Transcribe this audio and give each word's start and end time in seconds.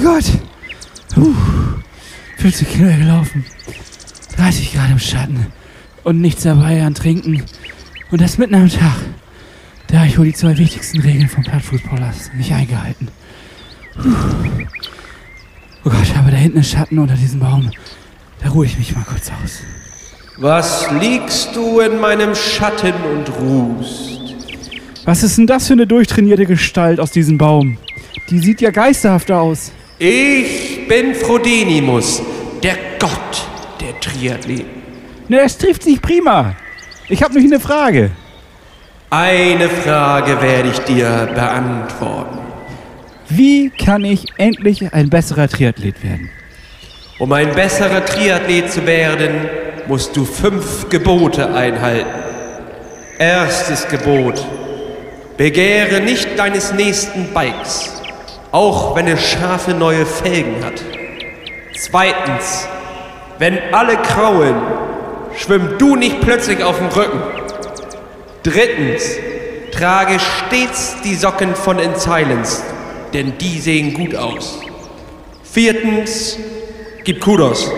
Gott. 0.00 0.24
Puh. 1.14 1.34
50 2.38 2.68
Kilometer 2.68 2.98
gelaufen. 2.98 3.44
30 4.36 4.72
Grad 4.72 4.90
im 4.90 4.98
Schatten. 4.98 5.46
Und 6.04 6.20
nichts 6.20 6.42
dabei 6.42 6.82
an 6.82 6.94
Trinken. 6.94 7.42
Und 8.10 8.20
das 8.20 8.38
mitten 8.38 8.54
am 8.54 8.68
Tag. 8.68 8.96
Da 9.88 9.98
habe 9.98 10.08
ich 10.08 10.18
wohl 10.18 10.26
die 10.26 10.34
zwei 10.34 10.56
wichtigsten 10.58 11.00
Regeln 11.00 11.28
vom 11.28 11.42
Plattfußballers 11.44 12.30
nicht 12.36 12.52
eingehalten. 12.52 13.08
Puh. 13.94 14.14
Oh 15.84 15.90
Gott, 15.90 16.16
aber 16.18 16.30
da 16.30 16.36
hinten 16.36 16.58
ist 16.58 16.70
Schatten 16.70 16.98
unter 16.98 17.14
diesem 17.14 17.40
Baum. 17.40 17.70
Da 18.42 18.50
ruhe 18.50 18.66
ich 18.66 18.78
mich 18.78 18.94
mal 18.94 19.04
kurz 19.04 19.30
aus. 19.42 19.60
Was 20.36 20.86
liegst 21.00 21.56
du 21.56 21.80
in 21.80 22.00
meinem 22.00 22.34
Schatten 22.34 22.92
und 22.92 23.28
ruhst? 23.40 24.36
Was 25.04 25.22
ist 25.22 25.38
denn 25.38 25.46
das 25.46 25.66
für 25.66 25.72
eine 25.72 25.86
durchtrainierte 25.86 26.46
Gestalt 26.46 27.00
aus 27.00 27.10
diesem 27.10 27.38
Baum? 27.38 27.78
Die 28.30 28.38
sieht 28.38 28.60
ja 28.60 28.70
geisterhaft 28.70 29.30
aus. 29.32 29.72
Ich 29.98 30.86
bin 30.86 31.14
Frodenimus, 31.14 32.22
der 32.62 32.76
Gott 33.00 33.48
der 33.80 33.98
Triathleten. 33.98 34.82
Ne, 35.26 35.40
es 35.40 35.58
trifft 35.58 35.82
sich 35.82 36.00
prima. 36.00 36.54
Ich 37.08 37.22
habe 37.22 37.34
nur 37.34 37.42
eine 37.42 37.58
Frage. 37.58 38.10
Eine 39.10 39.68
Frage 39.68 40.40
werde 40.40 40.68
ich 40.68 40.78
dir 40.80 41.28
beantworten. 41.34 42.38
Wie 43.28 43.70
kann 43.70 44.04
ich 44.04 44.26
endlich 44.36 44.92
ein 44.92 45.10
besserer 45.10 45.48
Triathlet 45.48 46.02
werden? 46.04 46.30
Um 47.18 47.32
ein 47.32 47.52
besserer 47.52 48.04
Triathlet 48.04 48.70
zu 48.70 48.86
werden, 48.86 49.48
musst 49.88 50.16
du 50.16 50.24
fünf 50.24 50.88
Gebote 50.88 51.52
einhalten. 51.52 52.08
Erstes 53.18 53.88
Gebot. 53.88 54.46
Begehre 55.36 56.00
nicht 56.00 56.38
deines 56.38 56.72
nächsten 56.72 57.32
Bikes, 57.34 57.90
auch 58.52 58.96
wenn 58.96 59.06
es 59.08 59.20
scharfe 59.20 59.72
neue 59.72 60.06
Felgen 60.06 60.64
hat. 60.64 60.82
Zweitens. 61.76 62.68
Wenn 63.38 63.56
alle 63.72 63.96
kraulen, 63.98 64.56
schwimm 65.36 65.78
du 65.78 65.94
nicht 65.94 66.20
plötzlich 66.20 66.64
auf 66.64 66.78
dem 66.78 66.88
Rücken. 66.88 67.22
Drittens. 68.42 69.16
Trage 69.70 70.18
stets 70.18 70.96
die 71.04 71.14
Socken 71.14 71.54
von 71.54 71.78
In 71.78 71.94
Silence, 71.94 72.64
denn 73.12 73.38
die 73.38 73.60
sehen 73.60 73.94
gut 73.94 74.16
aus. 74.16 74.60
Viertens. 75.44 76.36
Gib 77.04 77.20
Kudos. 77.20 77.70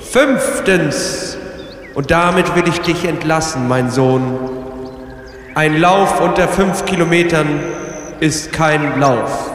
Fünftens, 0.00 1.36
und 1.94 2.10
damit 2.10 2.54
will 2.54 2.64
ich 2.68 2.80
dich 2.80 3.04
entlassen, 3.04 3.68
mein 3.68 3.90
Sohn. 3.90 4.38
Ein 5.54 5.78
Lauf 5.78 6.20
unter 6.20 6.48
fünf 6.48 6.86
Kilometern 6.86 7.60
ist 8.20 8.52
kein 8.52 8.98
Lauf. 8.98 9.50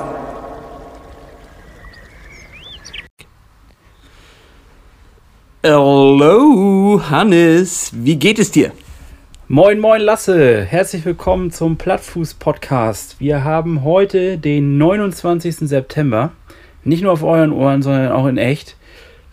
Hallo, 5.64 7.02
Hannes. 7.10 7.92
Wie 7.92 8.16
geht 8.16 8.38
es 8.38 8.52
dir? 8.52 8.72
Moin, 9.48 9.80
moin, 9.80 10.02
Lasse. 10.02 10.64
Herzlich 10.64 11.04
willkommen 11.04 11.50
zum 11.50 11.78
Plattfuß-Podcast. 11.78 13.20
Wir 13.20 13.44
haben 13.44 13.84
heute 13.84 14.38
den 14.38 14.78
29. 14.78 15.68
September. 15.68 16.32
Nicht 16.84 17.02
nur 17.02 17.12
auf 17.12 17.24
euren 17.24 17.52
Ohren, 17.52 17.82
sondern 17.82 18.12
auch 18.12 18.28
in 18.28 18.38
echt. 18.38 18.78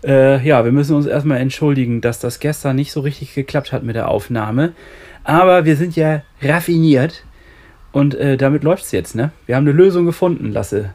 Äh, 0.02 0.42
ja, 0.42 0.64
wir 0.64 0.72
müssen 0.72 0.96
uns 0.96 1.04
erstmal 1.04 1.40
entschuldigen, 1.40 2.00
dass 2.00 2.20
das 2.20 2.40
gestern 2.40 2.76
nicht 2.76 2.92
so 2.92 3.00
richtig 3.00 3.34
geklappt 3.34 3.72
hat 3.72 3.82
mit 3.82 3.94
der 3.94 4.08
Aufnahme. 4.08 4.72
Aber 5.24 5.66
wir 5.66 5.76
sind 5.76 5.94
ja 5.94 6.22
raffiniert 6.40 7.22
und 7.92 8.14
äh, 8.14 8.38
damit 8.38 8.64
läuft 8.64 8.84
es 8.84 8.92
jetzt, 8.92 9.14
ne? 9.14 9.30
Wir 9.44 9.56
haben 9.56 9.64
eine 9.64 9.76
Lösung 9.76 10.06
gefunden, 10.06 10.52
Lasse. 10.52 10.94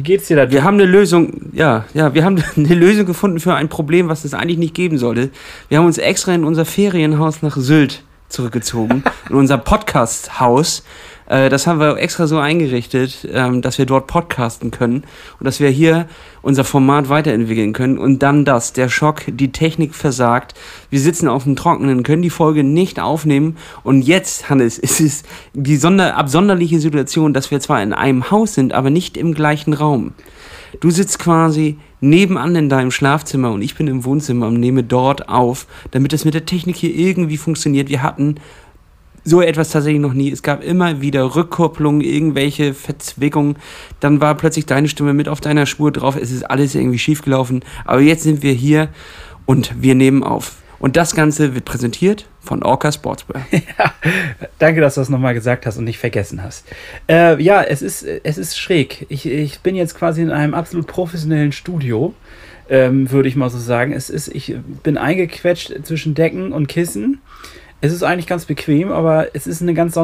Wie 0.00 0.04
geht's 0.04 0.28
dir 0.28 0.36
da? 0.36 0.50
Wir 0.50 0.64
haben 0.64 0.76
eine 0.80 0.86
Lösung, 0.86 1.50
ja, 1.52 1.84
ja, 1.92 2.14
wir 2.14 2.24
haben 2.24 2.42
eine 2.56 2.74
Lösung 2.74 3.04
gefunden 3.04 3.38
für 3.38 3.54
ein 3.54 3.68
Problem, 3.68 4.08
was 4.08 4.24
es 4.24 4.32
eigentlich 4.32 4.56
nicht 4.56 4.72
geben 4.72 4.96
sollte. 4.96 5.28
Wir 5.68 5.76
haben 5.76 5.84
uns 5.84 5.98
extra 5.98 6.32
in 6.32 6.44
unser 6.44 6.64
Ferienhaus 6.64 7.42
nach 7.42 7.54
Sylt 7.58 8.02
zurückgezogen, 8.30 9.04
in 9.28 9.36
unser 9.36 9.58
Podcast-Haus. 9.58 10.84
Äh, 11.30 11.48
das 11.48 11.66
haben 11.66 11.78
wir 11.78 11.96
extra 11.96 12.26
so 12.26 12.38
eingerichtet, 12.38 13.26
ähm, 13.32 13.62
dass 13.62 13.78
wir 13.78 13.86
dort 13.86 14.08
podcasten 14.08 14.70
können 14.70 15.04
und 15.38 15.44
dass 15.44 15.60
wir 15.60 15.70
hier 15.70 16.06
unser 16.42 16.64
Format 16.64 17.08
weiterentwickeln 17.08 17.72
können. 17.72 17.98
Und 17.98 18.18
dann 18.18 18.44
das, 18.44 18.72
der 18.72 18.88
Schock, 18.88 19.22
die 19.28 19.52
Technik 19.52 19.94
versagt. 19.94 20.54
Wir 20.90 21.00
sitzen 21.00 21.28
auf 21.28 21.44
dem 21.44 21.56
Trockenen, 21.56 22.02
können 22.02 22.22
die 22.22 22.30
Folge 22.30 22.64
nicht 22.64 22.98
aufnehmen. 22.98 23.56
Und 23.84 24.02
jetzt, 24.02 24.50
Hannes, 24.50 24.78
ist 24.78 25.00
es 25.00 25.22
die 25.54 25.76
sonder 25.76 26.16
absonderliche 26.16 26.80
Situation, 26.80 27.32
dass 27.32 27.50
wir 27.50 27.60
zwar 27.60 27.82
in 27.82 27.92
einem 27.92 28.30
Haus 28.30 28.54
sind, 28.54 28.72
aber 28.72 28.90
nicht 28.90 29.16
im 29.16 29.32
gleichen 29.32 29.72
Raum. 29.72 30.12
Du 30.80 30.90
sitzt 30.90 31.18
quasi 31.18 31.78
nebenan 32.00 32.56
in 32.56 32.68
deinem 32.68 32.90
Schlafzimmer 32.90 33.52
und 33.52 33.62
ich 33.62 33.74
bin 33.74 33.86
im 33.86 34.04
Wohnzimmer 34.04 34.46
und 34.46 34.58
nehme 34.58 34.82
dort 34.82 35.28
auf, 35.28 35.66
damit 35.90 36.12
es 36.12 36.24
mit 36.24 36.34
der 36.34 36.46
Technik 36.46 36.76
hier 36.76 36.94
irgendwie 36.94 37.36
funktioniert. 37.36 37.88
Wir 37.88 38.02
hatten 38.02 38.36
so 39.24 39.42
etwas 39.42 39.70
tatsächlich 39.70 40.00
noch 40.00 40.14
nie. 40.14 40.30
Es 40.30 40.42
gab 40.42 40.62
immer 40.62 41.00
wieder 41.00 41.34
Rückkopplungen, 41.34 42.00
irgendwelche 42.00 42.74
Verzwickungen. 42.74 43.56
Dann 44.00 44.20
war 44.20 44.34
plötzlich 44.34 44.66
deine 44.66 44.88
Stimme 44.88 45.12
mit 45.12 45.28
auf 45.28 45.40
deiner 45.40 45.66
Spur 45.66 45.92
drauf. 45.92 46.16
Es 46.16 46.30
ist 46.30 46.44
alles 46.44 46.74
irgendwie 46.74 46.98
schiefgelaufen. 46.98 47.64
Aber 47.84 48.00
jetzt 48.00 48.22
sind 48.22 48.42
wir 48.42 48.52
hier 48.52 48.88
und 49.46 49.82
wir 49.82 49.94
nehmen 49.94 50.22
auf. 50.22 50.56
Und 50.80 50.96
das 50.96 51.14
Ganze 51.14 51.54
wird 51.54 51.66
präsentiert 51.66 52.26
von 52.40 52.62
Orca 52.62 52.90
Sportswear. 52.90 53.46
ja, 53.50 53.92
danke, 54.58 54.80
dass 54.80 54.94
du 54.94 55.02
das 55.02 55.10
nochmal 55.10 55.34
gesagt 55.34 55.66
hast 55.66 55.76
und 55.76 55.84
nicht 55.84 55.98
vergessen 55.98 56.42
hast. 56.42 56.64
Äh, 57.06 57.40
ja, 57.42 57.62
es 57.62 57.82
ist, 57.82 58.02
es 58.02 58.38
ist 58.38 58.58
schräg. 58.58 59.04
Ich, 59.10 59.26
ich 59.26 59.60
bin 59.60 59.76
jetzt 59.76 59.94
quasi 59.94 60.22
in 60.22 60.30
einem 60.30 60.54
absolut 60.54 60.86
professionellen 60.86 61.52
Studio, 61.52 62.14
ähm, 62.70 63.10
würde 63.10 63.28
ich 63.28 63.36
mal 63.36 63.50
so 63.50 63.58
sagen. 63.58 63.92
Es 63.92 64.08
ist, 64.08 64.28
ich 64.28 64.56
bin 64.82 64.96
eingequetscht 64.96 65.84
zwischen 65.84 66.14
Decken 66.14 66.52
und 66.52 66.66
Kissen. 66.66 67.20
Es 67.80 67.92
ist 67.92 68.02
eigentlich 68.02 68.26
ganz 68.26 68.44
bequem, 68.44 68.92
aber 68.92 69.28
es 69.34 69.46
ist 69.46 69.62
eine 69.62 69.74
ganz 69.74 69.98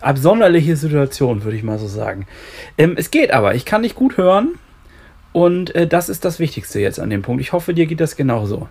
absonderliche 0.00 0.76
Situation, 0.76 1.44
würde 1.44 1.56
ich 1.56 1.62
mal 1.62 1.78
so 1.78 1.86
sagen. 1.86 2.26
Ähm, 2.76 2.94
es 2.96 3.10
geht 3.10 3.30
aber, 3.30 3.54
ich 3.54 3.64
kann 3.64 3.82
dich 3.82 3.94
gut 3.94 4.16
hören 4.16 4.58
und 5.32 5.74
äh, 5.74 5.86
das 5.86 6.08
ist 6.08 6.24
das 6.24 6.38
Wichtigste 6.38 6.80
jetzt 6.80 7.00
an 7.00 7.10
dem 7.10 7.22
Punkt. 7.22 7.40
Ich 7.40 7.52
hoffe, 7.52 7.72
dir 7.72 7.86
geht 7.86 8.00
das 8.00 8.16
genauso. 8.16 8.68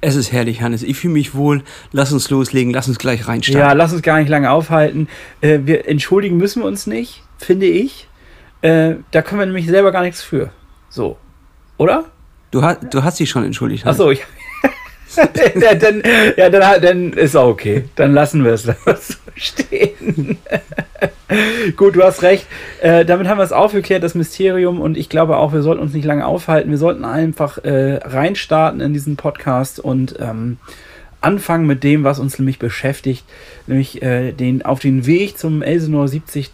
Es 0.00 0.14
ist 0.14 0.30
herrlich, 0.30 0.60
Hannes. 0.62 0.82
Ich 0.82 0.98
fühle 0.98 1.14
mich 1.14 1.34
wohl. 1.34 1.62
Lass 1.90 2.12
uns 2.12 2.30
loslegen. 2.30 2.72
Lass 2.72 2.86
uns 2.86 2.98
gleich 2.98 3.26
reinstarten. 3.26 3.60
Ja, 3.60 3.72
lass 3.72 3.92
uns 3.92 4.02
gar 4.02 4.18
nicht 4.18 4.28
lange 4.28 4.50
aufhalten. 4.50 5.08
Äh, 5.40 5.60
wir 5.64 5.88
entschuldigen 5.88 6.36
müssen 6.36 6.62
wir 6.62 6.66
uns 6.66 6.86
nicht, 6.86 7.22
finde 7.38 7.66
ich. 7.66 8.06
Äh, 8.60 8.96
da 9.10 9.22
können 9.22 9.40
wir 9.40 9.46
nämlich 9.46 9.66
selber 9.66 9.92
gar 9.92 10.02
nichts 10.02 10.22
für. 10.22 10.50
So. 10.90 11.16
Oder? 11.78 12.04
Du, 12.50 12.62
hast, 12.62 12.80
du 12.90 13.02
hast 13.02 13.18
dich 13.18 13.28
schon 13.28 13.44
entschuldigt. 13.44 13.86
Achso, 13.86 14.10
ich, 14.10 14.24
ja, 15.60 15.74
dann, 15.74 16.02
ja 16.36 16.50
dann, 16.50 16.82
dann 16.82 17.12
ist 17.12 17.36
auch 17.36 17.48
okay. 17.48 17.84
Dann 17.94 18.12
lassen 18.12 18.44
wir 18.44 18.52
es 18.52 18.62
so 18.64 18.72
stehen. 19.34 20.38
Gut, 21.76 21.96
du 21.96 22.02
hast 22.02 22.22
recht. 22.22 22.46
Äh, 22.80 23.04
damit 23.04 23.28
haben 23.28 23.38
wir 23.38 23.44
es 23.44 23.52
aufgeklärt, 23.52 24.02
das 24.02 24.14
Mysterium. 24.14 24.80
Und 24.80 24.96
ich 24.96 25.08
glaube 25.08 25.36
auch, 25.36 25.52
wir 25.52 25.62
sollten 25.62 25.82
uns 25.82 25.92
nicht 25.92 26.04
lange 26.04 26.26
aufhalten. 26.26 26.70
Wir 26.70 26.78
sollten 26.78 27.04
einfach 27.04 27.58
äh, 27.58 27.96
reinstarten 27.96 28.80
in 28.80 28.92
diesen 28.92 29.16
Podcast 29.16 29.80
und 29.80 30.16
ähm, 30.20 30.58
anfangen 31.20 31.66
mit 31.66 31.82
dem, 31.82 32.04
was 32.04 32.18
uns 32.18 32.38
nämlich 32.38 32.58
beschäftigt, 32.58 33.24
nämlich 33.66 34.02
äh, 34.02 34.32
den, 34.32 34.64
auf 34.64 34.80
den 34.80 35.06
Weg 35.06 35.38
zum 35.38 35.62
Elsenor 35.62 36.06
73 36.06 36.50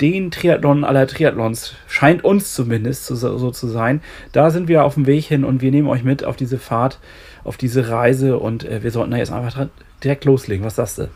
den 0.00 0.30
Triathlon 0.30 0.84
aller 0.84 1.06
Triathlons, 1.06 1.74
scheint 1.86 2.22
uns 2.22 2.52
zumindest 2.54 3.06
so, 3.06 3.14
so, 3.14 3.50
zu 3.50 3.66
sein. 3.66 4.02
Da 4.32 4.50
sind 4.50 4.68
wir 4.68 4.84
auf 4.84 4.94
dem 4.94 5.06
Weg 5.06 5.24
hin 5.24 5.44
und 5.44 5.62
wir 5.62 5.70
nehmen 5.70 5.88
euch 5.88 6.04
mit 6.04 6.24
auf 6.24 6.36
diese 6.36 6.58
Fahrt 6.58 6.98
auf 7.46 7.56
diese 7.56 7.88
Reise 7.88 8.38
und 8.38 8.64
äh, 8.64 8.82
wir 8.82 8.90
sollten 8.90 9.12
da 9.12 9.16
jetzt 9.16 9.32
einfach 9.32 9.66
direkt 10.02 10.24
loslegen. 10.24 10.64
Was 10.64 10.76
sagst 10.76 10.98
du? 10.98 11.08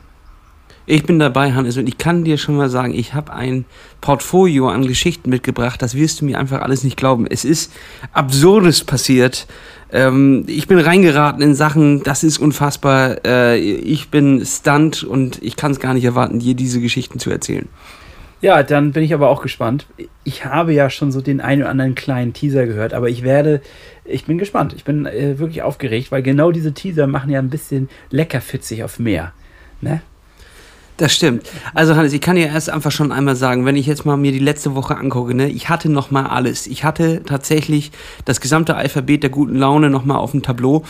Ich 0.86 1.04
bin 1.04 1.18
dabei, 1.18 1.52
Hannes, 1.52 1.76
und 1.76 1.88
ich 1.88 1.98
kann 1.98 2.24
dir 2.24 2.36
schon 2.36 2.56
mal 2.56 2.68
sagen, 2.68 2.94
ich 2.94 3.14
habe 3.14 3.32
ein 3.32 3.64
Portfolio 4.00 4.70
an 4.70 4.86
Geschichten 4.86 5.30
mitgebracht. 5.30 5.80
Das 5.82 5.94
wirst 5.94 6.20
du 6.20 6.24
mir 6.24 6.38
einfach 6.38 6.62
alles 6.62 6.82
nicht 6.82 6.96
glauben. 6.96 7.27
Es 7.28 7.44
ist 7.44 7.72
Absurdes 8.12 8.82
passiert. 8.82 9.47
Ähm, 9.92 10.44
ich 10.48 10.66
bin 10.66 10.78
reingeraten 10.78 11.42
in 11.42 11.54
Sachen, 11.54 12.03
das 12.03 12.24
ist 12.24 12.38
unfassbar. 12.38 13.24
Äh, 13.24 13.59
ich 13.59 14.09
bin 14.09 14.44
Stunt 14.44 15.04
und 15.04 15.41
ich 15.42 15.54
kann 15.54 15.71
es 15.71 15.80
gar 15.80 15.94
nicht 15.94 16.04
erwarten, 16.04 16.41
dir 16.41 16.54
diese 16.54 16.80
Geschichten 16.80 17.18
zu 17.18 17.30
erzählen. 17.30 17.68
Ja, 18.41 18.62
dann 18.62 18.92
bin 18.92 19.03
ich 19.03 19.12
aber 19.12 19.28
auch 19.28 19.42
gespannt. 19.42 19.86
Ich 20.24 20.47
habe 20.47 20.72
ja 20.72 20.88
schon 20.88 21.12
so 21.12 21.21
den 21.21 21.41
einen 21.42 21.62
oder 21.62 21.71
anderen 21.71 21.94
kleinen 21.94 22.33
Teaser 22.33 22.66
gehört, 22.66 22.94
aber 22.94 23.10
ich 23.10 23.22
werde, 23.22 23.60
ich 24.10 24.24
bin 24.24 24.39
gespannt. 24.39 24.72
Ich 24.74 24.84
bin 24.84 25.07
äh, 25.07 25.39
wirklich 25.39 25.62
aufgeregt, 25.62 26.10
weil 26.12 26.22
genau 26.22 26.53
diese 26.53 26.72
Teaser 26.72 27.07
machen 27.07 27.30
ja 27.30 27.39
ein 27.39 27.51
bisschen 27.51 27.89
leckerfitzig 28.10 28.84
auf 28.84 28.98
mehr. 28.98 29.33
Ne? 29.80 30.03
Das 31.01 31.15
stimmt. 31.15 31.48
Also 31.72 31.97
Hannes, 31.97 32.12
ich 32.12 32.21
kann 32.21 32.36
dir 32.36 32.48
erst 32.48 32.68
einfach 32.68 32.91
schon 32.91 33.10
einmal 33.10 33.34
sagen, 33.34 33.65
wenn 33.65 33.74
ich 33.74 33.86
jetzt 33.86 34.04
mal 34.04 34.18
mir 34.18 34.33
die 34.33 34.39
letzte 34.39 34.74
Woche 34.74 34.98
angucke, 34.98 35.34
ne, 35.34 35.48
ich 35.48 35.71
hatte 35.71 35.89
noch 35.89 36.10
mal 36.10 36.27
alles. 36.27 36.66
Ich 36.66 36.84
hatte 36.84 37.22
tatsächlich 37.24 37.91
das 38.27 38.42
gesamte 38.42 38.77
Alphabet 38.77 39.22
der 39.22 39.30
guten 39.30 39.57
Laune 39.57 39.89
noch 39.89 40.04
mal 40.04 40.16
auf 40.16 40.33
dem 40.33 40.42
Tableau. 40.42 40.84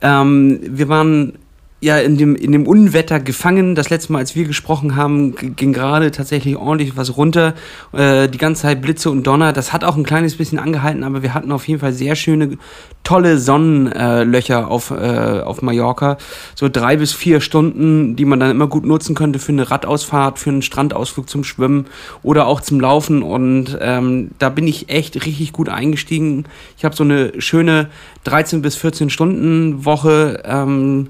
Ähm, 0.00 0.60
wir 0.62 0.88
waren 0.88 1.34
ja 1.80 1.98
in 1.98 2.18
dem, 2.18 2.36
in 2.36 2.52
dem 2.52 2.66
Unwetter 2.66 3.20
gefangen. 3.20 3.74
Das 3.74 3.88
letzte 3.88 4.12
Mal, 4.12 4.18
als 4.18 4.34
wir 4.34 4.44
gesprochen 4.44 4.96
haben, 4.96 5.34
ging 5.56 5.72
gerade 5.72 6.10
tatsächlich 6.10 6.56
ordentlich 6.56 6.96
was 6.96 7.16
runter. 7.16 7.54
Äh, 7.92 8.28
die 8.28 8.38
ganze 8.38 8.62
Zeit 8.62 8.82
Blitze 8.82 9.10
und 9.10 9.26
Donner. 9.26 9.52
Das 9.52 9.72
hat 9.72 9.84
auch 9.84 9.96
ein 9.96 10.04
kleines 10.04 10.36
bisschen 10.36 10.58
angehalten, 10.58 11.04
aber 11.04 11.22
wir 11.22 11.32
hatten 11.32 11.50
auf 11.52 11.66
jeden 11.66 11.80
Fall 11.80 11.92
sehr 11.92 12.16
schöne, 12.16 12.58
tolle 13.02 13.38
Sonnenlöcher 13.38 14.70
auf, 14.70 14.90
äh, 14.90 15.40
auf 15.40 15.62
Mallorca. 15.62 16.18
So 16.54 16.68
drei 16.68 16.98
bis 16.98 17.14
vier 17.14 17.40
Stunden, 17.40 18.14
die 18.14 18.26
man 18.26 18.40
dann 18.40 18.50
immer 18.50 18.66
gut 18.66 18.84
nutzen 18.84 19.14
könnte 19.14 19.38
für 19.38 19.52
eine 19.52 19.70
Radausfahrt, 19.70 20.38
für 20.38 20.50
einen 20.50 20.62
Strandausflug 20.62 21.30
zum 21.30 21.44
Schwimmen 21.44 21.86
oder 22.22 22.46
auch 22.46 22.60
zum 22.60 22.78
Laufen. 22.78 23.22
Und 23.22 23.78
ähm, 23.80 24.32
da 24.38 24.50
bin 24.50 24.68
ich 24.68 24.90
echt 24.90 25.24
richtig 25.24 25.52
gut 25.52 25.70
eingestiegen. 25.70 26.44
Ich 26.76 26.84
habe 26.84 26.94
so 26.94 27.04
eine 27.04 27.40
schöne 27.40 27.88
13 28.24 28.60
bis 28.60 28.76
14 28.76 29.08
Stunden 29.08 29.86
Woche. 29.86 30.42
Ähm, 30.44 31.08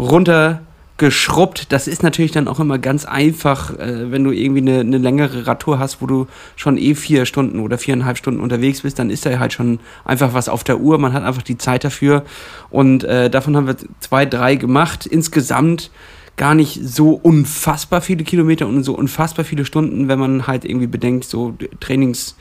runtergeschrubbt. 0.00 1.72
Das 1.72 1.86
ist 1.86 2.02
natürlich 2.02 2.32
dann 2.32 2.48
auch 2.48 2.58
immer 2.58 2.78
ganz 2.78 3.04
einfach, 3.04 3.78
äh, 3.78 4.10
wenn 4.10 4.24
du 4.24 4.32
irgendwie 4.32 4.60
eine, 4.62 4.80
eine, 4.80 4.98
längere 4.98 5.46
Radtour 5.46 5.78
hast, 5.78 6.00
wo 6.00 6.06
du 6.06 6.26
schon 6.56 6.78
eh 6.78 6.94
vier 6.94 7.26
Stunden 7.26 7.60
oder 7.60 7.78
viereinhalb 7.78 8.16
Stunden 8.16 8.40
unterwegs 8.40 8.80
bist, 8.80 8.98
dann 8.98 9.10
ist 9.10 9.26
da 9.26 9.38
halt 9.38 9.52
schon 9.52 9.78
einfach 10.04 10.34
was 10.34 10.48
auf 10.48 10.64
der 10.64 10.80
Uhr. 10.80 10.98
Man 10.98 11.12
hat 11.12 11.22
einfach 11.22 11.42
die 11.42 11.58
Zeit 11.58 11.84
dafür. 11.84 12.24
Und 12.70 13.04
äh, 13.04 13.30
davon 13.30 13.56
haben 13.56 13.66
wir 13.66 13.76
zwei, 14.00 14.26
drei 14.26 14.56
gemacht. 14.56 15.06
Insgesamt 15.06 15.90
gar 16.36 16.54
nicht 16.54 16.80
so 16.82 17.10
unfassbar 17.10 18.00
viele 18.00 18.24
Kilometer 18.24 18.66
und 18.66 18.82
so 18.82 18.96
unfassbar 18.96 19.44
viele 19.44 19.66
Stunden, 19.66 20.08
wenn 20.08 20.18
man 20.18 20.46
halt 20.46 20.64
irgendwie 20.64 20.86
bedenkt, 20.86 21.24
so 21.24 21.54
Trainings 21.80 22.34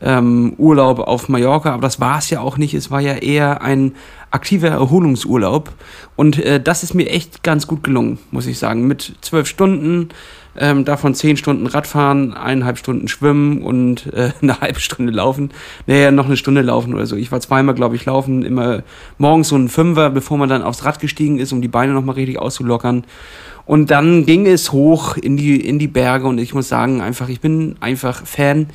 ähm, 0.00 0.54
Urlaub 0.58 0.98
auf 0.98 1.28
Mallorca, 1.28 1.72
aber 1.72 1.82
das 1.82 2.00
war 2.00 2.18
es 2.18 2.30
ja 2.30 2.40
auch 2.40 2.56
nicht. 2.56 2.74
Es 2.74 2.90
war 2.90 3.00
ja 3.00 3.14
eher 3.14 3.62
ein 3.62 3.92
aktiver 4.30 4.68
Erholungsurlaub. 4.68 5.72
Und 6.16 6.38
äh, 6.38 6.60
das 6.60 6.82
ist 6.82 6.94
mir 6.94 7.08
echt 7.08 7.42
ganz 7.42 7.66
gut 7.66 7.84
gelungen, 7.84 8.18
muss 8.30 8.46
ich 8.46 8.58
sagen. 8.58 8.86
Mit 8.86 9.14
zwölf 9.20 9.46
Stunden, 9.46 10.08
ähm, 10.56 10.84
davon 10.84 11.14
zehn 11.14 11.36
Stunden 11.36 11.66
Radfahren, 11.66 12.34
eineinhalb 12.34 12.78
Stunden 12.78 13.08
Schwimmen 13.08 13.62
und 13.62 14.12
äh, 14.12 14.32
eine 14.42 14.60
halbe 14.60 14.80
Stunde 14.80 15.12
Laufen. 15.12 15.50
Naja, 15.86 16.10
noch 16.10 16.26
eine 16.26 16.36
Stunde 16.36 16.62
laufen 16.62 16.94
oder 16.94 17.06
so. 17.06 17.16
Ich 17.16 17.30
war 17.32 17.40
zweimal, 17.40 17.74
glaube 17.74 17.96
ich, 17.96 18.04
laufen, 18.04 18.44
immer 18.44 18.82
morgens 19.18 19.48
so 19.48 19.56
ein 19.56 19.68
Fünfer, 19.68 20.10
bevor 20.10 20.38
man 20.38 20.48
dann 20.48 20.62
aufs 20.62 20.84
Rad 20.84 21.00
gestiegen 21.00 21.38
ist, 21.38 21.52
um 21.52 21.62
die 21.62 21.68
Beine 21.68 21.92
nochmal 21.92 22.16
richtig 22.16 22.38
auszulockern. 22.38 23.04
Und 23.66 23.90
dann 23.90 24.26
ging 24.26 24.46
es 24.46 24.72
hoch 24.72 25.16
in 25.16 25.36
die, 25.36 25.58
in 25.58 25.78
die 25.78 25.88
Berge 25.88 26.26
und 26.26 26.38
ich 26.38 26.52
muss 26.52 26.68
sagen, 26.68 27.00
einfach, 27.00 27.30
ich 27.30 27.40
bin 27.40 27.76
einfach 27.80 28.26
Fan 28.26 28.66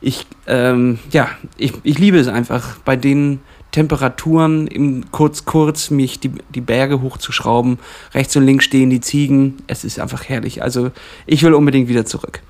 ich, 0.00 0.26
ähm, 0.46 0.98
ja, 1.10 1.28
ich, 1.56 1.72
ich 1.82 1.98
liebe 1.98 2.18
es 2.18 2.28
einfach, 2.28 2.78
bei 2.78 2.96
den 2.96 3.40
Temperaturen 3.70 4.66
im 4.66 5.10
kurz, 5.10 5.44
kurz 5.44 5.90
mich 5.90 6.20
die, 6.20 6.32
die 6.54 6.60
Berge 6.60 7.02
hochzuschrauben. 7.02 7.78
Rechts 8.14 8.34
und 8.36 8.46
links 8.46 8.64
stehen 8.64 8.88
die 8.88 9.00
Ziegen. 9.00 9.58
Es 9.66 9.84
ist 9.84 10.00
einfach 10.00 10.24
herrlich. 10.28 10.62
Also 10.62 10.90
ich 11.26 11.42
will 11.42 11.52
unbedingt 11.52 11.88
wieder 11.88 12.06
zurück. 12.06 12.40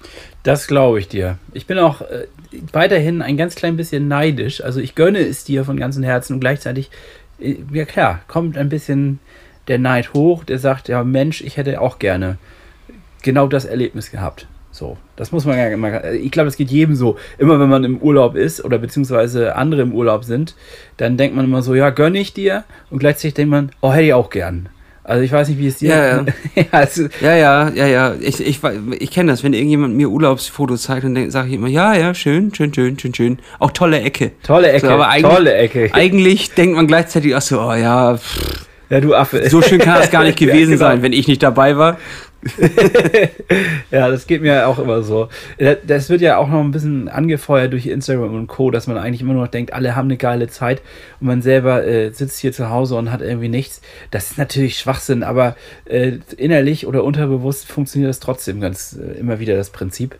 Das 0.45 0.69
glaube 0.69 1.01
ich 1.01 1.09
dir. 1.09 1.39
Ich 1.53 1.67
bin 1.67 1.79
auch 1.79 2.03
äh, 2.03 2.27
weiterhin 2.73 3.21
ein 3.21 3.37
ganz 3.37 3.57
klein 3.57 3.77
bisschen 3.77 4.07
neidisch. 4.07 4.63
Also 4.63 4.81
ich 4.81 4.95
gönne 4.95 5.19
es 5.19 5.45
dir 5.45 5.65
von 5.65 5.77
ganzem 5.77 6.05
Herzen 6.05 6.35
und 6.35 6.41
gleichzeitig, 6.41 6.91
äh, 7.41 7.57
ja 7.73 7.85
klar, 7.85 8.21
kommt 8.29 8.57
ein 8.57 8.69
bisschen 8.69 9.19
der 9.67 9.79
Neid 9.79 10.15
hoch, 10.15 10.45
der 10.45 10.59
sagt, 10.59 10.89
ja 10.89 11.03
Mensch, 11.03 11.41
ich 11.41 11.57
hätte 11.57 11.81
auch 11.81 11.99
gerne 11.99 12.39
genau 13.23 13.49
das 13.49 13.65
Erlebnis 13.65 14.11
gehabt. 14.11 14.47
So, 14.79 14.97
das 15.17 15.33
muss 15.33 15.45
man 15.45 15.59
ja 15.59 15.67
immer. 15.71 16.05
Ich 16.05 16.31
glaube, 16.31 16.45
das 16.45 16.57
geht 16.57 16.71
jedem 16.71 16.95
so. 16.95 17.17
Immer 17.37 17.59
wenn 17.59 17.69
man 17.69 17.83
im 17.83 17.99
Urlaub 17.99 18.37
ist 18.37 18.65
oder 18.65 18.79
beziehungsweise 18.79 19.57
andere 19.57 19.83
im 19.83 19.93
Urlaub 19.93 20.23
sind, 20.23 20.55
dann 20.99 21.17
denkt 21.17 21.35
man 21.35 21.47
immer 21.47 21.63
so, 21.63 21.75
ja, 21.75 21.91
gönne 21.91 22.21
ich 22.21 22.33
dir. 22.33 22.63
Und 22.89 23.01
gleichzeitig 23.01 23.35
denkt 23.35 23.51
man, 23.51 23.73
oh, 23.81 23.91
hätte 23.91 24.05
ich 24.05 24.13
auch 24.13 24.31
gern. 24.31 24.69
Also 25.03 25.25
ich 25.25 25.33
weiß 25.33 25.49
nicht, 25.49 25.59
wie 25.59 25.67
es 25.67 25.79
dir. 25.79 25.89
Ja, 25.89 26.07
ja, 26.07 26.25
ja, 26.55 26.65
also 26.71 27.09
ja, 27.21 27.35
ja, 27.35 27.71
ja, 27.71 27.87
ja. 27.89 28.15
Ich, 28.21 28.39
ich, 28.41 28.61
ich 29.01 29.11
kenne 29.11 29.33
das, 29.33 29.43
wenn 29.43 29.53
irgendjemand 29.53 29.97
mir 29.97 30.11
Urlaubsfotos 30.11 30.83
zeigt, 30.83 31.03
dann 31.03 31.29
sage 31.29 31.49
ich 31.49 31.55
immer, 31.55 31.67
ja, 31.67 31.95
ja, 31.95 32.15
schön, 32.15 32.55
schön, 32.55 32.73
schön, 32.73 32.97
schön, 33.01 33.13
schön. 33.13 33.39
Auch 33.59 33.73
tolle 33.73 34.01
Ecke. 34.01 34.31
Tolle 34.45 34.71
Ecke. 34.71 34.87
So, 34.87 34.93
aber 34.93 35.11
tolle 35.21 35.55
Ecke. 35.55 35.91
Eigentlich 35.93 36.55
denkt 36.55 36.77
man 36.77 36.87
gleichzeitig 36.87 37.35
auch 37.35 37.41
so, 37.41 37.61
oh 37.61 37.75
ja. 37.75 38.17
Pff, 38.17 38.69
ja, 38.91 39.01
du 39.01 39.15
Affe. 39.15 39.49
So 39.51 39.61
schön 39.61 39.81
kann 39.81 39.99
das 40.01 40.11
gar 40.11 40.25
nicht 40.25 40.39
gewesen 40.39 40.73
ja, 40.73 40.77
genau. 40.77 40.79
sein, 40.79 41.03
wenn 41.03 41.13
ich 41.13 41.29
nicht 41.29 41.43
dabei 41.43 41.77
war. 41.77 41.99
ja, 43.91 44.09
das 44.09 44.27
geht 44.27 44.43
mir 44.43 44.69
auch 44.69 44.79
immer 44.79 45.03
so. 45.03 45.29
Das 45.87 46.09
wird 46.09 46.21
ja 46.21 46.37
auch 46.37 46.49
noch 46.49 46.61
ein 46.61 46.71
bisschen 46.71 47.09
angefeuert 47.09 47.73
durch 47.73 47.87
Instagram 47.87 48.35
und 48.35 48.47
Co., 48.47 48.71
dass 48.71 48.87
man 48.87 48.97
eigentlich 48.97 49.23
immer 49.23 49.33
nur 49.33 49.43
noch 49.43 49.51
denkt, 49.51 49.73
alle 49.73 49.97
haben 49.97 50.07
eine 50.07 50.17
geile 50.17 50.49
Zeit 50.49 50.81
und 51.21 51.27
man 51.27 51.43
selber 51.43 51.85
äh, 51.85 52.11
sitzt 52.11 52.39
hier 52.39 52.53
zu 52.53 52.71
Hause 52.71 52.95
und 52.97 53.11
hat 53.11 53.23
irgendwie 53.23 53.49
nichts. 53.49 53.81
Das 54.11 54.31
ist 54.31 54.39
natürlich 54.39 54.79
Schwachsinn, 54.79 55.23
aber 55.23 55.57
äh, 55.85 56.19
innerlich 56.37 56.87
oder 56.87 57.03
unterbewusst 57.03 57.67
funktioniert 57.67 58.11
das 58.11 58.21
trotzdem 58.21 58.61
ganz 58.61 58.97
äh, 58.97 59.19
immer 59.19 59.41
wieder 59.41 59.57
das 59.57 59.71
Prinzip. 59.71 60.17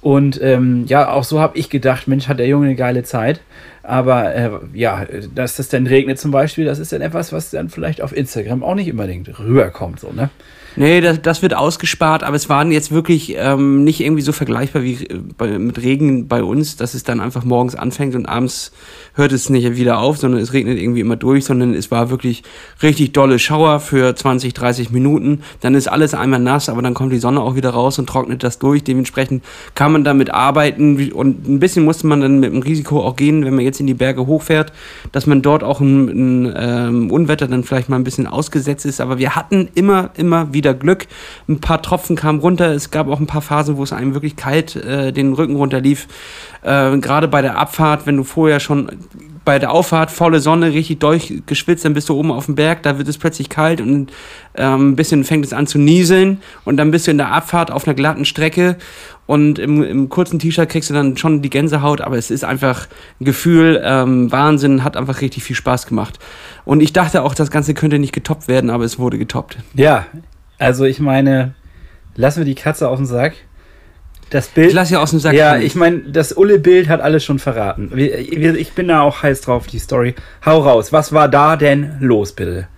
Und 0.00 0.40
ähm, 0.40 0.84
ja, 0.86 1.10
auch 1.10 1.24
so 1.24 1.40
habe 1.40 1.58
ich 1.58 1.70
gedacht, 1.70 2.06
Mensch, 2.06 2.28
hat 2.28 2.38
der 2.38 2.46
Junge 2.46 2.66
eine 2.66 2.76
geile 2.76 3.02
Zeit. 3.02 3.40
Aber 3.88 4.34
äh, 4.34 4.50
ja, 4.74 5.06
dass 5.34 5.56
das 5.56 5.70
dann 5.70 5.86
regnet 5.86 6.18
zum 6.18 6.30
Beispiel, 6.30 6.66
das 6.66 6.78
ist 6.78 6.92
dann 6.92 7.00
etwas, 7.00 7.32
was 7.32 7.50
dann 7.50 7.70
vielleicht 7.70 8.02
auf 8.02 8.14
Instagram 8.14 8.62
auch 8.62 8.74
nicht 8.74 8.90
unbedingt 8.90 9.38
rüberkommt, 9.38 10.00
so, 10.00 10.12
ne? 10.12 10.28
Nee, 10.76 11.00
das, 11.00 11.20
das 11.22 11.42
wird 11.42 11.54
ausgespart, 11.54 12.22
aber 12.22 12.36
es 12.36 12.48
waren 12.48 12.70
jetzt 12.70 12.92
wirklich 12.92 13.34
ähm, 13.36 13.82
nicht 13.82 13.98
irgendwie 14.00 14.22
so 14.22 14.30
vergleichbar 14.30 14.84
wie 14.84 14.94
äh, 15.06 15.20
bei, 15.36 15.58
mit 15.58 15.82
Regen 15.82 16.28
bei 16.28 16.40
uns, 16.40 16.76
dass 16.76 16.94
es 16.94 17.02
dann 17.02 17.18
einfach 17.18 17.42
morgens 17.44 17.74
anfängt 17.74 18.14
und 18.14 18.26
abends 18.26 18.70
hört 19.14 19.32
es 19.32 19.50
nicht 19.50 19.76
wieder 19.76 19.98
auf, 19.98 20.18
sondern 20.18 20.40
es 20.40 20.52
regnet 20.52 20.78
irgendwie 20.78 21.00
immer 21.00 21.16
durch, 21.16 21.46
sondern 21.46 21.74
es 21.74 21.90
war 21.90 22.10
wirklich 22.10 22.44
richtig 22.80 23.12
dolle 23.12 23.40
Schauer 23.40 23.80
für 23.80 24.14
20, 24.14 24.54
30 24.54 24.90
Minuten. 24.90 25.40
Dann 25.60 25.74
ist 25.74 25.88
alles 25.88 26.14
einmal 26.14 26.38
nass, 26.38 26.68
aber 26.68 26.80
dann 26.80 26.94
kommt 26.94 27.12
die 27.12 27.18
Sonne 27.18 27.40
auch 27.40 27.56
wieder 27.56 27.70
raus 27.70 27.98
und 27.98 28.06
trocknet 28.06 28.44
das 28.44 28.60
durch. 28.60 28.84
Dementsprechend 28.84 29.42
kann 29.74 29.90
man 29.90 30.04
damit 30.04 30.30
arbeiten 30.30 31.10
und 31.10 31.48
ein 31.48 31.58
bisschen 31.58 31.84
musste 31.84 32.06
man 32.06 32.20
dann 32.20 32.38
mit 32.38 32.52
dem 32.52 32.62
Risiko 32.62 33.02
auch 33.02 33.16
gehen, 33.16 33.44
wenn 33.44 33.56
man 33.56 33.64
jetzt 33.64 33.77
in 33.80 33.86
die 33.86 33.94
Berge 33.94 34.26
hochfährt, 34.26 34.72
dass 35.12 35.26
man 35.26 35.42
dort 35.42 35.62
auch 35.62 35.80
ein 35.80 36.52
ähm, 36.56 37.10
Unwetter 37.10 37.48
dann 37.48 37.64
vielleicht 37.64 37.88
mal 37.88 37.96
ein 37.96 38.04
bisschen 38.04 38.26
ausgesetzt 38.26 38.86
ist. 38.86 39.00
Aber 39.00 39.18
wir 39.18 39.34
hatten 39.34 39.68
immer, 39.74 40.10
immer 40.16 40.52
wieder 40.52 40.74
Glück. 40.74 41.06
Ein 41.48 41.60
paar 41.60 41.82
Tropfen 41.82 42.16
kamen 42.16 42.40
runter. 42.40 42.72
Es 42.72 42.90
gab 42.90 43.08
auch 43.08 43.20
ein 43.20 43.26
paar 43.26 43.42
Phasen, 43.42 43.76
wo 43.76 43.82
es 43.82 43.92
einem 43.92 44.14
wirklich 44.14 44.36
kalt 44.36 44.76
äh, 44.76 45.12
den 45.12 45.32
Rücken 45.32 45.56
runterlief. 45.56 46.08
Äh, 46.62 46.98
Gerade 46.98 47.28
bei 47.28 47.42
der 47.42 47.58
Abfahrt, 47.58 48.06
wenn 48.06 48.16
du 48.16 48.24
vorher 48.24 48.60
schon 48.60 48.90
bei 49.48 49.58
der 49.58 49.72
Auffahrt 49.72 50.10
volle 50.10 50.40
Sonne 50.40 50.74
richtig 50.74 50.98
durchgeschwitzt, 50.98 51.82
dann 51.82 51.94
bist 51.94 52.10
du 52.10 52.14
oben 52.14 52.30
auf 52.30 52.44
dem 52.44 52.54
Berg, 52.54 52.82
da 52.82 52.98
wird 52.98 53.08
es 53.08 53.16
plötzlich 53.16 53.48
kalt 53.48 53.80
und 53.80 54.12
ähm, 54.56 54.90
ein 54.90 54.94
bisschen 54.94 55.24
fängt 55.24 55.42
es 55.46 55.54
an 55.54 55.66
zu 55.66 55.78
nieseln 55.78 56.42
und 56.66 56.76
dann 56.76 56.90
bist 56.90 57.06
du 57.06 57.12
in 57.12 57.16
der 57.16 57.32
Abfahrt 57.32 57.70
auf 57.70 57.86
einer 57.86 57.94
glatten 57.94 58.26
Strecke 58.26 58.76
und 59.24 59.58
im, 59.58 59.82
im 59.82 60.10
kurzen 60.10 60.38
T-Shirt 60.38 60.68
kriegst 60.68 60.90
du 60.90 60.94
dann 60.94 61.16
schon 61.16 61.40
die 61.40 61.48
Gänsehaut, 61.48 62.02
aber 62.02 62.18
es 62.18 62.30
ist 62.30 62.44
einfach 62.44 62.88
ein 63.22 63.24
Gefühl, 63.24 63.80
ähm, 63.82 64.30
Wahnsinn, 64.30 64.84
hat 64.84 64.98
einfach 64.98 65.22
richtig 65.22 65.44
viel 65.44 65.56
Spaß 65.56 65.86
gemacht. 65.86 66.18
Und 66.66 66.82
ich 66.82 66.92
dachte 66.92 67.22
auch, 67.22 67.34
das 67.34 67.50
Ganze 67.50 67.72
könnte 67.72 67.98
nicht 67.98 68.12
getoppt 68.12 68.48
werden, 68.48 68.68
aber 68.68 68.84
es 68.84 68.98
wurde 68.98 69.16
getoppt. 69.16 69.56
Ja, 69.72 70.04
also 70.58 70.84
ich 70.84 71.00
meine, 71.00 71.54
lassen 72.16 72.40
wir 72.40 72.44
die 72.44 72.54
Katze 72.54 72.86
auf 72.86 72.98
den 72.98 73.06
Sack. 73.06 73.32
Das 74.30 74.48
Bild. 74.48 74.68
Ich 74.68 74.74
lasse 74.74 74.94
ja 74.94 75.02
aus 75.02 75.10
dem 75.10 75.20
Sack. 75.20 75.34
Ja, 75.34 75.56
ich 75.56 75.74
meine, 75.74 76.00
das 76.00 76.36
Ulle-Bild 76.36 76.88
hat 76.88 77.00
alles 77.00 77.24
schon 77.24 77.38
verraten. 77.38 77.90
Ich 77.96 78.72
bin 78.72 78.88
da 78.88 79.00
auch 79.00 79.22
heiß 79.22 79.40
drauf, 79.40 79.66
die 79.66 79.78
Story. 79.78 80.14
Hau 80.44 80.60
raus. 80.60 80.92
Was 80.92 81.12
war 81.12 81.28
da 81.28 81.56
denn 81.56 81.96
los, 82.00 82.32
bitte? 82.32 82.68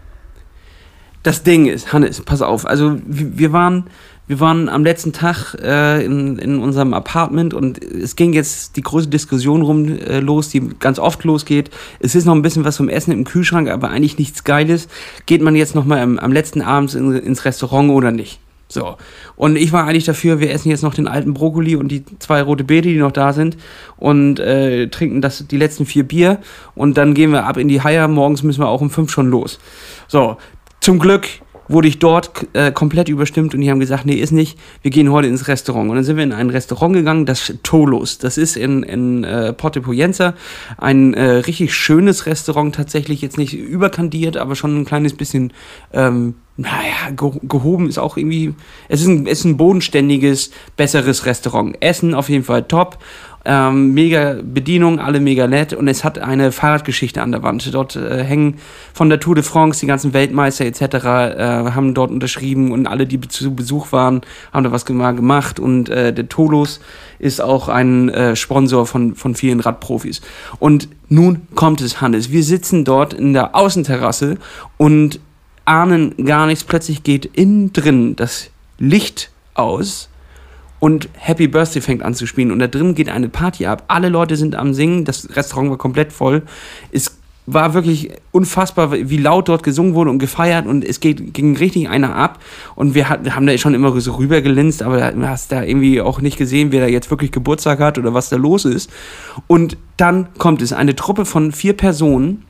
Das 1.23 1.43
Ding 1.43 1.67
ist, 1.67 1.93
Hannes, 1.93 2.23
pass 2.23 2.41
auf. 2.41 2.67
Also, 2.67 2.97
wir 3.05 3.53
waren, 3.53 3.89
wir 4.27 4.41
waren 4.41 4.71
am 4.71 4.85
letzten 4.85 5.13
Tag 5.13 5.55
äh, 5.61 6.03
in, 6.03 6.39
in 6.39 6.61
unserem 6.61 6.95
Apartment 6.95 7.53
und 7.53 7.83
es 7.83 8.17
ging 8.17 8.33
jetzt 8.33 8.77
die 8.77 8.83
große 8.83 9.09
Diskussion 9.09 9.61
rum 9.61 9.99
äh, 9.99 10.21
los, 10.21 10.49
die 10.49 10.63
ganz 10.79 10.99
oft 10.99 11.25
losgeht. 11.25 11.71
Es 11.99 12.15
ist 12.15 12.25
noch 12.25 12.35
ein 12.35 12.43
bisschen 12.43 12.65
was 12.65 12.79
vom 12.79 12.89
Essen 12.89 13.13
im 13.13 13.25
Kühlschrank, 13.25 13.69
aber 13.69 13.91
eigentlich 13.91 14.19
nichts 14.19 14.45
Geiles. 14.45 14.89
Geht 15.27 15.43
man 15.43 15.57
jetzt 15.57 15.75
nochmal 15.75 15.99
am, 15.99 16.19
am 16.19 16.33
letzten 16.33 16.63
Abend 16.63 16.95
in, 16.95 17.13
ins 17.13 17.45
Restaurant 17.45 17.91
oder 17.91 18.13
nicht? 18.13 18.41
So. 18.71 18.97
Und 19.35 19.57
ich 19.57 19.73
war 19.73 19.87
eigentlich 19.87 20.05
dafür, 20.05 20.39
wir 20.39 20.51
essen 20.53 20.71
jetzt 20.71 20.83
noch 20.83 20.95
den 20.95 21.09
alten 21.09 21.35
Brokkoli 21.35 21.75
und 21.75 21.89
die 21.89 22.05
zwei 22.21 22.41
rote 22.41 22.63
Beete, 22.63 22.89
die 22.89 22.99
noch 22.99 23.11
da 23.11 23.33
sind 23.33 23.57
und 23.97 24.39
äh, 24.39 24.87
trinken 24.89 25.21
das, 25.21 25.47
die 25.49 25.57
letzten 25.57 25.87
vier 25.87 26.05
Bier 26.05 26.39
und 26.77 26.97
dann 26.97 27.15
gehen 27.15 27.33
wir 27.33 27.47
ab 27.47 27.57
in 27.57 27.67
die 27.67 27.83
Haier. 27.83 28.07
Morgens 28.07 28.45
müssen 28.45 28.61
wir 28.61 28.69
auch 28.69 28.81
um 28.81 28.91
fünf 28.91 29.11
schon 29.11 29.29
los. 29.29 29.59
So. 30.07 30.37
Zum 30.81 30.99
Glück 30.99 31.27
wurde 31.71 31.89
ich 31.89 31.99
dort 31.99 32.47
äh, 32.53 32.73
komplett 32.73 33.09
überstimmt 33.09 33.55
und 33.55 33.61
die 33.61 33.71
haben 33.71 33.81
gesagt, 33.81 34.05
nee, 34.05 34.15
ist 34.15 34.33
nicht, 34.33 34.59
wir 34.83 34.91
gehen 34.91 35.11
heute 35.13 35.29
ins 35.29 35.47
Restaurant. 35.47 35.89
Und 35.89 35.97
dann 35.97 36.05
sind 36.05 36.17
wir 36.17 36.25
in 36.25 36.33
ein 36.33 36.51
Restaurant 36.51 36.95
gegangen, 36.95 37.27
das 37.27 37.55
Tolos. 37.63 38.19
Das 38.19 38.39
ist 38.39 38.57
in, 38.57 38.83
in 38.83 39.25
äh, 39.25 39.53
Porte 39.53 39.81
Poyenza 39.81 40.35
ein 40.79 41.15
äh, 41.15 41.23
richtig 41.23 41.75
schönes 41.75 42.27
Restaurant, 42.27 42.75
tatsächlich 42.75 43.23
jetzt 43.23 43.39
nicht 43.39 43.55
überkandiert, 43.55 44.37
aber 44.37 44.57
schon 44.57 44.81
ein 44.81 44.85
kleines 44.85 45.15
bisschen 45.15 45.53
ähm, 45.93 46.35
naja, 46.61 47.11
gehoben 47.17 47.89
ist 47.89 47.99
auch 47.99 48.19
irgendwie, 48.19 48.55
es 48.89 49.01
ist 49.01 49.07
ein, 49.07 49.27
ist 49.27 49.45
ein 49.45 49.57
bodenständiges, 49.57 50.51
besseres 50.77 51.25
Restaurant. 51.25 51.75
Essen 51.81 52.15
auf 52.15 52.29
jeden 52.29 52.45
Fall 52.45 52.65
top. 52.65 52.99
Ähm, 53.43 53.95
mega 53.95 54.37
Bedienung, 54.43 54.99
alle 54.99 55.19
mega 55.19 55.47
nett 55.47 55.73
und 55.73 55.89
es 55.89 56.05
hat 56.05 56.19
eine 56.19 56.53
Fahrradgeschichte 56.53 57.23
an 57.23 57.33
der 57.33 57.43
Wand. 57.43 57.73
Dort 57.73 57.97
äh, 57.97 58.23
hängen 58.23 58.57
von 58.93 59.09
der 59.09 59.19
Tour 59.19 59.35
de 59.35 59.43
France 59.43 59.81
die 59.81 59.87
ganzen 59.87 60.13
Weltmeister 60.13 60.67
etc. 60.67 60.83
Äh, 60.83 61.71
haben 61.73 61.95
dort 61.95 62.11
unterschrieben 62.11 62.71
und 62.71 62.87
alle, 62.87 63.07
die 63.07 63.19
zu 63.23 63.55
Besuch 63.55 63.93
waren, 63.93 64.21
haben 64.53 64.65
da 64.65 64.73
was 64.73 64.85
gemacht 64.85 65.59
und 65.59 65.89
äh, 65.89 66.13
der 66.13 66.29
Tolos 66.29 66.81
ist 67.19 67.41
auch 67.41 67.71
ein 67.71 68.11
äh, 68.11 68.37
Sponsor 68.37 68.85
von, 68.85 69.15
von 69.15 69.35
vielen 69.35 69.61
Radprofis. 69.61 70.21
Und 70.59 70.89
nun 71.09 71.41
kommt 71.55 71.81
es, 71.81 72.03
Hannes. 72.03 72.31
Wir 72.31 72.45
sitzen 72.45 72.85
dort 72.85 73.15
in 73.15 73.33
der 73.33 73.57
Außenterrasse 73.57 74.37
und 74.77 75.19
ahnen 75.71 76.15
gar 76.25 76.47
nichts. 76.47 76.65
Plötzlich 76.65 77.03
geht 77.03 77.25
innen 77.25 77.73
drin 77.73 78.17
das 78.17 78.51
Licht 78.79 79.31
aus 79.55 80.09
und 80.81 81.09
Happy 81.13 81.47
Birthday 81.47 81.81
fängt 81.81 82.03
an 82.03 82.15
zu 82.15 82.27
spielen 82.27 82.51
und 82.51 82.59
da 82.59 82.67
drin 82.67 82.95
geht 82.95 83.09
eine 83.09 83.29
Party 83.29 83.67
ab. 83.67 83.85
Alle 83.89 84.09
Leute 84.09 84.37
sind 84.37 84.57
am 84.57 84.75
Singen, 84.75 85.05
das 85.05 85.37
Restaurant 85.37 85.71
war 85.71 85.79
komplett 85.79 86.13
voll. 86.13 86.43
Es 86.91 87.17
war 87.47 87.75
wirklich 87.75 88.11
unfassbar, 88.33 88.93
wie 88.93 89.17
laut 89.17 89.49
dort 89.49 89.63
gesungen 89.63 89.95
wurde 89.95 90.11
und 90.11 90.19
gefeiert 90.19 90.67
und 90.67 90.85
es 90.85 91.01
geht, 91.01 91.35
ging 91.35 91.57
richtig 91.57 91.89
einer 91.89 92.15
ab 92.15 92.39
und 92.75 92.95
wir, 92.95 93.09
hat, 93.09 93.25
wir 93.25 93.35
haben 93.35 93.47
da 93.47 93.57
schon 93.59 93.75
immer 93.75 93.99
so 94.01 94.13
rübergelinst, 94.15 94.83
aber 94.83 95.13
du 95.13 95.29
hast 95.29 95.53
da 95.53 95.63
irgendwie 95.63 96.01
auch 96.01 96.21
nicht 96.21 96.37
gesehen, 96.37 96.73
wer 96.73 96.81
da 96.81 96.87
jetzt 96.87 97.11
wirklich 97.11 97.33
Geburtstag 97.33 97.81
hat 97.81 97.99
oder 97.99 98.15
was 98.15 98.29
da 98.29 98.37
los 98.37 98.65
ist. 98.65 98.91
Und 99.47 99.77
dann 99.97 100.29
kommt 100.39 100.63
es, 100.63 100.73
eine 100.73 100.97
Truppe 100.97 101.25
von 101.25 101.53
vier 101.53 101.77
Personen 101.77 102.45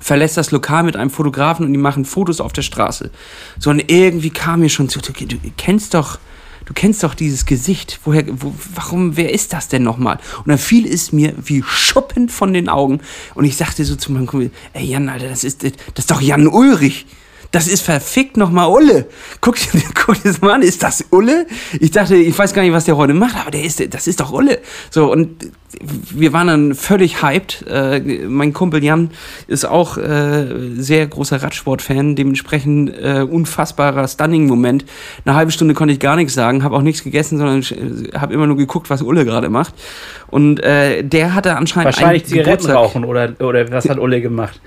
verlässt 0.00 0.36
das 0.36 0.50
Lokal 0.50 0.82
mit 0.82 0.96
einem 0.96 1.10
Fotografen 1.10 1.66
und 1.66 1.72
die 1.72 1.78
machen 1.78 2.04
Fotos 2.04 2.40
auf 2.40 2.52
der 2.52 2.62
Straße. 2.62 3.10
So 3.58 3.70
und 3.70 3.90
irgendwie 3.90 4.30
kam 4.30 4.60
mir 4.60 4.70
schon 4.70 4.88
zu, 4.88 4.98
du, 5.00 5.12
du 5.12 5.36
kennst 5.56 5.94
doch 5.94 6.18
du 6.66 6.74
kennst 6.74 7.02
doch 7.02 7.14
dieses 7.14 7.46
Gesicht. 7.46 7.98
Woher, 8.04 8.24
wo, 8.28 8.54
warum, 8.74 9.16
wer 9.16 9.32
ist 9.32 9.52
das 9.52 9.68
denn 9.68 9.82
nochmal? 9.82 10.18
Und 10.38 10.48
dann 10.48 10.58
fiel 10.58 10.86
es 10.86 11.12
mir 11.12 11.34
wie 11.36 11.62
Schuppen 11.64 12.28
von 12.28 12.52
den 12.52 12.68
Augen. 12.68 13.00
Und 13.34 13.44
ich 13.44 13.56
sagte 13.56 13.84
so 13.84 13.96
zu 13.96 14.12
meinem 14.12 14.26
Kumpel, 14.26 14.50
ey 14.72 14.84
Jan, 14.84 15.08
Alter, 15.08 15.28
das 15.28 15.42
ist, 15.42 15.64
das 15.64 15.72
ist 15.96 16.10
doch 16.10 16.20
Jan 16.20 16.46
Ulrich. 16.46 17.06
Das 17.52 17.66
ist 17.66 17.82
verfickt 17.82 18.36
nochmal 18.36 18.68
Ulle. 18.68 19.06
Guck, 19.40 19.56
guck 19.94 20.22
das 20.22 20.40
mal 20.40 20.52
an, 20.52 20.62
ist 20.62 20.82
das 20.82 21.04
Ulle? 21.10 21.46
Ich 21.80 21.90
dachte, 21.90 22.14
ich 22.16 22.38
weiß 22.38 22.54
gar 22.54 22.62
nicht, 22.62 22.72
was 22.72 22.84
der 22.84 22.96
heute 22.96 23.14
macht, 23.14 23.36
aber 23.36 23.50
der 23.50 23.64
ist, 23.64 23.92
das 23.92 24.06
ist 24.06 24.20
doch 24.20 24.32
Ulle. 24.32 24.60
So, 24.90 25.10
und 25.10 25.50
wir 25.82 26.32
waren 26.32 26.46
dann 26.46 26.74
völlig 26.74 27.22
hyped. 27.22 27.64
Äh, 27.68 28.00
mein 28.28 28.52
Kumpel 28.52 28.82
Jan 28.84 29.10
ist 29.48 29.64
auch 29.64 29.98
äh, 29.98 30.46
sehr 30.76 31.06
großer 31.06 31.42
Radsport-Fan, 31.42 32.14
dementsprechend 32.16 32.90
äh, 32.90 33.26
unfassbarer 33.28 34.06
Stunning-Moment. 34.06 34.84
Eine 35.24 35.34
halbe 35.34 35.50
Stunde 35.50 35.74
konnte 35.74 35.92
ich 35.92 36.00
gar 36.00 36.16
nichts 36.16 36.34
sagen, 36.34 36.62
habe 36.62 36.76
auch 36.76 36.82
nichts 36.82 37.02
gegessen, 37.02 37.38
sondern 37.38 37.62
habe 38.18 38.34
immer 38.34 38.46
nur 38.46 38.56
geguckt, 38.56 38.90
was 38.90 39.02
Ulle 39.02 39.24
gerade 39.24 39.48
macht. 39.48 39.74
Und 40.28 40.62
äh, 40.62 41.02
der 41.02 41.34
hatte 41.34 41.56
anscheinend 41.56 41.96
wahrscheinlich 41.96 42.26
Zigaretten 42.26 42.70
rauchen 42.70 43.04
oder 43.04 43.32
oder 43.40 43.70
was 43.72 43.88
hat 43.88 43.98
Ulle 43.98 44.20
gemacht? 44.20 44.60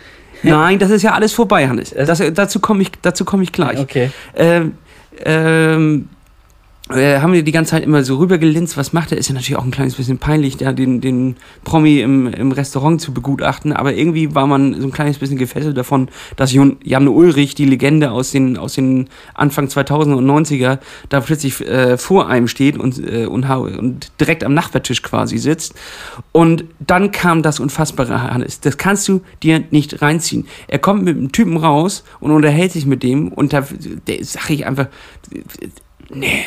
Nein, 0.49 0.79
das 0.79 0.91
ist 0.91 1.01
ja 1.01 1.13
alles 1.13 1.33
vorbei, 1.33 1.67
Hannes. 1.67 1.93
Das, 1.95 2.21
dazu 2.33 2.59
komme 2.59 2.83
ich, 2.83 2.91
komm 3.25 3.41
ich 3.41 3.51
gleich. 3.51 3.79
Okay. 3.79 4.11
Ähm, 4.35 4.73
ähm, 5.25 6.09
äh, 6.89 7.19
haben 7.19 7.31
wir 7.31 7.43
die 7.43 7.53
ganze 7.53 7.71
Zeit 7.71 7.83
immer 7.83 8.03
so 8.03 8.17
rübergelinst, 8.17 8.75
was 8.75 8.91
macht 8.91 9.13
er? 9.13 9.17
Ist 9.17 9.29
ja 9.29 9.35
natürlich 9.35 9.55
auch 9.55 9.63
ein 9.63 9.71
kleines 9.71 9.95
bisschen 9.95 10.17
peinlich, 10.17 10.57
da 10.57 10.73
den, 10.73 10.99
den 10.99 11.37
Promi 11.63 12.01
im, 12.01 12.27
im 12.27 12.51
Restaurant 12.51 12.99
zu 12.99 13.13
begutachten, 13.13 13.71
aber 13.71 13.93
irgendwie 13.93 14.35
war 14.35 14.47
man 14.47 14.81
so 14.81 14.87
ein 14.87 14.91
kleines 14.91 15.17
bisschen 15.17 15.37
gefesselt 15.37 15.77
davon, 15.77 16.09
dass 16.35 16.51
Jan 16.51 17.07
Ulrich, 17.07 17.55
die 17.55 17.63
Legende 17.63 18.11
aus 18.11 18.31
den, 18.31 18.57
aus 18.57 18.73
den 18.73 19.07
Anfang 19.33 19.67
2090er, 19.67 20.79
da 21.07 21.21
plötzlich 21.21 21.61
äh, 21.61 21.97
vor 21.97 22.27
einem 22.27 22.49
steht 22.49 22.77
und, 22.77 22.99
äh, 22.99 23.27
und, 23.27 23.45
und 23.49 24.11
direkt 24.19 24.43
am 24.43 24.53
Nachbartisch 24.53 25.03
quasi 25.03 25.37
sitzt. 25.37 25.75
Und 26.33 26.65
dann 26.79 27.11
kam 27.11 27.43
das 27.43 27.61
Unfassbare, 27.61 28.33
Hannes. 28.33 28.59
Das 28.59 28.77
kannst 28.77 29.07
du 29.07 29.21
dir 29.41 29.63
nicht 29.71 30.01
reinziehen. 30.01 30.47
Er 30.67 30.79
kommt 30.79 31.03
mit 31.03 31.15
einem 31.15 31.31
Typen 31.31 31.55
raus 31.55 32.03
und 32.19 32.31
unterhält 32.31 32.73
sich 32.73 32.85
mit 32.85 33.03
dem 33.03 33.29
und 33.29 33.53
da 33.53 33.63
sag 34.21 34.49
ich 34.49 34.65
einfach, 34.65 34.87
nee 36.13 36.43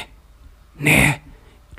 nee, 0.78 1.14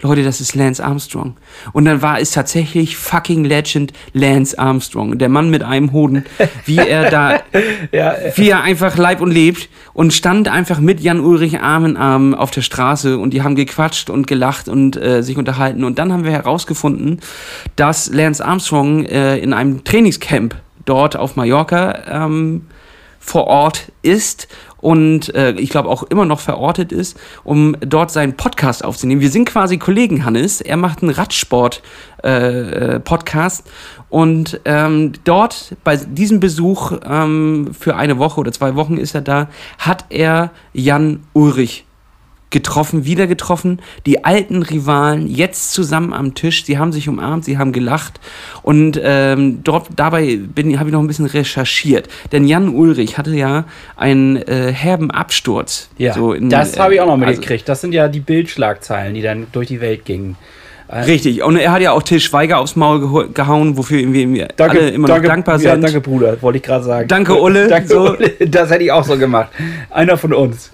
Leute, 0.01 0.23
das 0.23 0.41
ist 0.41 0.53
Lance 0.53 0.83
Armstrong. 0.83 1.37
Und 1.73 1.85
dann 1.85 2.03
war 2.03 2.19
es 2.19 2.29
tatsächlich 2.29 2.97
fucking 2.97 3.43
Legend 3.43 3.93
Lance 4.13 4.57
Armstrong. 4.57 5.17
Der 5.17 5.27
Mann 5.27 5.49
mit 5.49 5.63
einem 5.63 5.91
Hoden, 5.91 6.23
wie 6.65 6.77
er 6.77 7.09
da, 7.09 7.41
ja, 7.91 8.15
wie 8.35 8.49
er 8.49 8.61
einfach 8.61 8.95
leib 8.95 9.21
und 9.21 9.31
lebt 9.31 9.69
und 9.93 10.13
stand 10.13 10.49
einfach 10.49 10.79
mit 10.79 10.99
Jan 10.99 11.19
Ulrich 11.19 11.59
Arm 11.61 11.85
in 11.85 11.97
Arm 11.97 12.35
auf 12.35 12.51
der 12.51 12.61
Straße 12.61 13.17
und 13.17 13.31
die 13.31 13.41
haben 13.41 13.55
gequatscht 13.55 14.11
und 14.11 14.27
gelacht 14.27 14.69
und 14.69 14.97
äh, 14.97 15.23
sich 15.23 15.35
unterhalten. 15.37 15.83
Und 15.83 15.97
dann 15.97 16.13
haben 16.13 16.23
wir 16.23 16.31
herausgefunden, 16.31 17.19
dass 17.75 18.11
Lance 18.13 18.45
Armstrong 18.45 19.03
äh, 19.05 19.39
in 19.39 19.51
einem 19.51 19.83
Trainingscamp 19.83 20.55
dort 20.85 21.17
auf 21.17 21.35
Mallorca 21.37 22.25
ähm, 22.25 22.67
vor 23.19 23.47
Ort 23.47 23.91
ist 24.03 24.47
und 24.79 25.33
äh, 25.35 25.51
ich 25.53 25.69
glaube 25.69 25.89
auch 25.89 26.03
immer 26.03 26.25
noch 26.25 26.39
verortet 26.39 26.91
ist, 26.91 27.17
um 27.43 27.75
dort 27.79 28.11
seinen 28.11 28.37
Podcast 28.37 28.85
aufzunehmen. 28.85 29.21
Wir 29.21 29.31
sind 29.31 29.45
quasi 29.45 29.77
Kollegen, 29.77 30.25
Hannes. 30.25 30.61
Er 30.61 30.77
macht 30.77 31.01
einen 31.01 31.11
Radsport-Podcast 31.11 33.65
äh, 33.65 33.69
äh 33.69 33.71
und 34.09 34.61
ähm, 34.65 35.13
dort 35.23 35.75
bei 35.83 35.97
diesem 35.97 36.39
Besuch 36.39 36.93
ähm, 37.03 37.71
für 37.77 37.95
eine 37.95 38.17
Woche 38.19 38.39
oder 38.39 38.53
zwei 38.53 38.75
Wochen 38.75 38.97
ist 38.97 39.15
er 39.15 39.21
da, 39.21 39.49
hat 39.79 40.05
er 40.09 40.51
Jan 40.73 41.23
Ulrich 41.33 41.86
getroffen, 42.49 43.05
wieder 43.05 43.27
getroffen. 43.27 43.79
Die 44.05 44.23
alten 44.23 44.63
Rivalen 44.63 45.27
jetzt 45.27 45.73
zusammen 45.73 46.13
am 46.13 46.33
Tisch. 46.33 46.65
Sie 46.65 46.77
haben 46.77 46.91
sich 46.91 47.09
umarmt, 47.09 47.45
sie 47.45 47.57
haben 47.57 47.71
gelacht. 47.71 48.19
Und 48.63 48.99
ähm, 49.03 49.63
dort, 49.63 49.87
dabei 49.95 50.39
habe 50.77 50.89
ich 50.89 50.93
noch 50.93 51.01
ein 51.01 51.07
bisschen 51.07 51.25
recherchiert. 51.25 52.07
Denn 52.31 52.47
Jan 52.47 52.69
Ulrich 52.69 53.17
hatte 53.17 53.31
ja 53.31 53.65
einen 53.95 54.37
äh, 54.37 54.71
herben 54.71 55.11
Absturz. 55.11 55.89
Ja, 55.97 56.13
so 56.13 56.33
in, 56.33 56.49
das 56.49 56.79
habe 56.79 56.95
ich 56.95 57.01
auch 57.01 57.07
noch 57.07 57.13
also 57.13 57.25
mitgekriegt. 57.25 57.63
Also, 57.63 57.71
das 57.71 57.81
sind 57.81 57.93
ja 57.93 58.07
die 58.07 58.21
Bildschlagzeilen, 58.21 59.13
die 59.13 59.21
dann 59.21 59.47
durch 59.51 59.67
die 59.67 59.81
Welt 59.81 60.05
gingen. 60.05 60.37
Richtig, 60.89 61.43
und 61.43 61.57
er 61.57 61.73
hat 61.73 61.81
ja 61.81 61.91
auch 61.91 62.01
Till 62.01 62.21
Schweiger 62.21 62.59
aufs 62.59 62.77
Maul 62.77 63.27
gehauen, 63.33 63.75
wofür 63.75 63.99
wir 64.13 64.47
danke, 64.55 64.79
alle 64.79 64.89
immer 64.89 65.09
noch 65.09 65.15
danke, 65.15 65.27
dankbar 65.27 65.59
sind. 65.59 65.67
Ja, 65.67 65.75
danke, 65.75 65.99
Bruder, 65.99 66.41
wollte 66.41 66.57
ich 66.57 66.63
gerade 66.63 66.85
sagen. 66.85 67.07
Danke, 67.09 67.37
Ulle. 67.41 67.67
danke, 67.69 67.89
so. 67.89 68.11
Ulle. 68.11 68.31
Das 68.47 68.71
hätte 68.71 68.85
ich 68.85 68.91
auch 68.91 69.03
so 69.03 69.17
gemacht. 69.17 69.49
Einer 69.89 70.17
von 70.17 70.33
uns. 70.33 70.71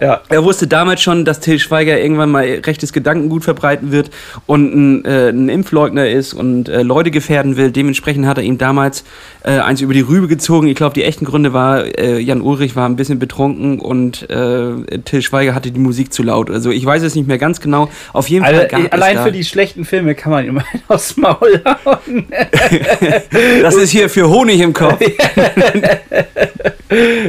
Ja. 0.00 0.22
Er 0.28 0.44
wusste 0.44 0.66
damals 0.66 1.02
schon, 1.02 1.24
dass 1.24 1.40
Till 1.40 1.58
Schweiger 1.58 2.00
irgendwann 2.00 2.30
mal 2.30 2.44
rechtes 2.64 2.92
Gedankengut 2.92 3.44
verbreiten 3.44 3.92
wird 3.92 4.10
und 4.46 4.74
ein, 4.74 5.04
äh, 5.04 5.28
ein 5.28 5.48
Impfleugner 5.48 6.08
ist 6.08 6.32
und 6.32 6.68
äh, 6.68 6.82
Leute 6.82 7.10
gefährden 7.10 7.56
will. 7.56 7.70
Dementsprechend 7.70 8.26
hat 8.26 8.38
er 8.38 8.44
ihm 8.44 8.56
damals 8.56 9.04
äh, 9.44 9.58
eins 9.58 9.82
über 9.82 9.92
die 9.92 10.00
Rübe 10.00 10.26
gezogen. 10.26 10.68
Ich 10.68 10.76
glaube, 10.76 10.94
die 10.94 11.04
echten 11.04 11.26
Gründe 11.26 11.52
war, 11.52 11.84
äh, 11.98 12.18
Jan 12.18 12.40
Ulrich 12.40 12.76
war 12.76 12.88
ein 12.88 12.96
bisschen 12.96 13.18
betrunken 13.18 13.78
und 13.78 14.28
äh, 14.30 14.98
Till 15.04 15.20
Schweiger 15.20 15.54
hatte 15.54 15.70
die 15.70 15.80
Musik 15.80 16.12
zu 16.12 16.22
laut. 16.22 16.50
Also 16.50 16.70
ich 16.70 16.84
weiß 16.84 17.02
es 17.02 17.14
nicht 17.14 17.28
mehr 17.28 17.38
ganz 17.38 17.60
genau. 17.60 17.90
Auf 18.14 18.28
jeden 18.28 18.44
Fall. 18.44 18.68
Also, 18.72 18.88
allein 18.90 19.18
für 19.18 19.32
die 19.32 19.44
schlechten 19.44 19.84
Filme 19.84 20.14
kann 20.14 20.32
man 20.32 20.46
immer 20.46 20.64
aufs 20.88 21.16
Maul 21.18 21.62
hauen. 21.84 22.26
das 23.62 23.74
ist 23.74 23.90
hier 23.90 24.08
für 24.08 24.28
Honig 24.28 24.60
im 24.60 24.72
Kopf. 24.72 25.00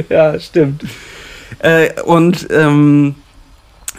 ja, 0.08 0.40
stimmt. 0.40 0.84
Äh, 1.58 2.00
und 2.02 2.48
ähm, 2.50 3.14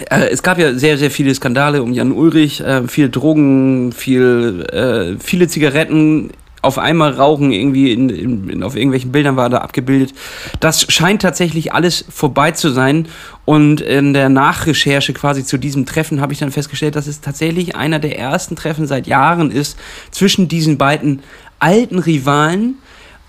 äh, 0.10 0.30
es 0.30 0.44
gab 0.44 0.58
ja 0.58 0.74
sehr, 0.74 0.98
sehr 0.98 1.12
viele 1.12 1.34
Skandale 1.34 1.84
um 1.84 1.94
Jan 1.94 2.12
Ulrich, 2.12 2.62
äh, 2.62 2.88
viel 2.88 3.10
Drogen, 3.10 3.92
viel, 3.92 4.66
äh, 4.72 5.20
viele 5.20 5.48
Zigaretten 5.48 6.32
auf 6.64 6.78
einmal 6.78 7.12
rauchen, 7.12 7.52
irgendwie 7.52 7.92
in, 7.92 8.10
in, 8.10 8.50
in, 8.50 8.64
auf 8.64 8.76
irgendwelchen 8.76 9.12
Bildern 9.12 9.36
war 9.36 9.50
da 9.50 9.58
abgebildet. 9.58 10.14
Das 10.62 10.92
scheint 10.92 11.22
tatsächlich 11.22 11.74
alles 11.74 12.06
vorbei 12.10 12.52
zu 12.52 12.70
sein. 12.70 13.08
Und 13.44 13.82
in 13.82 14.14
der 14.14 14.30
Nachrecherche 14.30 15.12
quasi 15.12 15.44
zu 15.44 15.58
diesem 15.58 15.86
Treffen 15.86 16.22
habe 16.22 16.32
ich 16.32 16.40
dann 16.40 16.52
festgestellt, 16.52 16.96
dass 16.96 17.08
es 17.08 17.20
tatsächlich 17.20 17.76
einer 17.76 18.00
der 18.00 18.18
ersten 18.18 18.56
Treffen 18.56 18.88
seit 18.88 19.08
Jahren 19.08 19.52
ist 19.52 19.78
zwischen 20.12 20.48
diesen 20.48 20.78
beiden 20.78 21.22
alten 21.60 22.00
Rivalen, 22.00 22.76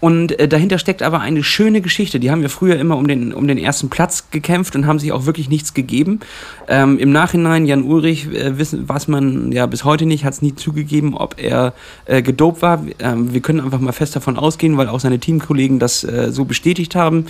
und 0.04 0.38
äh, 0.38 0.49
dahinter 0.49 0.76
steckt 0.76 1.02
aber 1.02 1.20
eine 1.20 1.42
schöne 1.42 1.80
Geschichte. 1.80 2.20
Die 2.20 2.30
haben 2.30 2.42
wir 2.42 2.50
früher 2.50 2.78
immer 2.78 2.99
um 2.99 3.08
den, 3.08 3.32
um 3.32 3.49
den 3.49 3.56
ersten 3.56 3.88
Platz 3.88 4.28
gekämpft 4.30 4.76
und 4.76 4.87
haben 4.87 4.99
sich 4.99 5.12
auch 5.12 5.25
wirklich 5.25 5.49
nichts 5.49 5.73
gegeben. 5.73 6.20
Ähm, 6.68 6.99
Im 6.99 7.11
Nachhinein, 7.11 7.64
Jan 7.64 7.84
Ulrich, 7.84 8.26
äh, 8.26 8.58
wissen, 8.58 8.87
was 8.87 9.08
man 9.08 9.50
ja 9.50 9.64
bis 9.64 9.82
heute 9.84 10.04
nicht, 10.04 10.26
hat 10.26 10.34
es 10.34 10.42
nie 10.42 10.54
zugegeben, 10.54 11.14
ob 11.14 11.40
er 11.42 11.73
äh, 12.04 12.20
gedopt 12.20 12.61
war. 12.61 12.84
Ähm, 12.99 13.32
wir 13.32 13.40
können 13.40 13.61
einfach 13.61 13.80
mal 13.80 13.92
fest 13.92 14.14
davon 14.14 14.37
ausgehen, 14.37 14.76
weil 14.76 14.88
auch 14.88 15.00
seine 15.00 15.18
Teamkollegen 15.18 15.78
das 15.78 16.04
äh, 16.04 16.30
so 16.30 16.44
bestätigt 16.44 16.94
haben, 16.94 17.25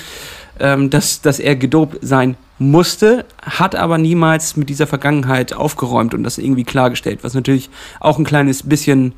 ähm, 0.58 0.90
dass, 0.90 1.20
dass 1.20 1.38
er 1.38 1.54
gedopt 1.54 1.98
sein 2.00 2.36
musste, 2.58 3.24
hat 3.40 3.76
aber 3.76 3.98
niemals 3.98 4.56
mit 4.56 4.68
dieser 4.68 4.88
Vergangenheit 4.88 5.52
aufgeräumt 5.52 6.12
und 6.12 6.24
das 6.24 6.38
irgendwie 6.38 6.64
klargestellt, 6.64 7.20
was 7.22 7.34
natürlich 7.34 7.70
auch 8.00 8.18
ein 8.18 8.24
kleines 8.24 8.64
bisschen 8.64 9.12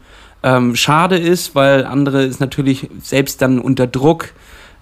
ähm, 0.46 0.76
schade 0.76 1.16
ist, 1.16 1.56
weil 1.56 1.84
andere 1.84 2.22
ist 2.22 2.38
natürlich 2.40 2.88
selbst 3.00 3.42
dann 3.42 3.58
unter 3.58 3.88
Druck, 3.88 4.32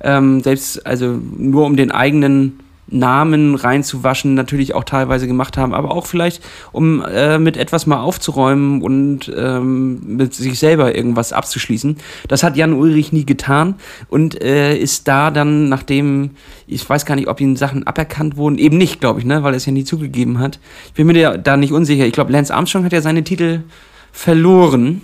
ähm, 0.02 0.42
selbst 0.42 0.87
also 0.87 1.18
nur 1.38 1.64
um 1.64 1.76
den 1.76 1.90
eigenen 1.90 2.61
Namen 2.87 3.54
reinzuwaschen, 3.54 4.35
natürlich 4.35 4.75
auch 4.75 4.85
teilweise 4.85 5.26
gemacht 5.26 5.56
haben, 5.56 5.73
aber 5.73 5.90
auch 5.90 6.04
vielleicht, 6.04 6.42
um 6.71 7.02
äh, 7.02 7.38
mit 7.38 7.56
etwas 7.56 7.87
mal 7.87 8.02
aufzuräumen 8.02 8.83
und 8.83 9.33
ähm, 9.35 10.16
mit 10.16 10.35
sich 10.35 10.59
selber 10.59 10.94
irgendwas 10.94 11.33
abzuschließen. 11.33 11.97
Das 12.28 12.42
hat 12.42 12.59
Jan 12.59 12.75
Ulrich 12.75 13.11
nie 13.11 13.25
getan 13.25 13.76
und 14.11 14.42
äh, 14.42 14.76
ist 14.76 15.09
da 15.09 15.30
dann, 15.30 15.71
nachdem, 15.71 16.33
ich 16.66 16.87
weiß 16.87 17.06
gar 17.06 17.16
nicht, 17.16 17.28
ob 17.28 17.40
ihm 17.40 17.56
Sachen 17.56 17.87
aberkannt 17.87 18.37
wurden, 18.37 18.59
eben 18.59 18.76
nicht, 18.76 19.00
glaube 19.00 19.18
ich, 19.18 19.25
ne, 19.25 19.42
weil 19.42 19.54
er 19.54 19.56
es 19.56 19.64
ja 19.64 19.73
nie 19.73 19.85
zugegeben 19.85 20.38
hat. 20.38 20.61
Ich 20.88 20.92
bin 20.92 21.06
mir 21.06 21.38
da 21.38 21.56
nicht 21.56 21.73
unsicher. 21.73 22.04
Ich 22.04 22.12
glaube, 22.12 22.33
Lance 22.33 22.54
Armstrong 22.54 22.85
hat 22.85 22.92
ja 22.92 23.00
seine 23.00 23.25
Titel 23.25 23.62
verloren. 24.12 25.00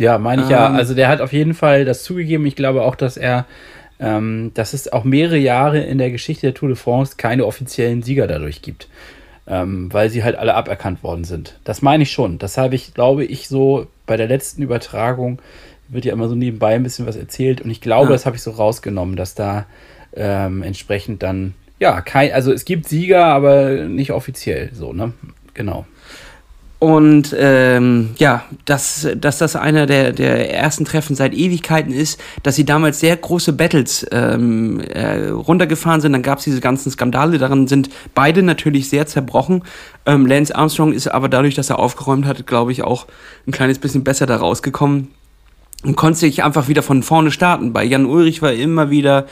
Ja, 0.00 0.18
meine 0.18 0.42
ich 0.42 0.48
ähm, 0.48 0.52
ja. 0.52 0.70
Also 0.70 0.94
der 0.94 1.08
hat 1.08 1.20
auf 1.20 1.32
jeden 1.32 1.52
Fall 1.52 1.84
das 1.84 2.04
zugegeben. 2.04 2.46
Ich 2.46 2.56
glaube 2.56 2.82
auch, 2.82 2.94
dass 2.94 3.16
er 3.18 3.44
ähm, 4.00 4.50
dass 4.54 4.72
es 4.72 4.90
auch 4.90 5.04
mehrere 5.04 5.36
Jahre 5.36 5.80
in 5.80 5.98
der 5.98 6.10
Geschichte 6.10 6.46
der 6.46 6.54
Tour 6.54 6.70
de 6.70 6.76
France 6.76 7.16
keine 7.18 7.44
offiziellen 7.44 8.02
Sieger 8.02 8.26
dadurch 8.26 8.62
gibt. 8.62 8.88
Ähm, 9.46 9.92
weil 9.92 10.08
sie 10.08 10.24
halt 10.24 10.36
alle 10.36 10.54
aberkannt 10.54 11.02
worden 11.02 11.24
sind. 11.24 11.58
Das 11.64 11.82
meine 11.82 12.04
ich 12.04 12.12
schon. 12.12 12.38
Das 12.38 12.56
habe 12.56 12.74
ich, 12.74 12.94
glaube 12.94 13.24
ich, 13.24 13.48
so 13.48 13.88
bei 14.06 14.16
der 14.16 14.28
letzten 14.28 14.62
Übertragung 14.62 15.40
wird 15.88 16.04
ja 16.04 16.12
immer 16.12 16.28
so 16.28 16.34
nebenbei 16.34 16.74
ein 16.74 16.82
bisschen 16.82 17.06
was 17.06 17.16
erzählt 17.16 17.60
und 17.60 17.68
ich 17.68 17.80
glaube, 17.80 18.06
ja. 18.06 18.12
das 18.12 18.26
habe 18.26 18.36
ich 18.36 18.42
so 18.42 18.52
rausgenommen, 18.52 19.16
dass 19.16 19.34
da 19.34 19.66
ähm, 20.14 20.62
entsprechend 20.62 21.22
dann, 21.22 21.54
ja, 21.80 22.00
kein, 22.00 22.32
also 22.32 22.52
es 22.52 22.64
gibt 22.64 22.88
Sieger, 22.88 23.24
aber 23.24 23.70
nicht 23.86 24.12
offiziell 24.12 24.70
so, 24.72 24.92
ne? 24.92 25.12
Genau. 25.52 25.84
Und 26.80 27.36
ähm, 27.38 28.08
ja, 28.16 28.42
dass, 28.64 29.06
dass 29.14 29.36
das 29.36 29.54
einer 29.54 29.84
der, 29.84 30.12
der 30.12 30.54
ersten 30.54 30.86
Treffen 30.86 31.14
seit 31.14 31.34
Ewigkeiten 31.34 31.92
ist, 31.92 32.18
dass 32.42 32.56
sie 32.56 32.64
damals 32.64 33.00
sehr 33.00 33.14
große 33.18 33.52
Battles 33.52 34.06
ähm, 34.10 34.80
äh, 34.80 35.28
runtergefahren 35.28 36.00
sind. 36.00 36.12
Dann 36.14 36.22
gab 36.22 36.38
es 36.38 36.44
diese 36.44 36.62
ganzen 36.62 36.90
Skandale, 36.90 37.36
daran 37.36 37.66
sind 37.68 37.90
beide 38.14 38.42
natürlich 38.42 38.88
sehr 38.88 39.06
zerbrochen. 39.06 39.62
Ähm, 40.06 40.24
Lance 40.24 40.56
Armstrong 40.56 40.94
ist 40.94 41.06
aber 41.06 41.28
dadurch, 41.28 41.54
dass 41.54 41.68
er 41.68 41.78
aufgeräumt 41.78 42.24
hat, 42.24 42.46
glaube 42.46 42.72
ich, 42.72 42.82
auch 42.82 43.06
ein 43.46 43.52
kleines 43.52 43.78
bisschen 43.78 44.02
besser 44.02 44.24
da 44.24 44.36
rausgekommen 44.36 45.08
und 45.84 45.96
konnte 45.96 46.18
sich 46.18 46.42
einfach 46.42 46.68
wieder 46.68 46.82
von 46.82 47.02
vorne 47.02 47.30
starten. 47.30 47.74
Bei 47.74 47.84
Jan 47.84 48.06
Ulrich 48.06 48.40
war 48.40 48.54
immer 48.54 48.88
wieder 48.88 49.26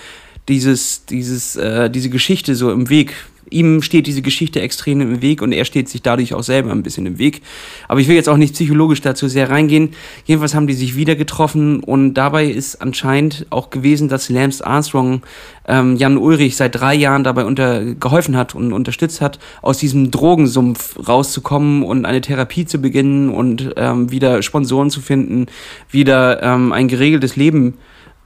dieses, 0.49 1.07
dieses, 1.07 1.57
äh, 1.57 1.89
diese 1.89 2.11
Geschichte 2.11 2.55
so 2.55 2.71
im 2.71 2.91
Weg 2.91 3.15
ihm 3.51 3.83
steht 3.83 4.07
diese 4.07 4.23
Geschichte 4.23 4.61
extrem 4.61 5.01
im 5.01 5.23
Weg 5.23 5.43
und 5.43 5.53
er 5.53 5.65
steht 5.65 5.89
sich 5.89 6.03
dadurch 6.03 6.35
auch 6.35 6.43
selber 6.43 6.71
ein 6.71 6.83
bisschen 6.83 7.07
im 7.07 7.19
Weg. 7.19 7.43
Aber 7.89 8.01
ich 8.01 8.09
will 8.09 8.17
jetzt 8.17 8.29
auch 8.29 8.37
nicht 8.37 8.55
psychologisch 8.55 9.01
dazu 9.01 9.29
sehr 9.29 9.51
reingehen. 9.51 9.91
Jedenfalls 10.25 10.55
haben 10.55 10.67
die 10.67 10.75
sich 10.75 10.97
wieder 10.97 11.17
getroffen 11.17 11.81
und 11.81 12.15
dabei 12.15 12.47
ist 12.47 12.83
anscheinend 12.83 13.47
auch 13.51 13.71
gewesen, 13.71 14.09
dass 14.09 14.29
Lance 14.29 14.67
Armstrong 14.67 15.23
ähm, 15.67 15.97
Jan 15.97 16.17
Ulrich 16.17 16.57
seit 16.57 16.75
drei 16.75 16.95
Jahren 16.95 17.25
dabei 17.25 17.45
unter, 17.45 17.85
geholfen 17.95 18.37
hat 18.37 18.55
und 18.55 18.73
unterstützt 18.73 19.21
hat, 19.21 19.39
aus 19.63 19.79
diesem 19.79 20.11
Drogensumpf 20.11 21.09
rauszukommen 21.09 21.83
und 21.83 22.05
eine 22.05 22.21
Therapie 22.21 22.65
zu 22.65 22.79
beginnen 22.79 23.31
und 23.31 23.75
ähm, 23.77 24.11
wieder 24.11 24.43
Sponsoren 24.43 24.91
zu 24.91 25.01
finden, 25.01 25.47
wieder 25.91 26.43
ähm, 26.43 26.73
ein 26.73 26.89
geregeltes 26.89 27.37
Leben 27.37 27.75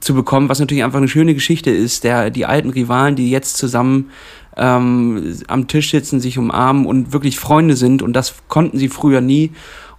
zu 0.03 0.13
bekommen, 0.13 0.49
was 0.49 0.59
natürlich 0.59 0.83
einfach 0.83 0.97
eine 0.97 1.07
schöne 1.07 1.33
Geschichte 1.33 1.71
ist. 1.71 2.03
Der, 2.03 2.29
die 2.29 2.45
alten 2.45 2.69
Rivalen, 2.69 3.15
die 3.15 3.31
jetzt 3.31 3.57
zusammen 3.57 4.11
ähm, 4.57 5.37
am 5.47 5.67
Tisch 5.67 5.91
sitzen, 5.91 6.19
sich 6.19 6.37
umarmen 6.37 6.85
und 6.85 7.13
wirklich 7.13 7.39
Freunde 7.39 7.75
sind. 7.75 8.01
Und 8.01 8.13
das 8.13 8.35
konnten 8.47 8.77
sie 8.77 8.89
früher 8.89 9.21
nie. 9.21 9.51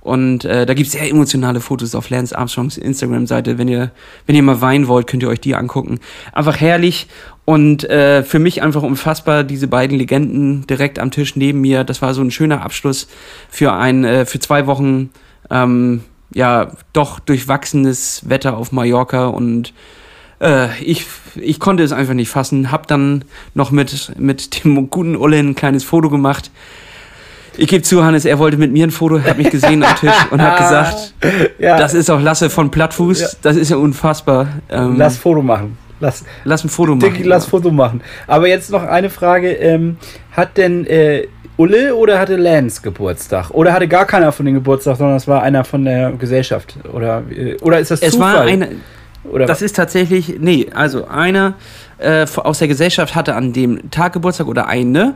Und 0.04 0.44
äh, 0.44 0.66
da 0.66 0.75
gibt 0.75 0.88
es 0.88 0.92
sehr 0.92 1.08
emotionale 1.08 1.61
Fotos 1.61 1.94
auf 1.94 2.11
Lance 2.11 2.37
Armstrongs 2.37 2.76
Instagram-Seite. 2.76 3.56
Wenn 3.56 3.68
ihr, 3.68 3.90
wenn 4.26 4.37
ihr 4.37 4.42
mal 4.42 4.61
weinen 4.61 4.87
wollt, 4.87 5.06
könnt 5.06 5.23
ihr 5.23 5.30
euch 5.30 5.40
die 5.40 5.54
angucken. 5.54 5.99
Einfach 6.34 6.61
herrlich 6.61 7.08
und 7.46 7.84
äh, 7.84 8.23
für 8.23 8.38
mich 8.38 8.62
einfach 8.62 8.82
unfassbar, 8.82 9.44
diese 9.44 9.66
beiden 9.66 9.96
Legenden 9.96 10.66
direkt 10.66 10.99
am 10.99 11.11
Tisch 11.11 11.37
neben 11.37 11.62
mir. 11.62 11.84
Das 11.84 12.02
war 12.02 12.12
so 12.12 12.20
ein 12.20 12.30
schöner 12.30 12.62
Abschluss 12.62 13.08
für 13.49 13.73
ein, 13.73 14.04
äh, 14.04 14.26
für 14.26 14.40
zwei 14.40 14.66
Wochen, 14.66 15.08
ähm, 15.50 16.02
ja, 16.34 16.73
doch 16.92 17.18
durchwachsenes 17.18 18.28
Wetter 18.28 18.58
auf 18.58 18.73
Mallorca 18.73 19.28
und 19.28 19.73
äh, 20.44 20.68
ich, 20.82 21.06
ich 21.36 21.58
konnte 21.58 21.82
es 21.82 21.92
einfach 21.92 22.14
nicht 22.14 22.28
fassen. 22.28 22.70
Hab 22.70 22.86
dann 22.86 23.24
noch 23.54 23.70
mit, 23.70 24.12
mit 24.18 24.64
dem 24.64 24.90
guten 24.90 25.16
Ulle 25.16 25.38
ein 25.38 25.54
kleines 25.54 25.84
Foto 25.84 26.10
gemacht. 26.10 26.50
Ich 27.56 27.68
gebe 27.68 27.82
zu, 27.82 28.04
Hannes, 28.04 28.24
er 28.24 28.38
wollte 28.38 28.56
mit 28.56 28.72
mir 28.72 28.86
ein 28.86 28.90
Foto, 28.90 29.20
hat 29.22 29.38
mich 29.38 29.50
gesehen 29.50 29.84
am 29.84 29.94
Tisch 29.96 30.26
und 30.30 30.42
hat 30.42 30.56
gesagt, 30.58 31.14
ja. 31.58 31.78
das 31.78 31.94
ist 31.94 32.10
auch 32.10 32.20
Lasse 32.20 32.50
von 32.50 32.70
Plattfuß, 32.70 33.20
ja. 33.20 33.28
das 33.42 33.56
ist 33.56 33.70
ja 33.70 33.76
unfassbar. 33.76 34.48
Ähm, 34.68 34.96
lass 34.96 35.16
Foto 35.16 35.40
machen. 35.40 35.78
Lass, 36.00 36.24
lass 36.42 36.64
ein 36.64 36.68
Foto 36.68 36.96
machen. 36.96 37.14
Dick, 37.14 37.24
lass 37.24 37.46
Foto 37.46 37.70
machen. 37.70 38.02
Aber 38.26 38.48
jetzt 38.48 38.70
noch 38.70 38.83
eine 38.83 39.09
Frage. 39.09 39.52
Ähm, 39.52 39.98
hat 40.33 40.57
denn 40.57 40.85
äh, 40.87 41.28
Ulle 41.57 41.94
oder 41.94 42.18
hatte 42.18 42.35
Lance 42.35 42.83
Geburtstag? 42.83 43.50
Oder 43.50 43.72
hatte 43.72 43.87
gar 43.87 44.04
keiner 44.04 44.33
von 44.33 44.44
den 44.44 44.57
Geburtstag, 44.57 44.96
sondern 44.96 45.16
es 45.16 45.28
war 45.28 45.42
einer 45.42 45.64
von 45.64 45.85
der 45.85 46.11
Gesellschaft? 46.12 46.76
Oder, 46.92 47.22
äh, 47.30 47.57
oder 47.61 47.78
ist 47.78 47.92
das 47.92 48.02
es 48.02 48.14
Zufall? 48.14 48.35
War 48.35 48.42
eine, 48.42 48.68
oder 49.30 49.46
das 49.46 49.62
ist 49.62 49.76
tatsächlich, 49.76 50.37
nee, 50.38 50.68
also 50.74 51.06
einer 51.06 51.54
äh, 51.98 52.26
aus 52.37 52.58
der 52.58 52.68
Gesellschaft 52.68 53.14
hatte 53.14 53.34
an 53.34 53.52
dem 53.52 53.90
Tag 53.90 54.12
Geburtstag 54.12 54.46
oder 54.46 54.66
eine. 54.66 55.14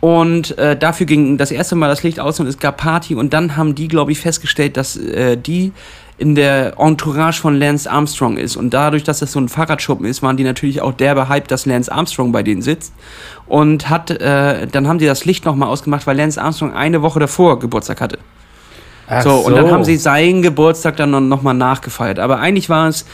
Und 0.00 0.56
äh, 0.58 0.76
dafür 0.76 1.06
ging 1.06 1.38
das 1.38 1.50
erste 1.50 1.74
Mal 1.74 1.88
das 1.88 2.04
Licht 2.04 2.20
aus 2.20 2.38
und 2.38 2.46
es 2.46 2.58
gab 2.58 2.76
Party. 2.76 3.16
Und 3.16 3.32
dann 3.32 3.56
haben 3.56 3.74
die, 3.74 3.88
glaube 3.88 4.12
ich, 4.12 4.20
festgestellt, 4.20 4.76
dass 4.76 4.96
äh, 4.96 5.36
die 5.36 5.72
in 6.18 6.34
der 6.34 6.78
Entourage 6.78 7.40
von 7.40 7.58
Lance 7.58 7.90
Armstrong 7.90 8.36
ist. 8.36 8.56
Und 8.56 8.74
dadurch, 8.74 9.04
dass 9.04 9.20
das 9.20 9.32
so 9.32 9.40
ein 9.40 9.48
Fahrradschuppen 9.48 10.06
ist, 10.06 10.22
waren 10.22 10.36
die 10.36 10.44
natürlich 10.44 10.82
auch 10.82 10.92
derbe 10.92 11.28
Hype, 11.28 11.48
dass 11.48 11.66
Lance 11.66 11.90
Armstrong 11.90 12.30
bei 12.30 12.42
denen 12.42 12.62
sitzt. 12.62 12.92
Und 13.46 13.88
hat, 13.88 14.10
äh, 14.10 14.66
dann 14.66 14.86
haben 14.86 14.98
die 14.98 15.06
das 15.06 15.24
Licht 15.24 15.44
nochmal 15.44 15.68
ausgemacht, 15.68 16.06
weil 16.06 16.16
Lance 16.16 16.40
Armstrong 16.40 16.74
eine 16.74 17.02
Woche 17.02 17.18
davor 17.18 17.58
Geburtstag 17.58 18.00
hatte. 18.00 18.18
So, 19.22 19.30
so, 19.30 19.46
und 19.46 19.56
dann 19.56 19.70
haben 19.70 19.84
sie 19.84 19.96
seinen 19.96 20.42
Geburtstag 20.42 20.96
dann 20.96 21.28
nochmal 21.28 21.54
nachgefeiert. 21.54 22.18
Aber 22.18 22.40
eigentlich 22.40 22.68
war 22.68 22.88
es 22.88 23.06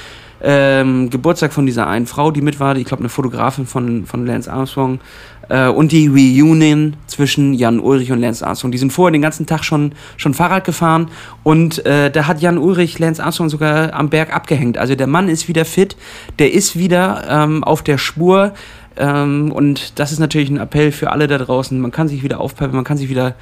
ähm, 0.43 1.11
Geburtstag 1.11 1.53
von 1.53 1.67
dieser 1.67 1.87
einen 1.87 2.07
Frau, 2.07 2.31
die 2.31 2.43
mit 2.43 2.61
war, 2.61 2.77
ich 2.77 2.85
glaube 2.85 3.03
eine 3.03 3.09
Fotografin 3.09 3.67
von, 3.67 4.05
von 4.05 4.27
Lance 4.27 4.53
Armstrong 4.53 5.01
äh, 5.49 5.69
und 5.69 5.93
die 5.93 6.07
Reunion 6.07 6.97
zwischen 7.07 7.55
Jan 7.55 7.81
Ulrich 7.81 8.13
und 8.13 8.21
Lance 8.21 8.47
Armstrong. 8.47 8.73
Die 8.73 8.79
sind 8.79 8.93
vorher 8.93 9.13
den 9.13 9.23
ganzen 9.23 9.47
Tag 9.47 9.65
schon, 9.65 9.93
schon 10.17 10.35
Fahrrad 10.35 10.65
gefahren 10.65 11.09
und 11.43 11.85
äh, 11.87 12.11
da 12.11 12.27
hat 12.27 12.41
Jan 12.41 12.59
Ulrich 12.59 12.99
Lance 12.99 13.23
Armstrong 13.23 13.49
sogar 13.49 13.95
am 13.95 14.11
Berg 14.11 14.35
abgehängt. 14.35 14.79
Also 14.79 14.95
der 14.95 15.07
Mann 15.07 15.29
ist 15.29 15.49
wieder 15.49 15.65
fit, 15.65 15.97
der 16.39 16.53
ist 16.53 16.79
wieder 16.79 17.25
ähm, 17.29 17.65
auf 17.65 17.83
der 17.83 17.99
Spur. 17.99 18.53
Ähm, 18.97 19.51
und 19.51 19.99
das 19.99 20.13
ist 20.13 20.21
natürlich 20.21 20.51
ein 20.51 20.59
Appell 20.59 20.93
für 20.93 21.11
alle 21.11 21.27
da 21.27 21.39
draußen. 21.39 21.81
Man 21.81 21.91
kann 21.91 22.09
sich 22.09 22.23
wieder 22.23 22.41
aufpeppen, 22.41 22.77
man 22.77 22.85
kann 22.85 22.97
sich 22.97 23.09
wieder 23.09 23.35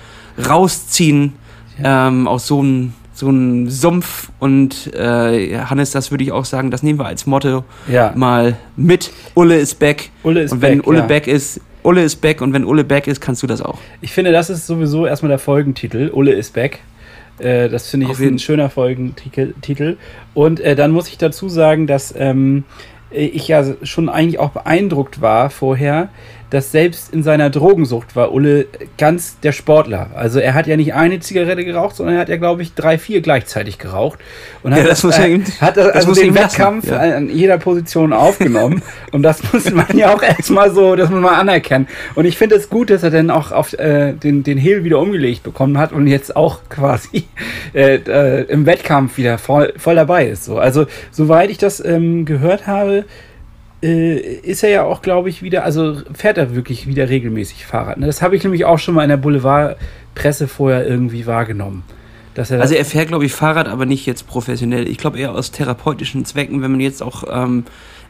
rausziehen 0.49 1.35
ja. 1.83 2.09
ähm, 2.09 2.27
aus 2.27 2.47
so 2.47 2.61
einem 2.61 2.95
so 3.23 3.31
ein 3.31 3.71
Sumpf 3.71 4.31
und 4.41 4.93
äh, 4.95 5.57
Hannes, 5.59 5.93
das 5.93 6.11
würde 6.11 6.25
ich 6.25 6.33
auch 6.33 6.45
sagen, 6.45 6.73
das 6.73 6.83
nehmen 6.83 6.99
wir 6.99 7.07
als 7.07 7.25
Motto 7.25 7.63
ja. 7.87 8.13
mal 8.17 8.57
mit. 8.75 9.13
Ulle 9.37 9.57
ist 9.59 9.79
back. 9.79 10.11
Ulle 10.25 10.43
ist 10.43 10.51
und 10.51 10.61
wenn 10.61 10.79
back, 10.79 10.87
Ulle 10.89 10.99
ja. 10.99 11.07
back 11.07 11.27
ist, 11.29 11.61
Ulle 11.85 12.03
ist 12.03 12.17
back 12.17 12.41
und 12.41 12.53
wenn 12.53 12.65
Ulle 12.65 12.83
back 12.83 13.07
ist, 13.07 13.21
kannst 13.21 13.41
du 13.45 13.47
das 13.47 13.63
auch. 13.63 13.79
Ich 14.01 14.11
finde, 14.11 14.33
das 14.33 14.51
ist 14.51 14.67
sowieso 14.67 15.07
erstmal 15.07 15.29
der 15.29 15.39
Folgentitel. 15.39 16.11
Ulle 16.13 16.33
ist 16.33 16.53
back. 16.53 16.81
Äh, 17.39 17.69
das 17.69 17.89
finde 17.89 18.07
ich 18.07 18.13
ist 18.13 18.21
ein 18.21 18.41
schöner 18.41 18.71
Folgentitel. 18.71 19.97
Und 20.35 20.59
äh, 20.59 20.75
dann 20.75 20.91
muss 20.91 21.07
ich 21.07 21.17
dazu 21.17 21.49
sagen, 21.49 21.87
dass 21.87 22.13
ähm, 22.19 22.65
ich 23.13 23.47
ja 23.47 23.65
schon 23.85 24.09
eigentlich 24.09 24.41
auch 24.41 24.51
beeindruckt 24.51 25.21
war 25.21 25.49
vorher, 25.49 26.09
dass 26.53 26.71
selbst 26.71 27.15
in 27.15 27.23
seiner 27.23 27.49
Drogensucht 27.49 28.15
war 28.15 28.31
Ulle 28.31 28.67
ganz 28.99 29.41
der 29.41 29.53
Sportler. 29.53 30.11
Also 30.15 30.39
er 30.39 30.53
hat 30.53 30.67
ja 30.67 30.77
nicht 30.77 30.93
eine 30.93 31.19
Zigarette 31.19 31.65
geraucht, 31.65 31.97
sondern 31.97 32.17
er 32.17 32.21
hat 32.21 32.29
ja, 32.29 32.37
glaube 32.37 32.61
ich, 32.61 32.75
drei, 32.75 32.99
vier 32.99 33.23
gleichzeitig 33.23 33.79
geraucht. 33.79 34.19
Und 34.63 34.73
hat 34.73 34.81
ja, 34.81 34.85
das, 34.85 35.01
das, 35.01 35.05
muss 35.05 35.19
äh, 35.19 35.29
ihm, 35.29 35.45
hat 35.63 35.79
das, 35.79 35.89
also 35.89 36.13
den 36.13 36.35
Wettkampf 36.35 36.91
ja. 36.91 36.99
an 36.99 37.31
jeder 37.31 37.57
Position 37.57 38.13
aufgenommen. 38.13 38.83
und 39.13 39.23
das 39.23 39.51
muss 39.51 39.71
man 39.71 39.97
ja 39.97 40.15
auch 40.15 40.23
erstmal 40.23 40.71
so, 40.71 40.95
das 40.95 41.09
muss 41.09 41.23
man 41.23 41.35
anerkennen. 41.35 41.89
Und 42.17 42.27
ich 42.27 42.37
finde 42.37 42.57
es 42.57 42.69
gut, 42.69 42.91
dass 42.91 43.03
er 43.03 43.11
dann 43.11 43.31
auch 43.31 43.51
auf 43.51 43.73
äh, 43.73 44.13
den, 44.13 44.43
den 44.43 44.59
Hill 44.59 44.85
wieder 44.85 44.99
umgelegt 44.99 45.45
bekommen 45.45 45.79
hat 45.79 45.93
und 45.93 46.07
jetzt 46.07 46.37
auch 46.37 46.61
quasi 46.69 47.25
äh, 47.73 47.95
äh, 47.95 48.43
im 48.43 48.67
Wettkampf 48.67 49.17
wieder 49.17 49.39
voll, 49.39 49.73
voll 49.79 49.95
dabei 49.95 50.27
ist. 50.27 50.45
So. 50.45 50.59
Also, 50.59 50.85
soweit 51.13 51.49
ich 51.49 51.57
das 51.57 51.83
ähm, 51.83 52.27
gehört 52.27 52.67
habe, 52.67 53.07
äh, 53.83 54.17
ist 54.17 54.63
er 54.63 54.71
ja 54.71 54.83
auch, 54.85 55.03
glaube 55.03 55.29
ich, 55.29 55.43
wieder, 55.43 55.65
also 55.65 55.97
fährt 56.15 56.39
er 56.39 56.55
wirklich 56.55 56.87
wieder 56.87 57.09
regelmäßig 57.09 57.67
Fahrrad. 57.67 57.99
Ne? 57.99 58.07
Das 58.07 58.23
habe 58.23 58.37
ich 58.37 58.43
nämlich 58.43 58.65
auch 58.65 58.79
schon 58.79 58.95
mal 58.95 59.03
in 59.03 59.09
der 59.09 59.17
Boulevardpresse 59.17 60.49
vorher 60.49 60.87
irgendwie 60.87 61.27
wahrgenommen. 61.27 61.85
Er 62.35 62.61
Also 62.61 62.75
er 62.75 62.85
fährt, 62.85 63.09
glaube 63.09 63.27
ich, 63.27 63.33
Fahrrad, 63.33 63.69
aber 63.69 63.85
nicht 63.85 64.07
jetzt 64.07 64.27
professionell. 64.27 64.89
Ich 64.89 64.99
glaube 64.99 65.19
eher 65.19 65.33
aus 65.33 65.51
therapeutischen 65.51 66.25
Zwecken, 66.25 66.63
wenn 66.63 66.71
man 66.71 66.81
jetzt 66.81 67.03
auch. 67.03 67.25
Ähm, 67.31 67.65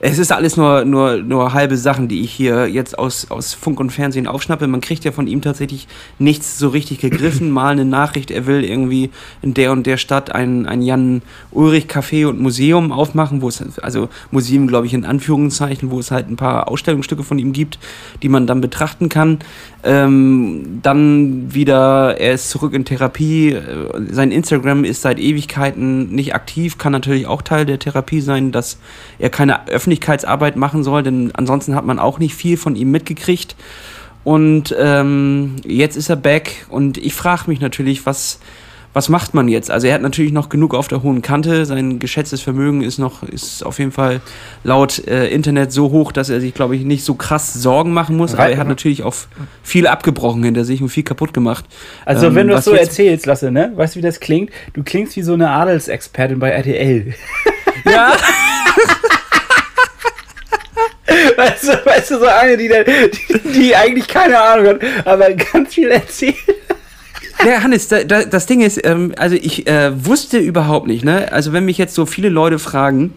es 0.05 0.19
ist 0.19 0.33
alles 0.33 0.57
nur, 0.57 0.85
nur, 0.85 1.19
nur 1.19 1.53
halbe 1.53 1.77
Sachen, 1.77 2.09
die 2.09 2.23
ich 2.23 2.33
hier 2.33 2.67
jetzt 2.67 2.99
aus, 2.99 3.31
aus 3.31 3.55
Funk 3.55 3.79
und 3.79 3.91
Fernsehen 3.91 4.27
aufschnappe. 4.27 4.67
Man 4.67 4.81
kriegt 4.81 5.05
ja 5.05 5.13
von 5.13 5.29
ihm 5.29 5.43
tatsächlich 5.43 5.87
nichts 6.19 6.59
so 6.59 6.71
richtig 6.71 6.99
gegriffen. 6.99 7.51
Mal 7.53 7.71
eine 7.71 7.85
Nachricht, 7.85 8.33
er 8.33 8.47
will 8.47 8.65
irgendwie 8.65 9.11
in 9.43 9.55
der 9.55 9.71
und 9.71 9.87
der 9.87 9.99
Stadt 9.99 10.35
ein, 10.35 10.67
ein 10.67 10.83
Jan-Ulrich-Café 10.83 12.27
und 12.27 12.41
Museum 12.41 12.91
aufmachen, 12.91 13.43
wo 13.43 13.49
es, 13.49 13.63
also 13.79 14.09
Museum, 14.33 14.67
glaube 14.67 14.89
ich, 14.89 14.95
in 14.95 15.05
Anführungszeichen, 15.05 15.93
wo 15.93 16.01
es 16.01 16.11
halt 16.11 16.29
ein 16.29 16.37
paar 16.37 16.67
Ausstellungsstücke 16.67 17.23
von 17.23 17.39
ihm 17.39 17.53
gibt, 17.53 17.79
die 18.25 18.29
man 18.29 18.49
dann 18.49 18.61
betrachten 18.61 19.09
kann. 19.09 19.39
Ähm, 19.85 20.81
dann 20.83 21.55
wieder, 21.55 22.19
er 22.19 22.33
ist 22.33 22.51
zurück 22.51 22.73
in 22.75 22.85
Therapie. 22.85 23.51
Äh, 23.51 23.63
Sein 24.11 24.33
Instagram 24.33 24.83
ist 24.83 25.03
seit 25.03 25.21
Ewigkeiten 25.21 26.11
nicht 26.11 26.35
aktiv, 26.35 26.77
kann 26.77 26.91
natürlich 26.91 27.29
auch 27.29 27.43
Teil 27.43 27.67
der 27.67 27.79
Therapie 27.79 28.21
sein, 28.21 28.51
dass 28.51 28.79
er 29.21 29.31
keine 29.31 29.61
Öffentlichkeitsarbeit 29.93 30.57
machen 30.57 30.83
soll, 30.83 31.03
denn 31.03 31.33
ansonsten 31.35 31.75
hat 31.75 31.85
man 31.85 31.99
auch 31.99 32.19
nicht 32.19 32.35
viel 32.35 32.57
von 32.57 32.77
ihm 32.77 32.91
mitgekriegt. 32.91 33.57
Und 34.25 34.75
ähm, 34.79 35.57
jetzt 35.67 35.97
ist 35.97 36.09
er 36.09 36.17
back 36.17 36.67
und 36.71 36.97
ich 36.97 37.13
frage 37.13 37.43
mich 37.49 37.61
natürlich, 37.61 38.07
was, 38.07 38.39
was 38.95 39.09
macht 39.09 39.35
man 39.35 39.49
jetzt? 39.49 39.71
Also 39.71 39.89
er 39.89 39.95
hat 39.95 40.03
natürlich 40.03 40.33
noch 40.33 40.49
genug 40.49 40.75
auf 40.75 40.87
der 40.87 41.03
hohen 41.03 41.21
Kante. 41.21 41.67
Sein 41.67 41.99
geschätztes 41.99 42.41
Vermögen 42.41 42.83
ist 42.83 42.99
noch, 42.99 43.25
ist 43.25 43.67
auf 43.67 43.81
jeden 43.81 43.91
Fall 43.91 44.21
laut 44.63 45.07
äh, 45.09 45.27
Internet 45.29 45.73
so 45.73 45.91
hoch, 45.91 46.13
dass 46.13 46.31
er 46.31 46.41
sich, 46.41 46.55
glaube 46.55 46.77
ich, 46.77 46.85
nicht 46.85 47.05
so 47.05 47.15
krass 47.15 47.53
Sorgen 47.53 47.93
machen 47.93 48.17
muss. 48.17 48.35
Aber 48.35 48.49
er 48.49 48.59
hat 48.59 48.69
natürlich 48.69 49.03
auch 49.03 49.15
viel 49.63 49.89
abgebrochen 49.89 50.43
hinter 50.45 50.65
sich 50.65 50.81
und 50.81 50.89
viel 50.89 51.03
kaputt 51.03 51.35
gemacht. 51.35 51.65
Also, 52.07 52.29
Ähm, 52.29 52.37
wenn 52.37 52.47
du 52.47 52.55
das 52.55 52.65
so 52.65 52.73
erzählst, 52.73 53.27
Lasse, 53.27 53.51
ne? 53.51 53.73
Weißt 53.75 53.97
du, 53.97 53.99
wie 53.99 54.03
das 54.03 54.21
klingt? 54.21 54.51
Du 54.73 54.85
klingst 54.85 55.17
wie 55.17 55.23
so 55.23 55.35
eine 55.35 55.51
Adelsexpertin 55.51 56.39
bei 56.39 56.51
RTL. 56.51 57.13
Ja, 57.85 58.13
Weißt 61.37 61.65
du, 61.65 61.87
weißt 61.87 62.11
du 62.13 62.19
so 62.19 62.27
eine, 62.27 62.57
die, 62.57 62.69
dann- 62.69 62.85
die, 62.85 63.53
die 63.53 63.77
eigentlich 63.77 64.07
keine 64.09 64.39
Ahnung 64.41 64.67
hat, 64.69 64.81
aber 65.05 65.31
ganz 65.33 65.75
viel 65.75 65.89
erzählt. 65.89 66.37
Ja, 67.45 67.63
Hannes, 67.63 67.89
da, 67.89 68.05
da, 68.05 68.25
das 68.25 68.47
Ding 68.47 68.61
ist, 68.61 68.81
ähm, 68.87 69.13
also 69.17 69.35
ich 69.35 69.67
äh, 69.67 69.91
wusste 70.05 70.39
überhaupt 70.39 70.87
nicht, 70.87 71.05
ne? 71.05 71.33
Also 71.33 71.53
wenn 71.53 71.65
mich 71.65 71.77
jetzt 71.79 71.95
so 71.95 72.07
viele 72.07 72.29
Leute 72.29 72.59
fragen, 72.61 73.15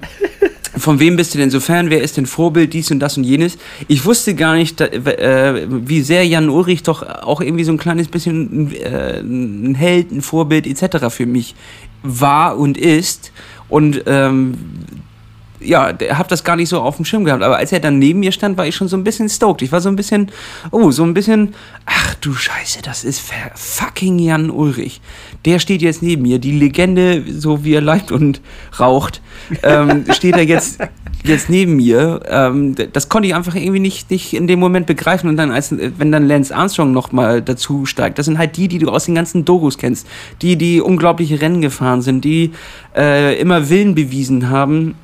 von 0.77 0.99
wem 0.99 1.15
bist 1.15 1.33
du 1.33 1.37
denn 1.37 1.51
so 1.51 1.59
Fan, 1.59 1.89
wer 1.91 2.01
ist 2.01 2.17
denn 2.17 2.25
Vorbild, 2.25 2.73
dies 2.73 2.89
und 2.91 2.99
das 2.99 3.17
und 3.17 3.23
jenes, 3.23 3.57
ich 3.87 4.03
wusste 4.03 4.33
gar 4.33 4.55
nicht, 4.55 4.79
da, 4.79 4.85
äh, 4.85 5.67
wie 5.69 6.01
sehr 6.01 6.25
Jan 6.25 6.49
Ulrich 6.49 6.81
doch 6.83 7.03
auch 7.03 7.39
irgendwie 7.39 7.63
so 7.65 7.71
ein 7.71 7.77
kleines 7.77 8.07
bisschen 8.07 8.73
äh, 8.75 9.19
ein 9.19 9.75
Held, 9.75 10.11
ein 10.11 10.21
Vorbild 10.21 10.65
etc. 10.65 11.05
für 11.09 11.25
mich 11.27 11.53
war 12.01 12.57
und 12.57 12.77
ist. 12.77 13.31
Und 13.69 14.03
ähm, 14.07 14.55
ja, 15.65 15.87
habe 15.87 16.29
das 16.29 16.43
gar 16.43 16.55
nicht 16.55 16.69
so 16.69 16.81
auf 16.81 16.95
dem 16.97 17.05
Schirm 17.05 17.25
gehabt. 17.25 17.43
Aber 17.43 17.57
als 17.57 17.71
er 17.71 17.79
dann 17.79 17.99
neben 17.99 18.19
mir 18.19 18.31
stand, 18.31 18.57
war 18.57 18.67
ich 18.67 18.75
schon 18.75 18.87
so 18.87 18.97
ein 18.97 19.03
bisschen 19.03 19.29
stoked. 19.29 19.61
Ich 19.61 19.71
war 19.71 19.81
so 19.81 19.89
ein 19.89 19.95
bisschen, 19.95 20.31
oh, 20.71 20.91
so 20.91 21.03
ein 21.03 21.13
bisschen, 21.13 21.53
ach 21.85 22.15
du 22.15 22.33
Scheiße, 22.33 22.81
das 22.81 23.03
ist 23.03 23.21
fucking 23.55 24.19
Jan 24.19 24.49
Ulrich. 24.49 25.01
Der 25.45 25.59
steht 25.59 25.81
jetzt 25.81 26.01
neben 26.01 26.23
mir. 26.23 26.39
Die 26.39 26.57
Legende, 26.57 27.23
so 27.27 27.63
wie 27.63 27.73
er 27.73 27.81
leibt 27.81 28.11
und 28.11 28.41
raucht, 28.79 29.21
ähm, 29.63 30.05
steht 30.11 30.35
er 30.35 30.43
jetzt, 30.43 30.79
jetzt 31.23 31.49
neben 31.49 31.75
mir. 31.75 32.21
Ähm, 32.27 32.75
das 32.93 33.09
konnte 33.09 33.27
ich 33.27 33.35
einfach 33.35 33.55
irgendwie 33.55 33.79
nicht, 33.79 34.11
nicht 34.11 34.33
in 34.33 34.47
dem 34.47 34.59
Moment 34.59 34.85
begreifen. 34.87 35.29
Und 35.29 35.37
dann, 35.37 35.51
als, 35.51 35.73
wenn 35.77 36.11
dann 36.11 36.27
Lance 36.27 36.55
Armstrong 36.55 36.91
nochmal 36.91 37.41
dazu 37.41 37.85
steigt, 37.85 38.19
das 38.19 38.25
sind 38.25 38.37
halt 38.37 38.57
die, 38.57 38.67
die 38.67 38.79
du 38.79 38.89
aus 38.89 39.05
den 39.05 39.15
ganzen 39.15 39.45
Dokus 39.45 39.77
kennst. 39.77 40.07
Die, 40.41 40.55
die 40.55 40.81
unglaubliche 40.81 41.41
Rennen 41.41 41.61
gefahren 41.61 42.01
sind, 42.01 42.23
die 42.23 42.51
äh, 42.95 43.39
immer 43.39 43.69
Willen 43.69 43.95
bewiesen 43.95 44.49
haben 44.49 44.95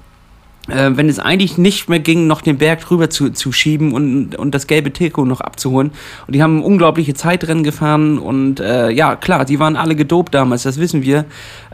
äh, 0.68 0.92
wenn 0.94 1.10
es 1.10 1.20
eigentlich 1.20 1.58
nicht 1.58 1.90
mehr 1.90 2.00
ging, 2.00 2.28
noch 2.28 2.42
den 2.42 2.58
Berg 2.58 2.82
drüber 2.82 3.10
zu, 3.10 3.32
zu 3.32 3.52
schieben 3.52 3.94
und, 3.94 4.36
und 4.36 4.54
das 4.54 4.68
gelbe 4.68 4.94
Trikot 4.94 5.26
noch 5.26 5.42
abzuholen. 5.42 5.92
Und 6.28 6.36
die 6.36 6.44
haben 6.44 6.64
unglaubliche 6.64 7.14
Zeitrennen 7.14 7.64
gefahren 7.64 8.20
und 8.20 8.60
äh, 8.60 8.92
ja, 8.92 9.16
klar, 9.16 9.46
die 9.46 9.60
waren 9.60 9.76
alle 9.76 9.96
gedopt 9.96 10.34
damals, 10.36 10.64
das 10.64 10.78
wissen 10.78 11.02
wir. 11.02 11.26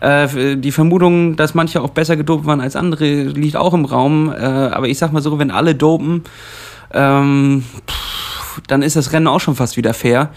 Äh, 0.01 0.57
die 0.57 0.71
Vermutung, 0.71 1.35
dass 1.35 1.53
manche 1.53 1.81
auch 1.81 1.89
besser 1.89 2.15
gedopt 2.15 2.45
waren 2.45 2.61
als 2.61 2.75
andere, 2.75 3.23
liegt 3.23 3.57
auch 3.57 3.73
im 3.73 3.85
Raum. 3.85 4.31
Äh, 4.31 4.43
aber 4.43 4.87
ich 4.87 4.97
sag 4.97 5.11
mal 5.11 5.21
so, 5.21 5.37
wenn 5.37 5.51
alle 5.51 5.75
dopen, 5.75 6.23
ähm, 6.93 7.63
pff, 7.89 8.61
dann 8.67 8.81
ist 8.81 8.95
das 8.95 9.11
Rennen 9.11 9.27
auch 9.27 9.39
schon 9.39 9.55
fast 9.55 9.75
wieder 9.75 9.93
fair. 9.93 10.29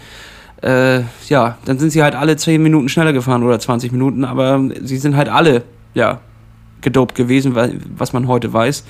Äh, 0.61 1.01
ja, 1.27 1.57
dann 1.65 1.79
sind 1.79 1.89
sie 1.89 2.03
halt 2.03 2.15
alle 2.15 2.35
10 2.35 2.61
Minuten 2.61 2.89
schneller 2.89 3.13
gefahren 3.13 3.43
oder 3.43 3.59
20 3.59 3.91
Minuten, 3.91 4.25
aber 4.25 4.61
sie 4.83 4.97
sind 4.97 5.15
halt 5.15 5.29
alle, 5.29 5.63
ja, 5.95 6.19
gedopt 6.81 7.15
gewesen, 7.15 7.55
was 7.97 8.13
man 8.13 8.27
heute 8.27 8.51
weiß. 8.51 8.83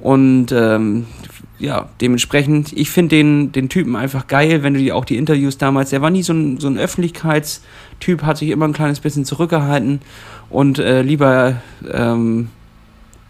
Und 0.00 0.52
ähm, 0.52 1.06
ja, 1.58 1.88
dementsprechend, 2.00 2.72
ich 2.72 2.90
finde 2.90 3.16
den, 3.16 3.52
den 3.52 3.68
Typen 3.68 3.96
einfach 3.96 4.28
geil, 4.28 4.62
wenn 4.62 4.74
du 4.74 4.80
dir 4.80 4.94
auch 4.94 5.04
die 5.04 5.16
Interviews 5.16 5.58
damals, 5.58 5.90
der 5.90 6.02
war 6.02 6.10
nie 6.10 6.22
so 6.22 6.32
ein, 6.32 6.60
so 6.60 6.68
ein 6.68 6.78
Öffentlichkeitstyp, 6.78 8.22
hat 8.22 8.38
sich 8.38 8.50
immer 8.50 8.66
ein 8.66 8.72
kleines 8.72 9.00
bisschen 9.00 9.24
zurückgehalten 9.24 10.00
und 10.50 10.78
äh, 10.78 11.02
lieber 11.02 11.56
ähm, 11.92 12.48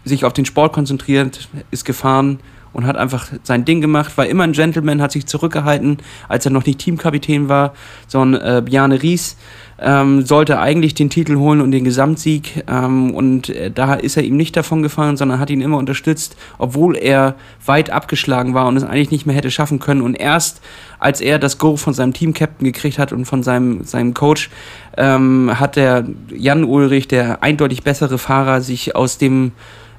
sich 0.05 0.25
auf 0.25 0.33
den 0.33 0.45
Sport 0.45 0.73
konzentriert, 0.73 1.49
ist 1.71 1.85
gefahren 1.85 2.39
und 2.71 2.85
hat 2.85 2.97
einfach 2.97 3.27
sein 3.41 3.65
Ding 3.65 3.81
gemacht, 3.81 4.15
war 4.17 4.27
immer 4.27 4.43
ein 4.43 4.53
Gentleman, 4.53 5.01
hat 5.01 5.11
sich 5.11 5.25
zurückgehalten, 5.25 5.97
als 6.27 6.45
er 6.45 6.51
noch 6.51 6.65
nicht 6.65 6.79
Teamkapitän 6.79 7.49
war, 7.49 7.73
sondern 8.07 8.41
äh, 8.41 8.61
Bjarne 8.61 9.01
Ries 9.01 9.37
ähm, 9.81 10.25
sollte 10.25 10.59
eigentlich 10.59 10.93
den 10.93 11.09
Titel 11.09 11.37
holen 11.37 11.61
und 11.61 11.71
den 11.71 11.83
Gesamtsieg 11.83 12.63
ähm, 12.67 13.13
und 13.13 13.49
äh, 13.49 13.71
da 13.71 13.93
ist 13.93 14.17
er 14.17 14.23
ihm 14.23 14.37
nicht 14.37 14.55
davon 14.57 14.83
gefahren, 14.83 15.17
sondern 15.17 15.39
hat 15.39 15.49
ihn 15.49 15.61
immer 15.61 15.77
unterstützt, 15.77 16.35
obwohl 16.57 16.97
er 16.97 17.35
weit 17.65 17.89
abgeschlagen 17.89 18.53
war 18.53 18.67
und 18.67 18.77
es 18.77 18.83
eigentlich 18.83 19.11
nicht 19.11 19.25
mehr 19.25 19.35
hätte 19.35 19.51
schaffen 19.51 19.79
können 19.79 20.01
und 20.01 20.15
erst 20.15 20.61
als 20.99 21.21
er 21.21 21.39
das 21.39 21.57
Go 21.57 21.77
von 21.77 21.93
seinem 21.93 22.13
Teamcaptain 22.13 22.65
gekriegt 22.65 22.99
hat 22.99 23.13
und 23.13 23.25
von 23.25 23.41
seinem, 23.41 23.83
seinem 23.85 24.13
Coach, 24.13 24.49
ähm, 24.97 25.51
hat 25.57 25.77
der 25.77 26.05
Jan 26.29 26.65
Ulrich, 26.65 27.07
der 27.07 27.41
eindeutig 27.41 27.83
bessere 27.83 28.17
Fahrer, 28.17 28.61
sich 28.61 28.95
aus 28.95 29.17
dem 29.17 29.53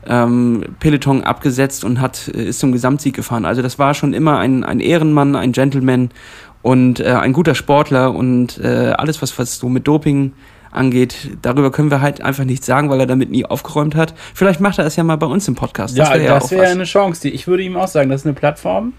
ähm, 0.06 0.64
Peloton 0.78 1.22
abgesetzt 1.22 1.84
und 1.84 2.00
hat, 2.00 2.28
äh, 2.34 2.44
ist 2.44 2.60
zum 2.60 2.72
Gesamtsieg 2.72 3.14
gefahren. 3.14 3.44
Also 3.44 3.62
das 3.62 3.78
war 3.78 3.94
schon 3.94 4.12
immer 4.12 4.38
ein, 4.38 4.64
ein 4.64 4.80
Ehrenmann, 4.80 5.36
ein 5.36 5.52
Gentleman 5.52 6.10
und 6.62 7.00
äh, 7.00 7.04
ein 7.12 7.32
guter 7.32 7.54
Sportler 7.54 8.14
und 8.14 8.58
äh, 8.62 8.92
alles, 8.96 9.22
was, 9.22 9.38
was 9.38 9.58
so 9.58 9.68
mit 9.68 9.86
Doping 9.86 10.32
angeht, 10.72 11.30
darüber 11.42 11.72
können 11.72 11.90
wir 11.90 12.00
halt 12.00 12.20
einfach 12.22 12.44
nichts 12.44 12.66
sagen, 12.66 12.90
weil 12.90 13.00
er 13.00 13.06
damit 13.06 13.30
nie 13.30 13.44
aufgeräumt 13.44 13.94
hat. 13.96 14.14
Vielleicht 14.34 14.60
macht 14.60 14.78
er 14.78 14.86
es 14.86 14.94
ja 14.96 15.02
mal 15.02 15.16
bei 15.16 15.26
uns 15.26 15.48
im 15.48 15.54
Podcast. 15.56 15.96
Ja, 15.96 16.12
wär 16.14 16.28
das 16.28 16.50
wäre 16.52 16.66
eine 16.66 16.84
Chance. 16.84 17.22
Die, 17.22 17.30
ich 17.30 17.46
würde 17.48 17.62
ihm 17.64 17.76
auch 17.76 17.88
sagen, 17.88 18.08
das 18.10 18.20
ist 18.20 18.26
eine 18.26 18.34
Plattform. 18.34 18.92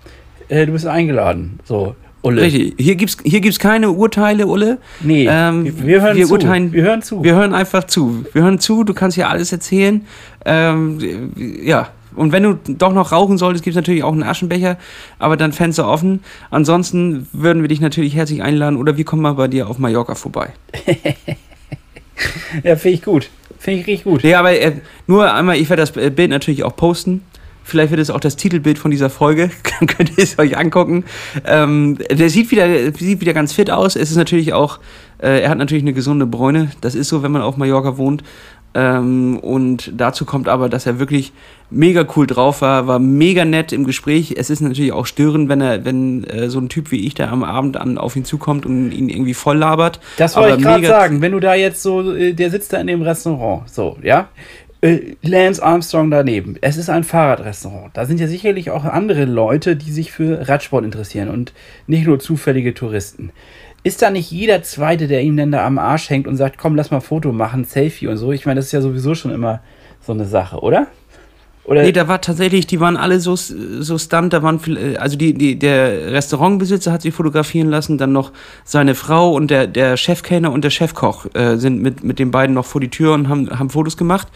Äh, 0.49 0.65
du 0.65 0.73
bist 0.73 0.85
eingeladen. 0.85 1.59
So, 1.63 1.95
Ulle. 2.23 2.41
Richtig. 2.41 2.73
Hier 2.77 2.95
gibt's 2.95 3.17
hier 3.23 3.39
gibt's 3.39 3.57
keine 3.57 3.89
Urteile, 3.89 4.47
Ulle. 4.47 4.79
Nee, 4.99 5.27
Ähm, 5.31 5.63
wir, 5.63 5.83
wir 5.87 6.01
hören 6.01 6.17
wir 6.17 6.25
zu. 6.25 6.33
urteilen- 6.33 6.71
wir 6.73 6.83
hören 6.83 7.01
zu. 7.01 7.23
Wir 7.23 7.35
hören 7.35 7.53
einfach 7.53 7.85
zu. 7.85 8.25
Wir 8.33 8.43
hören 8.43 8.59
zu, 8.59 8.83
du 8.83 8.93
kannst 8.93 9.15
hier 9.15 9.29
alles 9.29 9.51
erzählen. 9.51 10.05
Ähm, 10.45 11.31
ja. 11.63 11.87
Und 12.15 12.31
wenn 12.31 12.43
du 12.43 12.59
doch 12.67 12.93
noch 12.93 13.11
rauchen 13.11 13.37
solltest, 13.37 13.63
gibt 13.63 13.75
es 13.75 13.81
natürlich 13.81 14.03
auch 14.03 14.11
einen 14.11 14.23
Aschenbecher, 14.23 14.77
aber 15.19 15.37
dann 15.37 15.53
Fenster 15.53 15.87
offen. 15.87 16.21
Ansonsten 16.49 17.27
würden 17.33 17.61
wir 17.61 17.69
dich 17.69 17.81
natürlich 17.81 18.15
herzlich 18.15 18.41
einladen 18.41 18.77
oder 18.77 18.97
wir 18.97 19.05
kommen 19.05 19.21
mal 19.21 19.33
bei 19.33 19.47
dir 19.47 19.69
auf 19.69 19.77
Mallorca 19.77 20.15
vorbei. 20.15 20.53
ja, 22.63 22.75
finde 22.75 22.95
ich 22.95 23.03
gut. 23.03 23.29
Finde 23.59 23.81
ich 23.81 23.87
richtig 23.87 24.03
gut. 24.05 24.23
Nee, 24.23 24.33
aber 24.33 24.59
äh, 24.59 24.73
nur 25.05 25.31
einmal, 25.31 25.57
ich 25.57 25.69
werde 25.69 25.81
das 25.81 25.95
äh, 25.95 26.09
Bild 26.09 26.31
natürlich 26.31 26.63
auch 26.63 26.75
posten. 26.75 27.21
Vielleicht 27.63 27.91
wird 27.91 28.01
es 28.01 28.09
auch 28.09 28.19
das 28.19 28.35
Titelbild 28.35 28.79
von 28.79 28.91
dieser 28.91 29.09
Folge. 29.09 29.51
Dann 29.79 29.87
könnt 29.87 30.17
ihr 30.17 30.23
es 30.23 30.39
euch 30.39 30.57
angucken. 30.57 31.05
Ähm, 31.45 31.97
der 32.09 32.29
sieht 32.29 32.51
wieder, 32.51 32.67
sieht 32.93 33.21
wieder 33.21 33.33
ganz 33.33 33.53
fit 33.53 33.69
aus. 33.69 33.95
Es 33.95 34.09
ist 34.09 34.17
natürlich 34.17 34.53
auch, 34.53 34.79
äh, 35.19 35.41
er 35.41 35.49
hat 35.49 35.57
natürlich 35.57 35.83
eine 35.83 35.93
gesunde 35.93 36.25
Bräune. 36.25 36.71
Das 36.81 36.95
ist 36.95 37.09
so, 37.09 37.23
wenn 37.23 37.31
man 37.31 37.43
auf 37.43 37.57
Mallorca 37.57 37.97
wohnt. 37.97 38.23
Ähm, 38.73 39.37
und 39.39 39.91
dazu 39.95 40.25
kommt 40.25 40.47
aber, 40.47 40.69
dass 40.69 40.85
er 40.85 40.97
wirklich 40.97 41.33
mega 41.69 42.05
cool 42.15 42.27
drauf 42.27 42.61
war, 42.61 42.87
war 42.87 42.99
mega 42.99 43.43
nett 43.43 43.73
im 43.73 43.85
Gespräch. 43.85 44.35
Es 44.37 44.49
ist 44.49 44.61
natürlich 44.61 44.93
auch 44.93 45.05
störend, 45.05 45.49
wenn 45.49 45.61
er, 45.61 45.83
wenn 45.83 46.23
äh, 46.25 46.49
so 46.49 46.59
ein 46.59 46.69
Typ 46.69 46.91
wie 46.91 47.05
ich 47.05 47.13
da 47.13 47.29
am 47.29 47.43
Abend 47.43 47.77
an 47.77 47.97
auf 47.97 48.15
ihn 48.15 48.25
zukommt 48.25 48.65
und 48.65 48.91
ihn 48.91 49.09
irgendwie 49.09 49.33
voll 49.33 49.57
labert. 49.57 49.99
Das 50.17 50.35
wollte 50.35 50.57
ich 50.57 50.63
gerade 50.63 50.87
sagen. 50.87 51.21
Wenn 51.21 51.33
du 51.33 51.39
da 51.39 51.55
jetzt 51.55 51.81
so, 51.81 52.13
äh, 52.13 52.33
der 52.33 52.49
sitzt 52.49 52.71
da 52.71 52.79
in 52.79 52.87
dem 52.87 53.01
Restaurant, 53.01 53.69
so, 53.69 53.97
ja. 54.01 54.29
Äh, 54.83 55.15
Lance 55.21 55.61
Armstrong 55.61 56.09
daneben. 56.09 56.55
Es 56.61 56.77
ist 56.77 56.89
ein 56.89 57.03
Fahrradrestaurant. 57.03 57.95
Da 57.95 58.05
sind 58.05 58.19
ja 58.19 58.27
sicherlich 58.27 58.71
auch 58.71 58.83
andere 58.83 59.25
Leute, 59.25 59.75
die 59.75 59.91
sich 59.91 60.11
für 60.11 60.47
Radsport 60.47 60.83
interessieren 60.83 61.29
und 61.29 61.53
nicht 61.87 62.07
nur 62.07 62.19
zufällige 62.19 62.73
Touristen. 62.73 63.31
Ist 63.83 64.03
da 64.03 64.11
nicht 64.11 64.29
jeder 64.29 64.61
Zweite, 64.61 65.07
der 65.07 65.21
ihm 65.21 65.37
denn 65.37 65.51
da 65.51 65.65
am 65.65 65.79
Arsch 65.79 66.09
hängt 66.11 66.27
und 66.27 66.37
sagt, 66.37 66.59
komm, 66.59 66.75
lass 66.75 66.91
mal 66.91 66.99
Foto 66.99 67.31
machen, 67.31 67.65
Selfie 67.65 68.07
und 68.07 68.17
so? 68.17 68.31
Ich 68.31 68.45
meine, 68.45 68.59
das 68.59 68.67
ist 68.67 68.73
ja 68.73 68.81
sowieso 68.81 69.15
schon 69.15 69.31
immer 69.31 69.61
so 70.01 70.13
eine 70.13 70.25
Sache, 70.25 70.59
oder? 70.59 70.87
Oder 71.63 71.83
Nee, 71.83 71.91
da 71.91 72.07
war 72.07 72.21
tatsächlich, 72.21 72.65
die 72.65 72.79
waren 72.79 72.97
alle 72.97 73.19
so, 73.19 73.35
so 73.35 73.97
stunt, 73.99 74.33
da 74.33 74.41
waren 74.41 74.59
viel, 74.59 74.97
also 74.97 75.15
die, 75.15 75.33
die, 75.35 75.59
der 75.59 76.11
Restaurantbesitzer 76.11 76.91
hat 76.91 77.03
sich 77.03 77.13
fotografieren 77.13 77.69
lassen, 77.69 77.99
dann 77.99 78.11
noch 78.11 78.31
seine 78.63 78.95
Frau 78.95 79.33
und 79.33 79.51
der, 79.51 79.67
der 79.67 79.95
Chefkellner 79.95 80.51
und 80.51 80.63
der 80.63 80.71
Chefkoch 80.71 81.27
äh, 81.35 81.57
sind 81.57 81.81
mit, 81.81 82.03
mit 82.03 82.17
den 82.17 82.31
beiden 82.31 82.55
noch 82.55 82.65
vor 82.65 82.81
die 82.81 82.89
Tür 82.89 83.13
und 83.13 83.29
haben, 83.29 83.59
haben 83.59 83.69
Fotos 83.69 83.95
gemacht. 83.95 84.27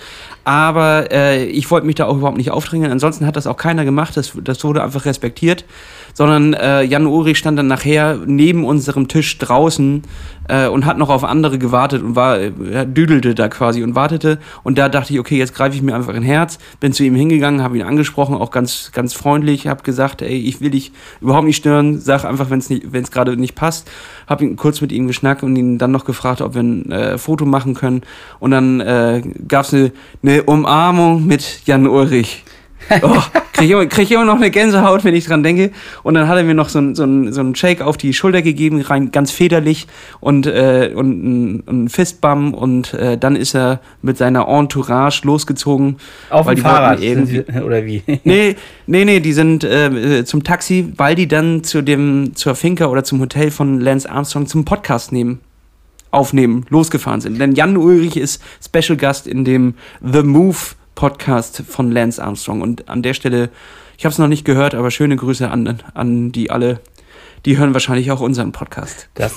Aber 0.44 1.12
äh, 1.12 1.46
ich 1.46 1.72
wollte 1.72 1.88
mich 1.88 1.96
da 1.96 2.06
auch 2.06 2.18
überhaupt 2.18 2.38
nicht 2.38 2.52
aufdrängen. 2.52 2.92
Ansonsten 2.92 3.26
hat 3.26 3.36
das 3.36 3.48
auch 3.48 3.58
keiner 3.58 3.86
gemacht, 3.86 4.16
das, 4.16 4.34
das 4.44 4.64
wurde 4.64 4.84
einfach 4.84 5.06
respektiert. 5.06 5.66
Sondern 6.14 6.54
äh, 6.54 6.84
Jan 6.84 7.08
Ulrich 7.08 7.40
stand 7.40 7.58
dann 7.58 7.68
nachher 7.68 8.20
neben 8.26 8.64
unserem 8.64 9.08
Tisch 9.08 9.38
draußen 9.40 10.04
äh, 10.48 10.68
und 10.68 10.86
hat 10.86 10.98
noch 10.98 11.10
auf 11.10 11.24
andere 11.24 11.58
gewartet 11.58 12.04
und 12.04 12.16
war, 12.16 12.40
äh, 12.40 12.52
düdelte 12.86 13.34
da 13.34 13.50
quasi 13.50 13.84
und 13.84 13.96
wartete. 13.96 14.38
Und 14.64 14.78
da 14.78 14.88
dachte 14.88 15.14
ich, 15.14 15.20
okay, 15.20 15.38
jetzt 15.38 15.56
greife 15.56 15.76
ich 15.76 15.82
mir 15.82 15.96
einfach 15.96 16.14
ein 16.14 16.24
Herz, 16.24 16.60
bin 16.80 16.94
zu 16.94 17.04
ihm 17.04 17.15
hingegangen, 17.16 17.62
habe 17.62 17.78
ihn 17.78 17.84
angesprochen, 17.84 18.36
auch 18.36 18.52
ganz, 18.52 18.92
ganz 18.94 19.14
freundlich, 19.14 19.68
habe 19.68 19.84
gesagt, 19.84 20.22
ey, 20.22 20.38
ich 20.38 20.62
will 20.62 20.72
dich 20.72 20.92
überhaupt 21.22 21.46
nicht 21.46 21.58
stören, 21.58 22.00
sag 22.00 22.26
einfach, 22.26 22.50
wenn 22.50 22.60
es 22.60 22.70
nicht, 22.70 22.92
wenn 22.92 23.04
gerade 23.04 23.38
nicht 23.38 23.56
passt. 23.56 23.90
Habe 24.28 24.44
ihn 24.44 24.56
kurz 24.56 24.82
mit 24.82 24.92
ihm 24.92 25.08
geschnackt 25.08 25.44
und 25.44 25.56
ihn 25.56 25.78
dann 25.78 25.92
noch 25.92 26.06
gefragt, 26.06 26.42
ob 26.42 26.56
wir 26.56 26.64
ein 26.64 26.92
äh, 26.92 27.18
Foto 27.18 27.46
machen 27.46 27.74
können. 27.74 28.02
Und 28.40 28.52
dann 28.52 28.80
äh, 28.82 29.22
gab 29.48 29.66
es 29.66 29.74
eine, 29.74 29.92
eine 30.24 30.44
Umarmung 30.44 31.26
mit 31.26 31.62
Jan 31.66 31.88
Ulrich. 31.88 32.44
Oh, 33.02 33.18
krieg, 33.54 33.66
ich 33.66 33.72
immer, 33.72 33.86
krieg 33.88 34.04
ich 34.04 34.12
immer 34.12 34.26
noch 34.26 34.36
eine 34.36 34.52
Gänsehaut, 34.52 35.04
wenn 35.04 35.16
ich 35.16 35.26
dran 35.26 35.44
denke. 35.44 35.72
Und 36.04 36.14
dann 36.14 36.28
hat 36.28 36.38
er 36.38 36.44
mir 36.44 36.54
noch 36.54 36.70
so 36.70 36.80
ein, 36.80 36.94
so 36.96 37.04
ein, 37.04 37.34
so 37.34 37.42
ein 37.42 37.56
Shake 37.56 37.82
auf 37.82 37.98
die 37.98 38.14
Schulter 38.14 38.42
gegeben, 38.42 38.82
rein 38.82 39.12
ganz 39.12 39.32
federlich 39.32 39.88
und, 40.20 40.46
äh, 40.46 40.92
und 40.94 41.10
ein, 41.24 41.64
ein 41.68 41.90
Fistbum. 41.90 42.54
Und 42.54 42.94
äh, 42.94 43.18
dann 43.18 43.36
ist 43.36 43.56
er 43.56 43.80
mit 44.02 44.18
seiner 44.18 44.48
Entourage 44.48 45.22
losgezogen. 45.26 45.98
auf 46.30 46.48
dem 46.48 46.58
Fahrrad 46.58 47.02
irgendwie- 47.02 47.38
sind 47.38 47.48
sie, 47.54 47.62
oder 47.64 47.86
wie? 47.86 48.04
Nee, 48.24 48.56
nee, 48.88 49.06
nee, 49.06 49.20
die 49.20 49.34
sind 49.34 49.64
äh, 49.64 50.20
äh, 50.20 50.26
zum 50.26 50.44
Taxi, 50.44 50.94
weil 50.98 51.16
die 51.16 51.28
dann 51.28 51.64
zu 51.64 51.82
dem, 51.82 52.36
zur 52.36 52.56
Finca 52.56 52.86
oder 52.88 53.04
zum 53.04 53.20
Hotel 53.20 53.52
von 53.52 53.80
Lance 53.80 54.10
Armstrong 54.10 54.46
zum 54.48 54.66
Podcast 54.66 55.12
nehmen, 55.12 55.40
aufnehmen, 56.12 56.66
losgefahren 56.70 57.20
sind. 57.22 57.40
Denn 57.40 57.54
Jan 57.54 57.78
Ulrich 57.78 58.16
ist 58.18 58.42
Special 58.64 58.98
Gast 58.98 59.28
in 59.28 59.44
dem 59.44 59.74
The 60.02 60.24
Move 60.24 60.58
Podcast 60.96 61.64
von 61.68 61.92
Lance 61.92 62.24
Armstrong. 62.24 62.62
Und 62.62 62.90
an 62.90 63.04
der 63.04 63.14
Stelle, 63.14 63.50
ich 63.98 64.06
habe 64.06 64.12
es 64.12 64.18
noch 64.18 64.28
nicht 64.28 64.46
gehört, 64.46 64.74
aber 64.74 64.92
schöne 64.92 65.16
Grüße 65.16 65.50
an, 65.50 65.80
an 65.94 66.32
die 66.32 66.50
alle. 66.50 66.80
Die 67.46 67.58
hören 67.58 67.74
wahrscheinlich 67.74 68.12
auch 68.12 68.22
unseren 68.22 68.52
Podcast. 68.52 69.08
Das, 69.14 69.36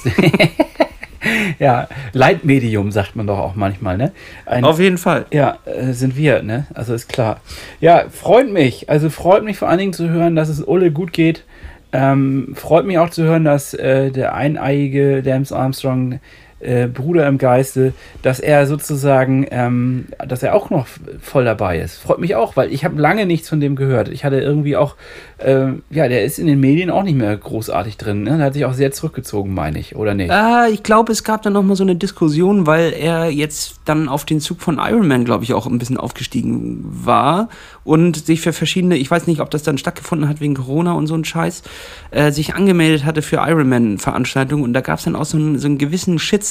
ja, 1.59 1.89
Leitmedium 2.13 2.91
sagt 2.91 3.17
man 3.17 3.27
doch 3.27 3.39
auch 3.39 3.55
manchmal, 3.55 3.99
ne? 3.99 4.13
Ein, 4.47 4.65
Auf 4.65 4.81
jeden 4.81 4.99
Fall. 4.99 5.27
Ja, 5.31 5.59
äh, 5.67 5.93
sind 5.93 6.17
wir, 6.17 6.43
ne? 6.43 6.67
Also 6.73 6.95
ist 6.95 7.09
klar. 7.09 7.41
Ja, 7.81 8.05
freut 8.09 8.51
mich. 8.51 8.89
Also 8.89 9.11
freut 9.11 9.45
mich 9.45 9.59
vor 9.59 9.69
allen 9.69 9.79
Dingen 9.79 9.93
zu 9.93 10.09
hören, 10.09 10.37
dass 10.37 10.49
es 10.49 10.63
Ulle 10.67 10.91
gut 10.91 11.13
geht. 11.13 11.45
Ähm, 11.93 12.53
freut 12.55 12.85
mich 12.85 12.99
auch 12.99 13.11
zu 13.11 13.25
hören, 13.25 13.45
dass 13.45 13.75
äh, 13.75 14.11
der 14.11 14.35
eineiige 14.35 15.21
Lance 15.21 15.57
Armstrong 15.57 16.21
äh, 16.61 16.87
Bruder 16.89 17.27
im 17.29 17.39
Geiste, 17.39 17.93
dass 18.23 18.41
er 18.41 18.67
sozusagen, 18.67 19.47
ähm, 19.51 20.07
dass 20.27 20.43
er 20.43 20.55
auch 20.55 20.71
noch 20.71 20.87
voll 21.21 21.45
dabei 21.45 21.79
ist. 21.79 21.99
Freut 21.99 22.19
mich 22.19 22.35
auch, 22.35 22.57
weil 22.57 22.73
ich 22.73 22.85
habe 22.85 23.01
lange 23.01 23.27
nichts 23.27 23.49
von 23.49 23.61
dem 23.61 23.77
gehört. 23.77 24.09
Ich 24.09 24.25
hatte 24.25 24.41
irgendwie 24.41 24.77
auch, 24.77 24.97
äh, 25.39 25.69
ja, 25.91 26.09
der 26.09 26.25
ist 26.25 26.39
in 26.39 26.47
den 26.47 26.61
Medien 26.61 26.91
auch 26.91 27.03
nicht 27.05 27.17
mehr 27.17 27.37
großartig 27.37 27.97
drin. 27.97 28.25
Ne? 28.25 28.37
Der 28.37 28.47
hat 28.47 28.55
sich 28.55 28.65
auch 28.65 28.73
sehr 28.75 28.91
zurückgezogen, 28.91 29.55
meine 29.55 29.79
ich, 29.79 29.95
oder 29.95 30.15
nicht? 30.15 30.31
Ah, 30.31 30.67
ich 30.69 30.83
glaube, 30.83 31.13
es 31.13 31.25
gab 31.25 31.43
dann 31.43 31.53
noch 31.53 31.63
mal 31.63 31.77
so 31.77 31.85
eine 31.85 31.97
Diskussion, 31.97 32.67
weil 32.67 32.93
er 32.93 33.31
jetzt 33.31 33.81
dann 33.85 34.09
auf 34.09 34.25
den 34.25 34.41
Zug 34.41 34.61
von 34.61 34.79
Iron 34.79 35.07
Man, 35.07 35.25
glaube 35.25 35.45
ich, 35.45 35.55
auch 35.55 35.67
ein 35.67 35.79
bisschen 35.79 35.97
aufgestiegen 35.97 36.85
war 36.85 37.49
und 37.85 38.27
sich 38.27 38.41
für 38.41 38.53
verschiedene, 38.53 38.97
ich 38.97 39.11
weiß 39.11 39.27
nicht, 39.27 39.41
ob 39.41 39.51
das 39.51 39.63
dann 39.63 39.79
stattgefunden 39.79 40.29
hat 40.29 40.41
wegen 40.41 40.55
Corona 40.55 40.93
und 40.93 41.07
so 41.07 41.15
ein 41.15 41.25
Scheiß, 41.25 41.63
äh, 42.11 42.33
sich 42.33 42.55
angemeldet 42.55 43.05
hatte 43.05 43.23
für 43.23 43.37
Iron 43.37 43.69
Man 43.69 43.99
Veranstaltungen 43.99 44.65
und 44.65 44.73
da 44.75 44.81
gab 44.81 44.99
es 44.99 45.05
dann 45.05 45.17
auch 45.17 45.25
so 45.25 45.39
einen, 45.39 45.59
so 45.59 45.67
einen 45.67 45.79
gewissen 45.79 46.19
Shitstorm, 46.19 46.48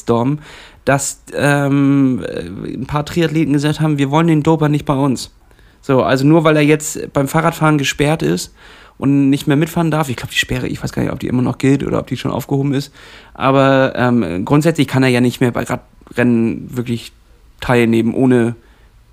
dass 0.85 1.23
ähm, 1.33 2.23
äh, 2.25 2.73
ein 2.75 2.85
paar 2.87 3.05
Triathleten 3.05 3.53
gesagt 3.53 3.81
haben, 3.81 3.97
wir 3.97 4.09
wollen 4.11 4.27
den 4.27 4.43
Doper 4.43 4.69
nicht 4.69 4.85
bei 4.85 4.95
uns. 4.95 5.31
So, 5.81 6.03
also 6.03 6.25
nur 6.25 6.43
weil 6.43 6.55
er 6.55 6.63
jetzt 6.63 7.13
beim 7.13 7.27
Fahrradfahren 7.27 7.77
gesperrt 7.77 8.21
ist 8.21 8.53
und 8.97 9.29
nicht 9.29 9.47
mehr 9.47 9.57
mitfahren 9.57 9.91
darf. 9.91 10.09
Ich 10.09 10.15
glaube, 10.15 10.31
die 10.31 10.37
Sperre, 10.39 10.67
ich 10.67 10.81
weiß 10.83 10.91
gar 10.91 11.01
nicht, 11.03 11.11
ob 11.11 11.19
die 11.19 11.27
immer 11.27 11.41
noch 11.41 11.57
gilt 11.57 11.83
oder 11.85 11.99
ob 11.99 12.07
die 12.07 12.17
schon 12.17 12.31
aufgehoben 12.31 12.73
ist. 12.73 12.91
Aber 13.33 13.93
ähm, 13.95 14.43
grundsätzlich 14.43 14.87
kann 14.87 15.03
er 15.03 15.09
ja 15.09 15.21
nicht 15.21 15.39
mehr 15.39 15.51
bei 15.51 15.63
Radrennen 15.63 16.75
wirklich 16.75 17.11
teilnehmen, 17.61 18.13
ohne 18.13 18.55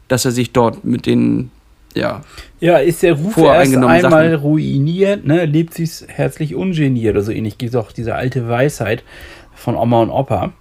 dass 0.09 0.25
er 0.25 0.31
sich 0.31 0.53
dort 0.53 0.85
mit 0.85 1.07
den, 1.07 1.51
ja, 1.95 2.23
Ja, 2.61 2.79
ist 2.79 3.03
der 3.03 3.15
Ruf 3.15 3.37
erst 3.37 3.77
einmal 3.77 4.01
Sachen. 4.01 4.35
ruiniert, 4.35 5.27
ne, 5.27 5.45
lebt 5.45 5.75
sich's 5.75 6.05
herzlich 6.09 6.55
ungeniert 6.55 7.15
oder 7.15 7.23
so 7.23 7.33
ähnlich. 7.33 7.59
Gibt 7.59 7.77
auch 7.77 7.93
diese 7.93 8.15
alte 8.15 8.49
Weisheit 8.49 9.03
von 9.55 9.77
Oma 9.77 10.03
und 10.03 10.11
Opa. 10.11 10.53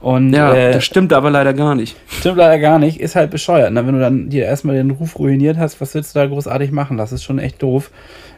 Und 0.00 0.32
ja, 0.32 0.54
äh, 0.54 0.72
das 0.72 0.84
stimmt 0.84 1.12
aber 1.12 1.30
leider 1.30 1.54
gar 1.54 1.74
nicht. 1.74 1.96
stimmt 2.06 2.36
leider 2.36 2.58
gar 2.58 2.78
nicht, 2.78 3.00
ist 3.00 3.16
halt 3.16 3.30
bescheuert. 3.30 3.72
Ne? 3.72 3.86
Wenn 3.86 3.94
du 3.94 4.00
dann 4.00 4.28
dir 4.28 4.44
erstmal 4.44 4.76
den 4.76 4.90
Ruf 4.90 5.18
ruiniert 5.18 5.56
hast, 5.56 5.80
was 5.80 5.94
willst 5.94 6.14
du 6.14 6.20
da 6.20 6.26
großartig 6.26 6.70
machen? 6.70 6.96
Das 6.96 7.12
ist 7.12 7.24
schon 7.24 7.38
echt 7.38 7.62
doof. 7.62 7.90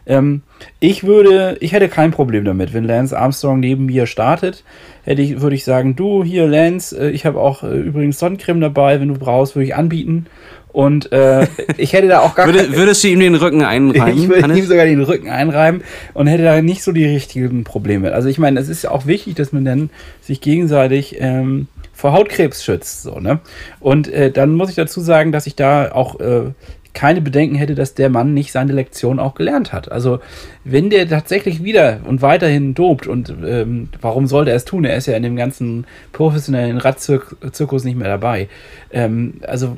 Ähm, 0.07 0.43
ich 0.81 1.05
würde, 1.05 1.57
ich 1.61 1.73
hätte 1.73 1.89
kein 1.89 2.13
Problem 2.13 2.45
damit, 2.45 2.73
wenn 2.73 2.85
Lance 2.85 3.19
Armstrong 3.19 3.61
neben 3.61 3.87
mir 3.87 4.07
startet, 4.07 4.65
hätte 5.05 5.21
ich, 5.21 5.41
würde 5.41 5.57
ich 5.57 5.65
sagen, 5.65 5.97
du 5.97 6.25
hier 6.25 6.47
Lance, 6.47 6.99
äh, 6.99 7.11
ich 7.11 7.27
habe 7.27 7.39
auch 7.41 7.63
äh, 7.63 7.77
übrigens 7.77 8.19
Sonnencreme 8.19 8.61
dabei, 8.61 9.01
wenn 9.01 9.09
du 9.09 9.19
brauchst, 9.19 9.55
würde 9.55 9.67
ich 9.67 9.75
anbieten. 9.75 10.27
Und 10.73 11.13
äh, 11.13 11.47
ich 11.77 11.93
hätte 11.93 12.09
da 12.09 12.21
auch 12.21 12.35
gar 12.35 12.47
Würde, 12.47 12.77
würdest 12.77 13.03
du 13.03 13.09
ihm 13.09 13.21
den 13.21 13.35
Rücken 13.35 13.63
einreiben? 13.63 14.19
ich 14.23 14.29
würde 14.29 14.43
Hannes? 14.43 14.59
ihm 14.59 14.67
sogar 14.67 14.85
den 14.85 15.03
Rücken 15.03 15.31
einreiben 15.31 15.83
und 16.15 16.27
hätte 16.27 16.45
da 16.45 16.61
nicht 16.61 16.83
so 16.83 16.93
die 16.93 17.07
richtigen 17.07 17.65
Probleme. 17.65 18.13
Also 18.13 18.29
ich 18.29 18.39
meine, 18.39 18.61
es 18.61 18.69
ist 18.69 18.83
ja 18.83 18.91
auch 18.91 19.07
wichtig, 19.07 19.35
dass 19.35 19.53
man 19.53 19.65
dann 19.65 19.91
sich 20.21 20.41
gegenseitig 20.41 21.17
ähm, 21.21 21.69
vor 21.93 22.13
Hautkrebs 22.13 22.65
schützt. 22.65 23.03
So, 23.03 23.19
ne? 23.19 23.41
Und 23.81 24.09
äh, 24.09 24.31
dann 24.31 24.55
muss 24.55 24.71
ich 24.71 24.77
dazu 24.77 25.01
sagen, 25.01 25.33
dass 25.33 25.47
ich 25.47 25.57
da 25.57 25.91
auch 25.93 26.21
äh, 26.21 26.53
keine 26.95 27.21
Bedenken 27.21 27.55
hätte, 27.55 27.75
dass 27.75 27.95
der 27.95 28.09
Mann 28.09 28.35
nicht 28.35 28.51
seine 28.51 28.73
Lektion 28.73 29.19
auch 29.21 29.35
gelernt 29.35 29.73
hat. 29.73 29.91
Also 29.91 30.21
wenn 30.65 30.91
der 30.91 31.09
tatsächlich 31.09 31.63
wieder 31.63 32.01
und 32.05 32.23
weiterhin 32.23 32.75
dopt 32.75 33.07
und 33.07 33.33
ähm, 33.47 33.89
warum 34.01 34.27
sollte 34.27 34.51
er 34.51 34.57
es 34.57 34.65
tun? 34.65 34.85
Er 34.85 34.97
ist 34.97 35.07
ja 35.07 35.17
in 35.17 35.23
dem 35.23 35.37
ganzen 35.37 35.87
professionellen 36.13 36.79
Radzirkus 36.79 37.85
nicht 37.85 37.97
mehr 37.97 38.09
dabei. 38.09 38.49
Ähm, 38.91 39.35
also 39.47 39.77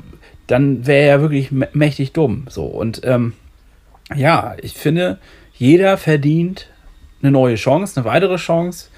dann 0.51 0.85
wäre 0.85 1.07
er 1.07 1.21
wirklich 1.21 1.49
mä- 1.49 1.69
mächtig 1.73 2.13
dumm. 2.13 2.45
So 2.49 2.65
und 2.65 3.01
ähm, 3.03 3.33
ja, 4.15 4.55
ich 4.61 4.73
finde, 4.73 5.17
jeder 5.53 5.97
verdient 5.97 6.67
eine 7.21 7.31
neue 7.31 7.55
Chance, 7.55 7.99
eine 7.99 8.05
weitere 8.05 8.37
Chance. 8.37 8.89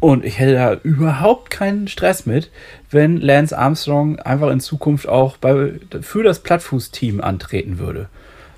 Und 0.00 0.24
ich 0.24 0.38
hätte 0.38 0.54
da 0.54 0.74
überhaupt 0.82 1.50
keinen 1.50 1.86
Stress 1.86 2.24
mit, 2.24 2.50
wenn 2.90 3.18
Lance 3.18 3.56
Armstrong 3.56 4.18
einfach 4.18 4.50
in 4.50 4.60
Zukunft 4.60 5.06
auch 5.06 5.36
bei, 5.36 5.74
für 6.00 6.22
das 6.22 6.40
Plattfuß-Team 6.40 7.20
antreten 7.20 7.78
würde. 7.78 8.08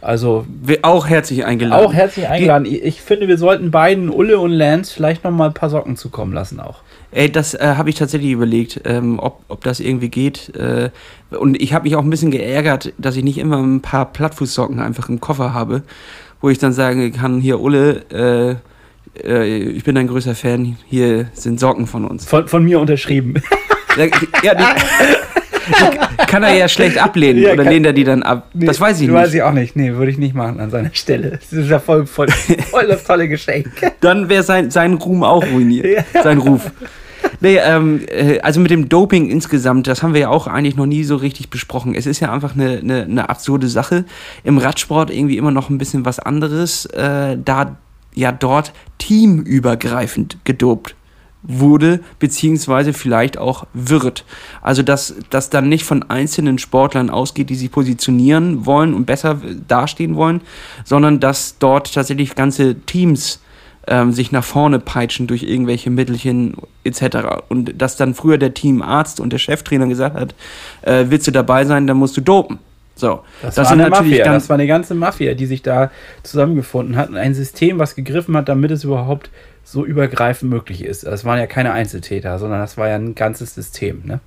Also 0.02 0.46
auch 0.82 1.06
herzlich 1.06 1.44
eingeladen. 1.44 1.86
auch 1.86 1.94
herzlich 1.94 2.28
eingeladen. 2.28 2.66
Ich 2.66 2.82
ich 2.82 3.00
finde, 3.00 3.28
wir 3.28 3.38
sollten 3.38 3.70
beiden, 3.70 4.10
Ulle 4.10 4.40
und 4.40 4.50
Lance, 4.50 4.92
vielleicht 4.92 5.22
noch 5.22 5.30
mal 5.30 5.46
ein 5.46 5.54
paar 5.54 5.70
Socken 5.70 5.96
zukommen 5.96 6.32
lassen 6.32 6.58
auch. 6.58 6.80
Ey, 7.12 7.30
das 7.30 7.54
äh, 7.54 7.74
habe 7.76 7.88
ich 7.88 7.94
tatsächlich 7.94 8.32
überlegt, 8.32 8.80
ähm, 8.84 9.18
ob, 9.20 9.44
ob 9.48 9.62
das 9.62 9.78
irgendwie 9.78 10.08
geht. 10.08 10.56
Äh, 10.56 10.90
und 11.30 11.60
ich 11.62 11.72
habe 11.72 11.84
mich 11.84 11.94
auch 11.94 12.02
ein 12.02 12.10
bisschen 12.10 12.32
geärgert, 12.32 12.92
dass 12.98 13.16
ich 13.16 13.22
nicht 13.22 13.38
immer 13.38 13.58
ein 13.58 13.80
paar 13.80 14.12
Plattfußsocken 14.12 14.80
einfach 14.80 15.08
im 15.08 15.20
Koffer 15.20 15.54
habe, 15.54 15.82
wo 16.40 16.48
ich 16.48 16.58
dann 16.58 16.72
sagen 16.72 17.12
kann, 17.12 17.40
hier 17.40 17.60
Ulle, 17.60 18.02
äh, 18.10 19.24
äh, 19.24 19.58
ich 19.58 19.84
bin 19.84 19.96
ein 19.96 20.08
größer 20.08 20.34
Fan, 20.34 20.78
hier 20.88 21.28
sind 21.34 21.60
Socken 21.60 21.86
von 21.86 22.04
uns. 22.06 22.24
Von, 22.24 22.48
von 22.48 22.64
mir 22.64 22.80
unterschrieben. 22.80 23.34
Ja, 24.42 24.54
die 24.54 24.64
kann 26.26 26.42
er 26.42 26.54
ja 26.54 26.68
schlecht 26.68 26.98
ablehnen 26.98 27.42
Ja, 27.42 27.52
oder 27.52 27.64
kann- 27.64 27.72
lehnt 27.72 27.86
er 27.86 27.92
die 27.92 28.04
dann 28.04 28.22
ab? 28.22 28.48
das 28.54 28.80
weiß 28.80 29.00
ich 29.00 29.08
nicht. 29.08 29.14
Weiß 29.16 29.32
ich 29.34 29.42
auch 29.42 29.52
nicht. 29.52 29.76
Nee, 29.76 29.92
würde 29.94 30.10
ich 30.10 30.18
nicht 30.18 30.34
machen 30.34 30.60
an 30.60 30.70
seiner 30.70 30.90
Stelle. 30.92 31.30
Das 31.40 31.52
ist 31.52 31.68
ja 31.68 31.78
voll, 31.78 32.06
voll, 32.06 32.28
voll 32.70 32.86
das 32.86 33.04
tolle 33.04 33.28
Geschenk. 33.28 33.68
Dann 34.00 34.28
wäre 34.28 34.42
sein, 34.42 34.70
sein 34.70 34.94
Ruhm 34.94 35.22
auch 35.22 35.44
ruiniert. 35.44 36.04
Sein 36.22 36.38
Ruf. 36.38 36.70
Nee, 37.40 37.58
ähm, 37.64 38.00
äh, 38.08 38.40
also 38.40 38.60
mit 38.60 38.70
dem 38.70 38.88
Doping 38.88 39.28
insgesamt, 39.30 39.86
das 39.86 40.02
haben 40.02 40.12
wir 40.14 40.20
ja 40.22 40.28
auch 40.28 40.46
eigentlich 40.46 40.76
noch 40.76 40.86
nie 40.86 41.04
so 41.04 41.16
richtig 41.16 41.50
besprochen. 41.50 41.94
Es 41.94 42.06
ist 42.06 42.20
ja 42.20 42.32
einfach 42.32 42.54
eine, 42.54 42.78
eine, 42.78 43.02
eine 43.02 43.28
absurde 43.28 43.68
Sache. 43.68 44.04
Im 44.44 44.58
Radsport 44.58 45.10
irgendwie 45.10 45.36
immer 45.38 45.50
noch 45.52 45.70
ein 45.70 45.78
bisschen 45.78 46.04
was 46.04 46.18
anderes, 46.18 46.86
äh, 46.86 47.36
da 47.42 47.76
ja 48.14 48.30
dort 48.32 48.72
teamübergreifend 48.98 50.38
gedopt 50.44 50.94
wurde, 51.42 52.00
beziehungsweise 52.18 52.92
vielleicht 52.92 53.36
auch 53.36 53.66
wird. 53.74 54.24
Also, 54.60 54.82
dass 54.82 55.14
das 55.30 55.50
dann 55.50 55.68
nicht 55.68 55.84
von 55.84 56.04
einzelnen 56.04 56.58
Sportlern 56.58 57.10
ausgeht, 57.10 57.50
die 57.50 57.54
sich 57.54 57.70
positionieren 57.70 58.64
wollen 58.64 58.94
und 58.94 59.06
besser 59.06 59.40
dastehen 59.66 60.14
wollen, 60.14 60.40
sondern 60.84 61.20
dass 61.20 61.58
dort 61.58 61.92
tatsächlich 61.92 62.34
ganze 62.34 62.76
Teams 62.80 63.40
ähm, 63.88 64.12
sich 64.12 64.30
nach 64.30 64.44
vorne 64.44 64.78
peitschen 64.78 65.26
durch 65.26 65.42
irgendwelche 65.42 65.90
Mittelchen 65.90 66.54
etc. 66.84 67.42
Und 67.48 67.80
dass 67.80 67.96
dann 67.96 68.14
früher 68.14 68.38
der 68.38 68.54
Teamarzt 68.54 69.18
und 69.18 69.32
der 69.32 69.38
Cheftrainer 69.38 69.88
gesagt 69.88 70.16
hat, 70.16 70.34
äh, 70.82 71.06
willst 71.08 71.26
du 71.26 71.32
dabei 71.32 71.64
sein, 71.64 71.86
dann 71.86 71.96
musst 71.96 72.16
du 72.16 72.20
dopen. 72.20 72.58
So, 72.94 73.22
Das, 73.40 73.54
das 73.54 73.66
war 73.66 73.72
eine 73.72 73.88
Mafia. 73.88 74.24
Das 74.24 74.48
war 74.48 74.54
eine 74.54 74.66
ganze 74.66 74.94
Mafia, 74.94 75.34
die 75.34 75.46
sich 75.46 75.62
da 75.62 75.90
zusammengefunden 76.22 76.96
hat. 76.96 77.08
Und 77.08 77.16
ein 77.16 77.34
System, 77.34 77.78
was 77.78 77.96
gegriffen 77.96 78.36
hat, 78.36 78.48
damit 78.48 78.70
es 78.70 78.84
überhaupt 78.84 79.30
so 79.64 79.84
übergreifend 79.84 80.50
möglich 80.50 80.84
ist. 80.84 81.04
Das 81.04 81.24
waren 81.24 81.38
ja 81.38 81.46
keine 81.46 81.72
Einzeltäter, 81.72 82.38
sondern 82.38 82.60
das 82.60 82.76
war 82.76 82.88
ja 82.88 82.96
ein 82.96 83.14
ganzes 83.14 83.54
System. 83.54 84.02
Ne? 84.04 84.20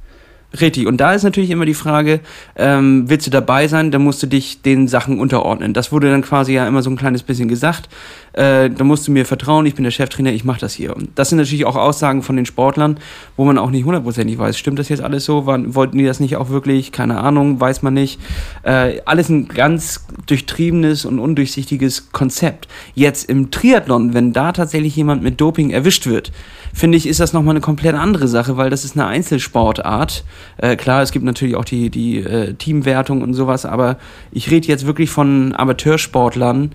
Richtig, 0.62 0.88
und 0.88 0.98
da 0.98 1.14
ist 1.14 1.24
natürlich 1.24 1.50
immer 1.50 1.66
die 1.66 1.74
Frage, 1.74 2.22
ähm, 2.56 3.10
willst 3.10 3.28
du 3.28 3.32
dabei 3.32 3.68
sein, 3.68 3.92
dann 3.92 4.04
musst 4.04 4.24
du 4.24 4.28
dich 4.28 4.62
den 4.62 4.88
Sachen 4.88 5.20
unterordnen. 5.20 5.74
Das 5.74 5.92
wurde 5.92 6.10
dann 6.10 6.22
quasi 6.22 6.54
ja 6.54 6.68
immer 6.68 6.82
so 6.82 6.90
ein 6.90 6.96
kleines 6.96 7.24
bisschen 7.24 7.48
gesagt. 7.50 7.90
Äh, 8.36 8.70
da 8.70 8.84
musst 8.84 9.08
du 9.08 9.12
mir 9.12 9.26
vertrauen, 9.26 9.66
ich 9.66 9.76
bin 9.76 9.84
der 9.84 9.92
Cheftrainer, 9.92 10.32
ich 10.32 10.44
mache 10.44 10.60
das 10.60 10.74
hier. 10.74 10.96
Und 10.96 11.10
das 11.16 11.30
sind 11.30 11.38
natürlich 11.38 11.66
auch 11.66 11.78
Aussagen 11.78 12.22
von 12.22 12.36
den 12.36 12.46
Sportlern, 12.46 12.98
wo 13.38 13.46
man 13.46 13.58
auch 13.58 13.70
nicht 13.70 13.86
hundertprozentig 13.86 14.38
weiß, 14.38 14.58
stimmt 14.58 14.78
das 14.78 14.90
jetzt 14.90 15.02
alles 15.02 15.24
so? 15.24 15.46
Waren, 15.46 15.74
wollten 15.74 15.98
die 15.98 16.06
das 16.06 16.20
nicht 16.20 16.36
auch 16.36 16.50
wirklich? 16.50 16.92
Keine 16.92 17.20
Ahnung, 17.20 17.62
weiß 17.62 17.82
man 17.82 17.94
nicht. 17.94 18.20
Äh, 18.64 19.00
alles 19.06 19.30
ein 19.30 19.48
ganz 19.48 20.06
durchtriebenes 20.26 21.06
und 21.06 21.20
undurchsichtiges 21.20 22.12
Konzept. 22.12 22.68
Jetzt 22.94 23.30
im 23.30 23.52
Triathlon, 23.52 24.14
wenn 24.14 24.34
da 24.34 24.52
tatsächlich 24.52 24.96
jemand 24.98 25.24
mit 25.24 25.40
Doping 25.40 25.70
erwischt 25.70 26.06
wird, 26.06 26.34
finde 26.74 26.98
ich, 26.98 27.08
ist 27.08 27.22
das 27.22 27.32
nochmal 27.32 27.54
eine 27.54 27.62
komplett 27.62 27.96
andere 27.96 28.28
Sache, 28.28 28.58
weil 28.58 28.70
das 28.70 28.84
ist 28.84 28.98
eine 28.98 29.08
Einzelsportart. 29.08 30.26
Äh, 30.58 30.76
klar, 30.76 31.02
es 31.02 31.14
gibt 31.14 31.24
natürlich 31.24 31.56
auch 31.56 31.64
die, 31.64 31.90
die 31.90 32.18
äh, 32.18 32.54
Teamwertung 32.54 33.22
und 33.22 33.34
sowas, 33.34 33.66
aber 33.66 33.98
ich 34.32 34.52
rede 34.52 34.68
jetzt 34.68 34.86
wirklich 34.86 35.10
von 35.10 35.56
Amateursportlern, 35.56 36.72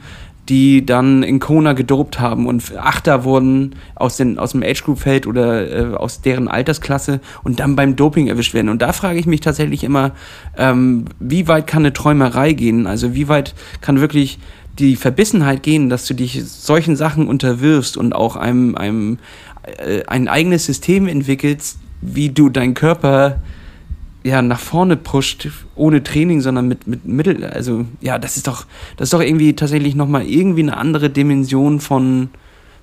die 0.50 0.84
dann 0.84 1.22
in 1.22 1.38
Kona 1.38 1.74
gedopt 1.74 2.18
haben 2.18 2.48
und 2.48 2.76
Achter 2.76 3.22
wurden 3.22 3.76
aus, 3.94 4.16
den, 4.16 4.36
aus 4.36 4.50
dem 4.50 4.64
Age-Group-Feld 4.64 5.28
oder 5.28 5.92
äh, 5.92 5.94
aus 5.94 6.22
deren 6.22 6.48
Altersklasse 6.48 7.20
und 7.44 7.60
dann 7.60 7.76
beim 7.76 7.94
Doping 7.94 8.26
erwischt 8.26 8.52
werden. 8.52 8.68
Und 8.68 8.82
da 8.82 8.92
frage 8.92 9.20
ich 9.20 9.26
mich 9.26 9.40
tatsächlich 9.40 9.84
immer, 9.84 10.10
ähm, 10.58 11.04
wie 11.20 11.46
weit 11.46 11.68
kann 11.68 11.82
eine 11.82 11.92
Träumerei 11.92 12.52
gehen? 12.52 12.88
Also 12.88 13.14
wie 13.14 13.28
weit 13.28 13.54
kann 13.80 14.00
wirklich 14.00 14.40
die 14.80 14.96
Verbissenheit 14.96 15.62
gehen, 15.62 15.88
dass 15.88 16.06
du 16.06 16.14
dich 16.14 16.44
solchen 16.44 16.96
Sachen 16.96 17.28
unterwirfst 17.28 17.96
und 17.96 18.12
auch 18.12 18.34
einem, 18.34 18.74
einem 18.74 19.18
äh, 19.78 20.02
ein 20.08 20.26
eigenes 20.26 20.66
System 20.66 21.06
entwickelst, 21.06 21.78
wie 22.00 22.30
du 22.30 22.48
deinen 22.48 22.74
Körper 22.74 23.38
ja 24.22 24.42
nach 24.42 24.60
vorne 24.60 24.96
pusht, 24.96 25.48
ohne 25.76 26.02
Training, 26.02 26.40
sondern 26.40 26.68
mit, 26.68 26.86
mit 26.86 27.06
Mittel, 27.06 27.44
also 27.44 27.86
ja, 28.00 28.18
das 28.18 28.36
ist 28.36 28.46
doch, 28.46 28.66
das 28.96 29.06
ist 29.06 29.12
doch 29.14 29.22
irgendwie 29.22 29.54
tatsächlich 29.54 29.94
nochmal 29.94 30.26
irgendwie 30.26 30.60
eine 30.62 30.76
andere 30.76 31.08
Dimension 31.10 31.80
von, 31.80 32.28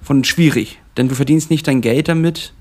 von 0.01 0.23
schwierig. 0.23 0.79
Denn 0.97 1.07
du 1.09 1.15
verdienst 1.15 1.51
nicht 1.51 1.67
dein 1.67 1.81
Geld 1.81 2.07
damit. 2.07 2.53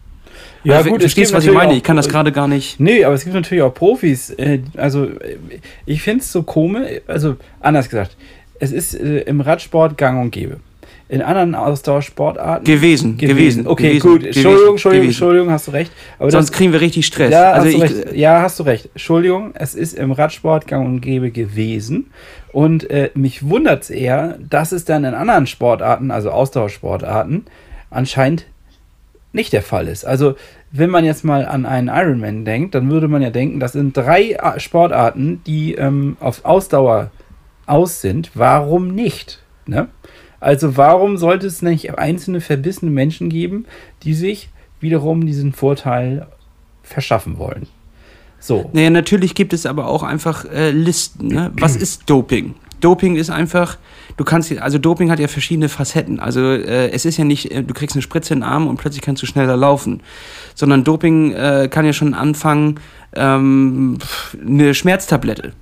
Ja, 0.63 0.79
Also, 0.79 0.91
gut, 0.91 0.99
es 0.99 1.05
verstehst 1.05 1.33
was 1.33 1.45
ich 1.45 1.49
meine? 1.49 1.59
natürlich 1.61 1.79
Ich 1.79 1.85
kann 1.85 1.97
das 1.97 2.07
auch- 2.09 2.11
gerade 2.11 2.33
gar 2.33 2.49
nicht. 2.49 2.79
Nee, 2.81 3.05
aber 3.05 3.15
es 3.15 3.23
gibt 3.25 3.35
natürlich 3.35 3.63
auch 3.63 3.73
Profis. 3.73 4.31
Äh, 4.31 4.61
also, 4.77 5.09
ich 5.87 6.03
finde 6.03 6.21
es 6.23 6.33
so 6.33 6.43
komisch, 6.43 7.01
also 7.07 7.37
anders 7.61 7.89
gesagt, 7.89 8.17
es 8.59 8.73
ist 8.73 8.95
äh, 8.95 9.21
im 9.21 9.41
Radsport 9.41 9.97
gang 9.97 10.21
und 10.21 10.31
gäbe. 10.33 10.59
In 11.09 11.23
anderen 11.23 11.55
Ausdauersportarten. 11.55 12.65
Gewesen, 12.65 13.17
gewesen. 13.17 13.67
Okay, 13.69 13.89
gewesen, 13.99 14.01
gut. 14.03 14.21
gewesen, 14.23 14.37
Entschuldigung, 14.39 14.71
Entschuldigung, 14.73 15.03
gewesen. 15.07 15.07
Entschuldigung, 15.23 15.51
hast 15.53 15.67
du 15.69 15.71
recht. 15.71 15.93
Aber 16.19 16.31
Sonst 16.33 16.51
kriegen 16.53 16.73
wir 16.73 16.81
richtig 16.81 17.07
Stress. 17.07 17.31
ja, 17.31 17.53
also 17.53 17.67
hast 17.69 17.75
du 17.75 17.85
ich, 18.01 18.07
recht. 18.07 18.17
ja, 18.17 18.43
hast 18.43 18.59
du 18.59 18.63
recht. 18.65 18.89
Entschuldigung, 18.93 19.51
es 19.55 19.75
ist 19.77 19.93
im 19.97 20.11
Radsport 20.11 20.67
gang 20.67 20.85
und 20.85 21.01
gäbe 21.01 21.31
gewesen. 21.31 22.11
Und 22.53 22.91
äh, 22.91 23.11
mich 23.15 23.49
wundert 23.49 23.85
es 23.85 23.91
eher, 23.91 24.37
dass 24.51 24.73
es 24.73 24.85
dann 24.85 25.05
in 25.05 25.15
anderen 25.15 25.47
Sportarten, 25.47 26.11
also 26.11 26.31
Ausdauersportarten, 26.31 27.45
anscheinend 27.91 28.47
nicht 29.33 29.53
der 29.53 29.63
Fall 29.63 29.87
ist. 29.89 30.05
Also, 30.05 30.35
wenn 30.73 30.91
man 30.91 31.05
jetzt 31.05 31.25
mal 31.25 31.45
an 31.47 31.67
einen 31.67 31.89
Ironman 31.89 32.45
denkt, 32.45 32.75
dann 32.75 32.91
würde 32.91 33.07
man 33.07 33.23
ja 33.23 33.31
denken, 33.31 33.61
das 33.61 33.73
sind 33.73 33.97
drei 33.97 34.43
A- 34.43 34.59
Sportarten, 34.59 35.41
die 35.47 35.75
ähm, 35.75 36.17
auf 36.19 36.45
Ausdauer 36.45 37.11
aus 37.67 38.01
sind. 38.01 38.31
Warum 38.35 38.89
nicht? 38.95 39.41
Ne? 39.67 39.89
Also, 40.41 40.77
warum 40.77 41.17
sollte 41.17 41.47
es 41.47 41.63
nicht 41.63 41.99
einzelne 41.99 42.41
verbissene 42.41 42.91
Menschen 42.91 43.29
geben, 43.29 43.67
die 44.03 44.15
sich 44.15 44.51
wiederum 44.81 45.27
diesen 45.27 45.53
Vorteil 45.53 46.27
verschaffen 46.83 47.39
wollen? 47.39 47.67
So. 48.39 48.71
Naja, 48.73 48.91
natürlich 48.91 49.35
gibt 49.35 49.53
es 49.53 49.67
aber 49.67 49.87
auch 49.89 50.03
einfach 50.03 50.45
äh, 50.45 50.71
Listen. 50.71 51.29
Ne? 51.29 51.51
Was 51.59 51.77
ist 51.77 52.09
Doping? 52.09 52.55
Doping 52.81 53.17
ist 53.17 53.31
einfach, 53.31 53.79
du 54.17 54.25
kannst, 54.25 54.57
also 54.59 54.79
Doping 54.79 55.11
hat 55.11 55.19
ja 55.19 55.29
verschiedene 55.29 55.69
Facetten. 55.69 56.21
Also 56.21 56.41
äh, 56.41 56.91
es 56.91 57.05
ist 57.05 57.17
ja 57.17 57.25
nicht, 57.25 57.51
äh, 57.51 57.63
du 57.63 57.75
kriegst 57.75 57.97
eine 57.97 58.03
Spritze 58.03 58.35
in 58.35 58.41
den 58.41 58.49
Arm 58.49 58.67
und 58.67 58.77
plötzlich 58.77 59.03
kannst 59.03 59.23
du 59.23 59.27
schneller 59.27 59.57
laufen. 59.57 60.03
Sondern 60.55 60.85
Doping 60.85 61.33
äh, 61.33 61.69
kann 61.71 61.87
ja 61.87 61.93
schon 61.93 62.15
anfangen, 62.15 62.79
ähm, 63.15 63.99
eine 64.47 64.75
Schmerztablette. 64.75 65.53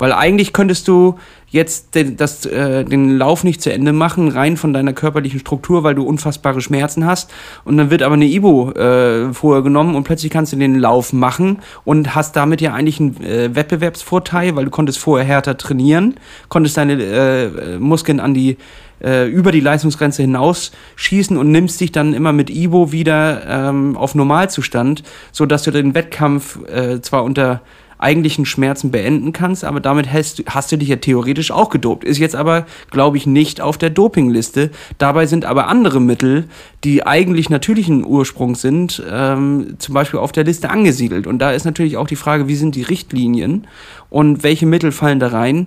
Weil 0.00 0.14
eigentlich 0.14 0.54
könntest 0.54 0.88
du 0.88 1.18
jetzt 1.50 1.94
den, 1.94 2.16
das, 2.16 2.46
äh, 2.46 2.84
den 2.84 3.18
Lauf 3.18 3.44
nicht 3.44 3.60
zu 3.60 3.72
Ende 3.72 3.92
machen, 3.92 4.28
rein 4.28 4.56
von 4.56 4.72
deiner 4.72 4.92
körperlichen 4.92 5.40
Struktur, 5.40 5.82
weil 5.82 5.94
du 5.94 6.04
unfassbare 6.04 6.60
Schmerzen 6.60 7.04
hast. 7.04 7.30
Und 7.64 7.76
dann 7.76 7.90
wird 7.90 8.02
aber 8.02 8.14
eine 8.14 8.24
Ibo 8.24 8.70
äh, 8.72 9.32
vorher 9.34 9.62
genommen 9.62 9.94
und 9.94 10.04
plötzlich 10.04 10.32
kannst 10.32 10.52
du 10.52 10.56
den 10.56 10.78
Lauf 10.78 11.12
machen 11.12 11.58
und 11.84 12.14
hast 12.14 12.34
damit 12.34 12.60
ja 12.60 12.72
eigentlich 12.72 12.98
einen 12.98 13.22
äh, 13.22 13.54
Wettbewerbsvorteil, 13.54 14.56
weil 14.56 14.64
du 14.64 14.70
konntest 14.70 14.98
vorher 14.98 15.26
härter 15.26 15.58
trainieren, 15.58 16.14
konntest 16.48 16.76
deine 16.76 17.02
äh, 17.02 17.78
Muskeln 17.78 18.20
an 18.20 18.32
die 18.32 18.56
äh, 19.02 19.28
über 19.28 19.52
die 19.52 19.60
Leistungsgrenze 19.60 20.22
hinaus 20.22 20.72
schießen 20.96 21.36
und 21.36 21.50
nimmst 21.50 21.80
dich 21.80 21.92
dann 21.92 22.14
immer 22.14 22.32
mit 22.32 22.48
Ibo 22.48 22.92
wieder 22.92 23.42
ähm, 23.46 23.96
auf 23.96 24.14
Normalzustand, 24.14 25.02
so 25.32 25.46
dass 25.46 25.64
du 25.64 25.70
den 25.70 25.94
Wettkampf 25.94 26.58
äh, 26.68 27.00
zwar 27.00 27.24
unter 27.24 27.60
eigentlichen 28.02 28.46
Schmerzen 28.46 28.90
beenden 28.90 29.32
kannst, 29.32 29.64
aber 29.64 29.80
damit 29.80 30.12
hast, 30.12 30.38
du- 30.38 30.42
hast 30.48 30.72
du 30.72 30.76
dich 30.78 30.88
ja 30.88 30.96
theoretisch 30.96 31.50
auch 31.50 31.68
gedopt. 31.70 32.04
Ist 32.04 32.18
jetzt 32.18 32.34
aber, 32.34 32.66
glaube 32.90 33.16
ich, 33.16 33.26
nicht 33.26 33.60
auf 33.60 33.78
der 33.78 33.90
Dopingliste. 33.90 34.70
Dabei 34.98 35.26
sind 35.26 35.44
aber 35.44 35.68
andere 35.68 36.00
Mittel, 36.00 36.48
die 36.84 37.06
eigentlich 37.06 37.50
natürlichen 37.50 38.04
Ursprungs 38.04 38.62
sind, 38.62 39.02
ähm, 39.10 39.76
zum 39.78 39.94
Beispiel 39.94 40.18
auf 40.20 40.32
der 40.32 40.44
Liste 40.44 40.70
angesiedelt. 40.70 41.26
Und 41.26 41.38
da 41.38 41.52
ist 41.52 41.64
natürlich 41.64 41.96
auch 41.96 42.06
die 42.06 42.16
Frage, 42.16 42.48
wie 42.48 42.56
sind 42.56 42.74
die 42.74 42.82
Richtlinien 42.82 43.66
und 44.08 44.42
welche 44.42 44.66
Mittel 44.66 44.92
fallen 44.92 45.20
da 45.20 45.28
rein? 45.28 45.66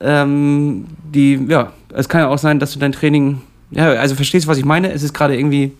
Ähm, 0.00 0.86
die, 1.14 1.38
ja, 1.48 1.72
es 1.94 2.08
kann 2.08 2.22
ja 2.22 2.28
auch 2.28 2.38
sein, 2.38 2.58
dass 2.58 2.72
du 2.72 2.78
dein 2.78 2.92
Training, 2.92 3.40
ja, 3.70 3.90
also 3.90 4.14
verstehst 4.14 4.46
du, 4.46 4.50
was 4.50 4.58
ich 4.58 4.64
meine? 4.64 4.90
Es 4.92 5.02
ist 5.02 5.12
gerade 5.14 5.36
irgendwie, 5.36 5.72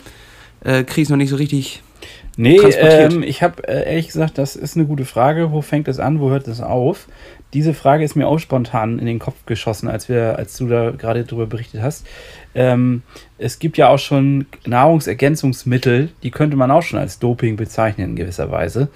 äh, 0.65 0.85
krieg 0.85 1.05
ich 1.05 1.09
noch 1.09 1.17
nicht 1.17 1.31
so 1.31 1.37
richtig 1.37 1.83
Nee, 2.37 2.57
ähm, 2.57 3.23
ich 3.23 3.43
habe 3.43 3.67
äh, 3.69 3.91
ehrlich 3.91 4.07
gesagt, 4.07 4.39
das 4.39 4.57
ist 4.57 4.77
eine 4.77 4.87
gute 4.87 5.05
Frage. 5.05 5.53
Wo 5.53 5.61
fängt 5.61 5.89
es 5.89 5.99
an, 5.99 6.21
wo 6.21 6.31
hört 6.31 6.49
es 6.49 6.61
auf? 6.61 7.09
Diese 7.53 7.75
Frage 7.75 8.05
ist 8.05 8.17
mir 8.17 8.27
auch 8.27 8.39
spontan 8.39 8.99
in 8.99 9.05
den 9.05 9.19
Kopf 9.19 9.45
geschossen, 9.45 9.89
als 9.89 10.09
wir, 10.09 10.39
als 10.39 10.57
du 10.57 10.69
da 10.69 10.91
gerade 10.93 11.25
darüber 11.25 11.47
berichtet 11.47 11.83
hast. 11.83 12.07
Ähm, 12.55 13.03
es 13.37 13.59
gibt 13.59 13.77
ja 13.77 13.89
auch 13.89 13.99
schon 13.99 14.47
Nahrungsergänzungsmittel, 14.65 16.11
die 16.23 16.31
könnte 16.31 16.57
man 16.57 16.71
auch 16.71 16.83
schon 16.83 16.99
als 16.99 17.19
Doping 17.19 17.57
bezeichnen 17.57 18.11
in 18.11 18.17
gewisser 18.17 18.51
Weise. 18.51 18.89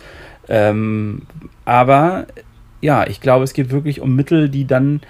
Ähm, 0.49 1.23
aber 1.67 2.27
ja, 2.81 3.07
ich 3.07 3.21
glaube, 3.21 3.45
es 3.45 3.53
geht 3.53 3.71
wirklich 3.71 4.01
um 4.01 4.17
Mittel, 4.17 4.49
die 4.49 4.67
dann 4.67 5.03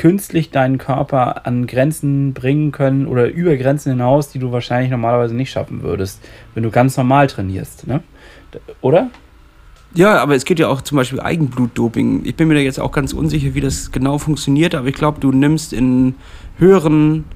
künstlich 0.00 0.50
deinen 0.50 0.78
Körper 0.78 1.46
an 1.46 1.66
Grenzen 1.66 2.32
bringen 2.32 2.72
können 2.72 3.06
oder 3.06 3.28
über 3.28 3.54
Grenzen 3.58 3.90
hinaus, 3.90 4.30
die 4.30 4.38
du 4.38 4.50
wahrscheinlich 4.50 4.90
normalerweise 4.90 5.36
nicht 5.36 5.50
schaffen 5.50 5.82
würdest, 5.82 6.26
wenn 6.54 6.62
du 6.62 6.70
ganz 6.70 6.96
normal 6.96 7.26
trainierst. 7.26 7.86
Ne? 7.86 8.02
Oder? 8.80 9.10
Ja, 9.92 10.16
aber 10.16 10.34
es 10.34 10.46
geht 10.46 10.58
ja 10.58 10.68
auch 10.68 10.80
zum 10.80 10.96
Beispiel 10.96 11.20
Eigenblutdoping. 11.20 12.22
Ich 12.24 12.34
bin 12.34 12.48
mir 12.48 12.54
da 12.54 12.60
jetzt 12.60 12.80
auch 12.80 12.92
ganz 12.92 13.12
unsicher, 13.12 13.52
wie 13.52 13.60
das 13.60 13.92
genau 13.92 14.16
funktioniert, 14.16 14.74
aber 14.74 14.88
ich 14.88 14.94
glaube, 14.94 15.20
du 15.20 15.32
nimmst 15.32 15.74
in 15.74 16.14
höheren 16.56 17.26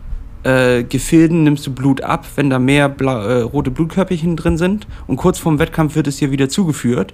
äh, 0.44 0.84
Gefilden 0.84 1.44
nimmst 1.44 1.66
du 1.66 1.74
Blut 1.74 2.00
ab, 2.00 2.26
wenn 2.36 2.48
da 2.48 2.58
mehr 2.58 2.88
blau, 2.88 3.18
äh, 3.18 3.42
rote 3.42 3.72
Blutkörperchen 3.72 4.36
drin 4.36 4.56
sind 4.56 4.86
und 5.06 5.18
kurz 5.18 5.38
vorm 5.38 5.58
Wettkampf 5.58 5.96
wird 5.96 6.06
es 6.06 6.16
dir 6.16 6.30
wieder 6.30 6.48
zugeführt, 6.48 7.12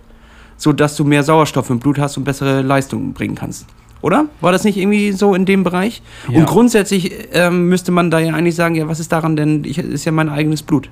sodass 0.57 0.95
du 0.95 1.03
mehr 1.03 1.25
Sauerstoff 1.25 1.71
im 1.71 1.81
Blut 1.81 1.99
hast 1.99 2.17
und 2.17 2.23
bessere 2.23 2.63
Leistungen 2.63 3.15
bringen 3.15 3.35
kannst. 3.35 3.67
Oder? 4.03 4.27
War 4.41 4.53
das 4.53 4.65
nicht 4.65 4.77
irgendwie 4.77 5.13
so 5.13 5.35
in 5.35 5.45
dem 5.45 5.63
Bereich? 5.63 6.03
Ja. 6.29 6.39
Und 6.39 6.47
grundsätzlich 6.47 7.13
ähm, 7.33 7.69
müsste 7.69 7.93
man 7.93 8.11
da 8.11 8.19
ja 8.19 8.35
eigentlich 8.35 8.55
sagen, 8.55 8.75
ja, 8.75 8.89
was 8.89 9.01
ist 9.01 9.13
daran 9.13 9.37
denn? 9.37 9.65
Ich, 9.65 9.79
ist 9.79 10.05
ja 10.05 10.13
mein 10.13 10.29
eigenes 10.29 10.63
Blut. 10.63 10.89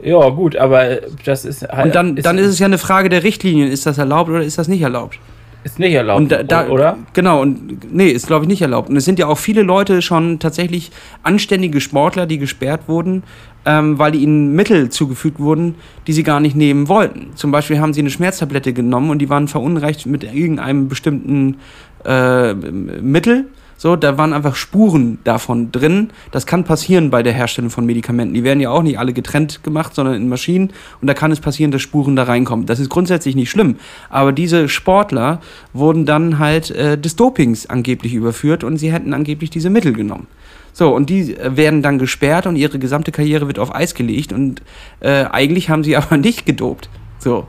Ja, 0.00 0.28
gut, 0.30 0.56
aber 0.56 0.84
äh, 0.84 1.00
das 1.24 1.44
ist 1.44 1.62
halt. 1.62 1.86
Und 1.86 1.94
dann, 1.94 2.16
dann 2.16 2.38
ist 2.38 2.48
es 2.48 2.58
ja 2.58 2.66
eine 2.66 2.78
Frage 2.78 3.08
der 3.08 3.24
Richtlinien. 3.24 3.70
Ist 3.70 3.86
das 3.86 3.98
erlaubt 3.98 4.30
oder 4.30 4.42
ist 4.42 4.58
das 4.58 4.68
nicht 4.68 4.82
erlaubt? 4.82 5.18
ist 5.64 5.78
nicht 5.78 5.94
erlaubt, 5.94 6.30
da, 6.30 6.42
da, 6.42 6.68
oder? 6.68 6.98
Genau, 7.12 7.40
und 7.40 7.92
nee, 7.92 8.08
ist 8.08 8.26
glaube 8.26 8.44
ich 8.44 8.48
nicht 8.48 8.62
erlaubt. 8.62 8.88
Und 8.88 8.96
es 8.96 9.04
sind 9.04 9.18
ja 9.18 9.26
auch 9.26 9.38
viele 9.38 9.62
Leute 9.62 10.02
schon 10.02 10.38
tatsächlich 10.38 10.90
anständige 11.22 11.80
Sportler, 11.80 12.26
die 12.26 12.38
gesperrt 12.38 12.88
wurden, 12.88 13.22
ähm, 13.64 13.98
weil 13.98 14.14
ihnen 14.14 14.54
Mittel 14.54 14.90
zugefügt 14.90 15.38
wurden, 15.38 15.76
die 16.06 16.12
sie 16.12 16.24
gar 16.24 16.40
nicht 16.40 16.56
nehmen 16.56 16.88
wollten. 16.88 17.36
Zum 17.36 17.52
Beispiel 17.52 17.78
haben 17.78 17.94
sie 17.94 18.00
eine 18.00 18.10
Schmerztablette 18.10 18.72
genommen 18.72 19.10
und 19.10 19.20
die 19.20 19.28
waren 19.28 19.46
verunreicht 19.46 20.06
mit 20.06 20.24
irgendeinem 20.24 20.88
bestimmten 20.88 21.58
äh, 22.04 22.54
Mittel, 22.54 23.46
So, 23.82 23.96
da 23.96 24.16
waren 24.16 24.32
einfach 24.32 24.54
Spuren 24.54 25.18
davon 25.24 25.72
drin. 25.72 26.10
Das 26.30 26.46
kann 26.46 26.62
passieren 26.62 27.10
bei 27.10 27.24
der 27.24 27.32
Herstellung 27.32 27.68
von 27.68 27.84
Medikamenten. 27.84 28.32
Die 28.32 28.44
werden 28.44 28.60
ja 28.60 28.70
auch 28.70 28.84
nicht 28.84 28.96
alle 28.96 29.12
getrennt 29.12 29.64
gemacht, 29.64 29.96
sondern 29.96 30.14
in 30.14 30.28
Maschinen. 30.28 30.70
Und 31.00 31.08
da 31.08 31.14
kann 31.14 31.32
es 31.32 31.40
passieren, 31.40 31.72
dass 31.72 31.82
Spuren 31.82 32.14
da 32.14 32.22
reinkommen. 32.22 32.64
Das 32.66 32.78
ist 32.78 32.90
grundsätzlich 32.90 33.34
nicht 33.34 33.50
schlimm. 33.50 33.74
Aber 34.08 34.30
diese 34.30 34.68
Sportler 34.68 35.40
wurden 35.72 36.06
dann 36.06 36.38
halt 36.38 36.70
äh, 36.70 36.96
des 36.96 37.16
Dopings 37.16 37.66
angeblich 37.66 38.14
überführt 38.14 38.62
und 38.62 38.76
sie 38.76 38.92
hätten 38.92 39.12
angeblich 39.14 39.50
diese 39.50 39.68
Mittel 39.68 39.94
genommen. 39.94 40.28
So, 40.72 40.94
und 40.94 41.10
die 41.10 41.36
äh, 41.36 41.56
werden 41.56 41.82
dann 41.82 41.98
gesperrt 41.98 42.46
und 42.46 42.54
ihre 42.54 42.78
gesamte 42.78 43.10
Karriere 43.10 43.48
wird 43.48 43.58
auf 43.58 43.74
Eis 43.74 43.94
gelegt 43.94 44.32
und 44.32 44.62
äh, 45.00 45.24
eigentlich 45.24 45.70
haben 45.70 45.82
sie 45.82 45.96
aber 46.00 46.18
nicht 46.18 46.46
gedopt. 46.46 46.88
So. 47.18 47.48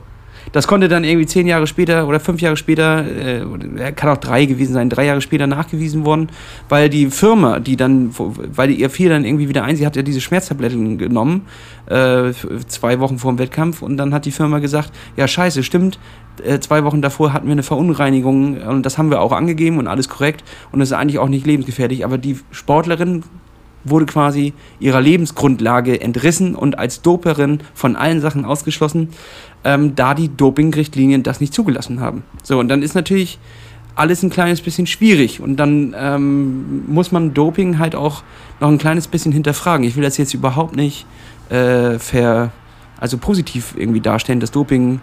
Das 0.52 0.66
konnte 0.66 0.88
dann 0.88 1.04
irgendwie 1.04 1.26
zehn 1.26 1.46
Jahre 1.46 1.66
später 1.66 2.06
oder 2.06 2.20
fünf 2.20 2.40
Jahre 2.40 2.56
später, 2.56 3.04
äh, 3.06 3.92
kann 3.92 4.10
auch 4.10 4.18
drei 4.18 4.44
gewesen 4.44 4.72
sein, 4.72 4.90
drei 4.90 5.06
Jahre 5.06 5.20
später 5.20 5.46
nachgewiesen 5.46 6.04
worden, 6.04 6.28
weil 6.68 6.88
die 6.88 7.06
Firma, 7.06 7.60
die 7.60 7.76
dann, 7.76 8.10
weil 8.16 8.70
ihr 8.70 8.90
fiel 8.90 9.08
dann 9.08 9.24
irgendwie 9.24 9.48
wieder 9.48 9.64
ein, 9.64 9.76
sie 9.76 9.86
hat 9.86 9.96
ja 9.96 10.02
diese 10.02 10.20
Schmerztabletten 10.20 10.98
genommen, 10.98 11.42
äh, 11.86 12.32
zwei 12.66 13.00
Wochen 13.00 13.18
vor 13.18 13.32
dem 13.32 13.38
Wettkampf 13.38 13.82
und 13.82 13.96
dann 13.96 14.14
hat 14.14 14.24
die 14.24 14.32
Firma 14.32 14.58
gesagt, 14.58 14.92
ja 15.16 15.26
scheiße, 15.26 15.62
stimmt, 15.62 15.98
äh, 16.42 16.58
zwei 16.60 16.84
Wochen 16.84 17.02
davor 17.02 17.32
hatten 17.32 17.46
wir 17.46 17.52
eine 17.52 17.62
Verunreinigung 17.62 18.60
und 18.62 18.84
das 18.84 18.98
haben 18.98 19.10
wir 19.10 19.20
auch 19.20 19.32
angegeben 19.32 19.78
und 19.78 19.86
alles 19.86 20.08
korrekt 20.08 20.44
und 20.72 20.80
das 20.80 20.90
ist 20.90 20.96
eigentlich 20.96 21.18
auch 21.18 21.28
nicht 21.28 21.46
lebensgefährlich, 21.46 22.04
aber 22.04 22.18
die 22.18 22.38
Sportlerin 22.50 23.22
wurde 23.84 24.06
quasi 24.06 24.52
ihrer 24.80 25.00
Lebensgrundlage 25.00 26.00
entrissen 26.00 26.54
und 26.54 26.78
als 26.78 27.02
Doperin 27.02 27.60
von 27.74 27.96
allen 27.96 28.20
Sachen 28.20 28.44
ausgeschlossen, 28.44 29.10
ähm, 29.64 29.94
da 29.94 30.14
die 30.14 30.34
Dopingrichtlinien 30.34 31.22
das 31.22 31.40
nicht 31.40 31.54
zugelassen 31.54 32.00
haben. 32.00 32.24
So, 32.42 32.58
und 32.58 32.68
dann 32.68 32.82
ist 32.82 32.94
natürlich 32.94 33.38
alles 33.96 34.22
ein 34.22 34.30
kleines 34.30 34.60
bisschen 34.60 34.86
schwierig 34.86 35.40
und 35.40 35.56
dann 35.56 35.94
ähm, 35.96 36.84
muss 36.92 37.12
man 37.12 37.32
Doping 37.32 37.78
halt 37.78 37.94
auch 37.94 38.22
noch 38.60 38.68
ein 38.68 38.78
kleines 38.78 39.06
bisschen 39.06 39.32
hinterfragen. 39.32 39.86
Ich 39.86 39.96
will 39.96 40.02
das 40.02 40.16
jetzt 40.16 40.34
überhaupt 40.34 40.74
nicht 40.74 41.06
äh, 41.48 41.98
ver, 41.98 42.50
also 42.98 43.18
positiv 43.18 43.74
irgendwie 43.76 44.00
darstellen, 44.00 44.40
dass 44.40 44.50
Doping 44.50 45.00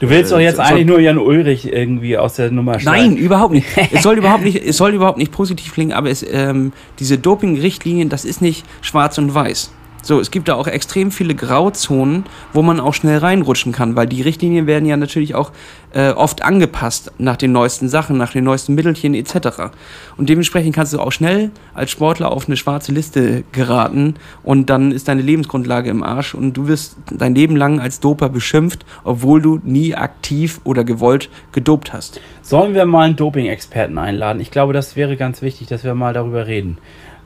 Du 0.00 0.08
willst 0.08 0.30
doch 0.30 0.38
jetzt 0.38 0.60
eigentlich 0.60 0.86
nur 0.86 1.00
Jan 1.00 1.18
Ulrich 1.18 1.72
irgendwie 1.72 2.16
aus 2.16 2.34
der 2.34 2.50
Nummer 2.50 2.78
schneiden. 2.78 3.14
Nein, 3.14 3.16
überhaupt 3.16 3.52
nicht. 3.52 3.66
es 3.92 4.02
soll 4.02 4.16
überhaupt 4.16 4.44
nicht, 4.44 4.64
es 4.64 4.76
soll 4.76 4.94
überhaupt 4.94 5.18
nicht 5.18 5.32
positiv 5.32 5.74
klingen, 5.74 5.92
aber 5.92 6.10
es, 6.10 6.24
ähm, 6.30 6.72
diese 6.98 7.18
Doping-Richtlinien, 7.18 8.08
das 8.08 8.24
ist 8.24 8.40
nicht 8.40 8.64
schwarz 8.80 9.18
und 9.18 9.34
weiß. 9.34 9.72
So, 10.02 10.20
es 10.20 10.30
gibt 10.30 10.48
da 10.48 10.54
auch 10.54 10.68
extrem 10.68 11.10
viele 11.10 11.34
Grauzonen, 11.34 12.24
wo 12.52 12.62
man 12.62 12.80
auch 12.80 12.94
schnell 12.94 13.18
reinrutschen 13.18 13.72
kann, 13.72 13.96
weil 13.96 14.06
die 14.06 14.22
Richtlinien 14.22 14.66
werden 14.66 14.86
ja 14.86 14.96
natürlich 14.96 15.34
auch 15.34 15.52
äh, 15.92 16.10
oft 16.10 16.42
angepasst 16.42 17.12
nach 17.18 17.36
den 17.36 17.52
neuesten 17.52 17.88
Sachen, 17.88 18.16
nach 18.16 18.32
den 18.32 18.44
neuesten 18.44 18.74
Mittelchen 18.74 19.14
etc. 19.14 19.70
Und 20.16 20.28
dementsprechend 20.28 20.74
kannst 20.74 20.92
du 20.92 21.00
auch 21.00 21.12
schnell 21.12 21.50
als 21.74 21.90
Sportler 21.90 22.30
auf 22.30 22.46
eine 22.46 22.56
schwarze 22.56 22.92
Liste 22.92 23.44
geraten 23.52 24.14
und 24.42 24.70
dann 24.70 24.92
ist 24.92 25.08
deine 25.08 25.22
Lebensgrundlage 25.22 25.90
im 25.90 26.02
Arsch 26.02 26.34
und 26.34 26.54
du 26.54 26.68
wirst 26.68 26.96
dein 27.10 27.34
Leben 27.34 27.56
lang 27.56 27.80
als 27.80 28.00
Doper 28.00 28.28
beschimpft, 28.28 28.84
obwohl 29.04 29.42
du 29.42 29.60
nie 29.64 29.94
aktiv 29.94 30.60
oder 30.64 30.84
gewollt 30.84 31.28
gedopt 31.52 31.92
hast. 31.92 32.20
Sollen 32.42 32.74
wir 32.74 32.86
mal 32.86 33.06
einen 33.06 33.16
Doping-Experten 33.16 33.98
einladen? 33.98 34.40
Ich 34.40 34.50
glaube, 34.50 34.72
das 34.72 34.96
wäre 34.96 35.16
ganz 35.16 35.42
wichtig, 35.42 35.68
dass 35.68 35.84
wir 35.84 35.94
mal 35.94 36.14
darüber 36.14 36.46
reden. 36.46 36.78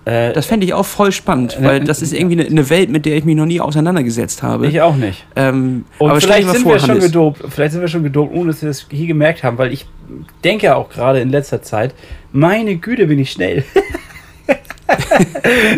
Äh, 0.05 0.33
das 0.33 0.47
fände 0.47 0.67
ich 0.67 0.75
auch 0.75 0.85
voll 0.85 1.13
spannend, 1.13 1.59
weil 1.61 1.85
das 1.85 2.03
ist 2.03 2.13
irgendwie 2.13 2.41
eine, 2.41 2.49
eine, 2.49 2.71
Welt, 2.71 2.91
mit 2.91 3.07
der 3.07 3.17
ich 3.17 3.25
mich 3.25 3.37
noch 3.37 3.47
nie 3.47 3.61
auseinandergesetzt 3.61 4.43
habe. 4.43 4.67
Ich 4.67 4.81
auch 4.81 4.97
nicht. 4.97 5.25
Ähm, 5.37 5.85
und 5.99 6.11
aber 6.11 6.21
vielleicht 6.21 6.49
sind 6.49 6.63
vor, 6.63 6.73
wir 6.73 6.81
schon 6.81 6.99
gedopt, 6.99 7.43
vielleicht 7.49 7.73
sind 7.73 7.83
wir 7.83 7.89
schon 7.89 8.03
gedopt, 8.03 8.35
ohne 8.35 8.51
dass 8.51 8.63
wir 8.63 8.69
das 8.69 8.87
hier 8.91 9.07
gemerkt 9.07 9.45
haben, 9.45 9.59
weil 9.59 9.73
ich 9.73 9.87
denke 10.43 10.75
auch 10.75 10.91
gerade 10.91 11.21
in 11.21 11.31
letzter 11.31 11.63
Zeit, 11.63 11.95
meine 12.33 12.77
Güte, 12.77 13.07
bin 13.07 13.21
ich 13.21 13.31
schnell. 13.31 13.65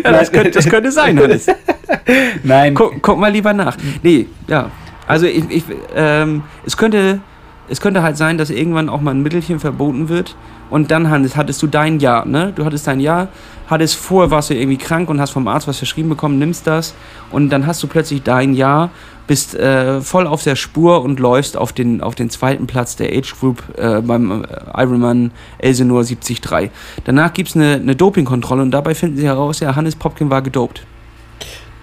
ja, 0.03 0.11
das, 0.11 0.31
könnte, 0.31 0.51
das 0.51 0.67
könnte 0.67 0.91
sein, 0.91 1.19
Hannes. 1.19 1.45
Nein. 2.43 2.73
Guck, 2.73 3.01
guck, 3.03 3.19
mal 3.19 3.31
lieber 3.31 3.53
nach. 3.53 3.77
Nee, 4.01 4.25
ja. 4.47 4.71
Also 5.07 5.27
ich, 5.27 5.43
ich 5.49 5.63
ähm, 5.95 6.41
es 6.65 6.75
könnte 6.75 7.19
es 7.67 7.81
könnte 7.81 8.03
halt 8.03 8.17
sein, 8.17 8.37
dass 8.37 8.49
irgendwann 8.49 8.89
auch 8.89 9.01
mal 9.01 9.11
ein 9.11 9.23
Mittelchen 9.23 9.59
verboten 9.59 10.09
wird. 10.09 10.35
Und 10.69 10.91
dann, 10.91 11.09
Hannes, 11.09 11.35
hattest 11.35 11.61
du 11.61 11.67
dein 11.67 11.99
Jahr, 11.99 12.25
ne? 12.25 12.51
Du 12.55 12.65
hattest 12.65 12.87
dein 12.87 12.99
Jahr, 12.99 13.27
hattest 13.67 13.95
vorher, 13.95 14.31
warst 14.31 14.49
du 14.49 14.55
irgendwie 14.55 14.77
krank 14.77 15.09
und 15.09 15.21
hast 15.21 15.31
vom 15.31 15.47
Arzt 15.47 15.67
was 15.67 15.77
verschrieben 15.77 16.09
bekommen, 16.09 16.39
nimmst 16.39 16.65
das 16.65 16.95
und 17.31 17.49
dann 17.49 17.67
hast 17.67 17.83
du 17.83 17.87
plötzlich 17.87 18.23
dein 18.23 18.53
Jahr, 18.55 18.89
bist 19.27 19.55
äh, 19.55 20.01
voll 20.01 20.27
auf 20.27 20.43
der 20.43 20.55
Spur 20.55 21.03
und 21.03 21.19
läufst 21.19 21.55
auf 21.57 21.71
den, 21.73 22.01
auf 22.01 22.15
den 22.15 22.29
zweiten 22.29 22.67
Platz 22.67 22.95
der 22.95 23.15
Age 23.15 23.35
Group 23.39 23.63
äh, 23.77 24.01
beim 24.01 24.43
äh, 24.43 24.47
Ironman 24.81 25.31
Elsenor 25.59 26.03
73. 26.03 26.41
Danach 27.03 27.33
gibt 27.33 27.49
es 27.49 27.55
eine, 27.55 27.75
eine 27.75 27.95
Dopingkontrolle 27.95 28.63
und 28.63 28.71
dabei 28.71 28.95
finden 28.95 29.17
sie 29.17 29.25
heraus, 29.25 29.59
ja, 29.59 29.75
Hannes 29.75 29.95
Popkin 29.95 30.29
war 30.29 30.41
gedopt. 30.41 30.85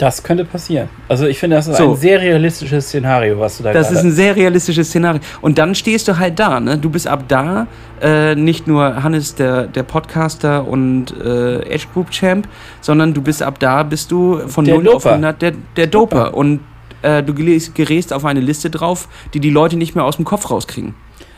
Das 0.03 0.20
könnte 0.20 0.44
passieren. 0.44 0.88
Also 1.09 1.26
ich 1.26 1.38
finde, 1.38 1.55
das 1.55 1.68
ist 1.68 1.76
so. 1.76 1.92
ein 1.92 1.96
sehr 1.96 2.20
realistisches 2.20 2.88
Szenario, 2.88 3.38
was 3.38 3.59
du 3.59 3.62
da 3.62 3.72
Das 3.72 3.92
ist 3.92 4.03
ein 4.03 4.11
sehr 4.11 4.34
realistisches 4.34 4.88
Szenario. 4.88 5.20
Und 5.40 5.59
dann 5.59 5.76
stehst 5.76 6.09
du 6.09 6.18
halt 6.18 6.40
da, 6.40 6.59
ne? 6.59 6.76
Du 6.76 6.90
bist 6.90 7.07
ab 7.07 7.26
da 7.28 7.68
äh, 8.00 8.34
nicht 8.34 8.66
nur 8.66 9.05
Hannes, 9.05 9.36
der, 9.36 9.68
der 9.68 9.84
Podcaster 9.84 10.66
und 10.66 11.14
äh, 11.24 11.61
Edge 11.72 11.86
Group 11.94 12.11
Champ, 12.11 12.48
sondern 12.80 13.14
du 13.14 13.22
bist 13.22 13.44
ab 13.44 13.61
da, 13.61 13.84
bist 13.84 14.11
du 14.11 14.40
von 14.48 14.64
der 14.64 14.74
0 14.74 14.82
Doper. 14.82 14.96
auf 14.96 15.07
100 15.07 15.40
der, 15.40 15.53
der 15.76 15.86
Doper. 15.86 16.24
Doper. 16.24 16.36
Und 16.36 16.59
äh, 17.03 17.22
du 17.22 17.32
gerätst 17.32 18.12
auf 18.12 18.24
eine 18.24 18.40
Liste 18.40 18.70
drauf, 18.70 19.07
die 19.34 19.38
die 19.38 19.50
Leute 19.50 19.76
nicht 19.76 19.94
mehr 19.94 20.05
aus 20.05 20.16
dem 20.16 20.24
Kopf 20.24 20.50
rauskriegen. 20.50 20.96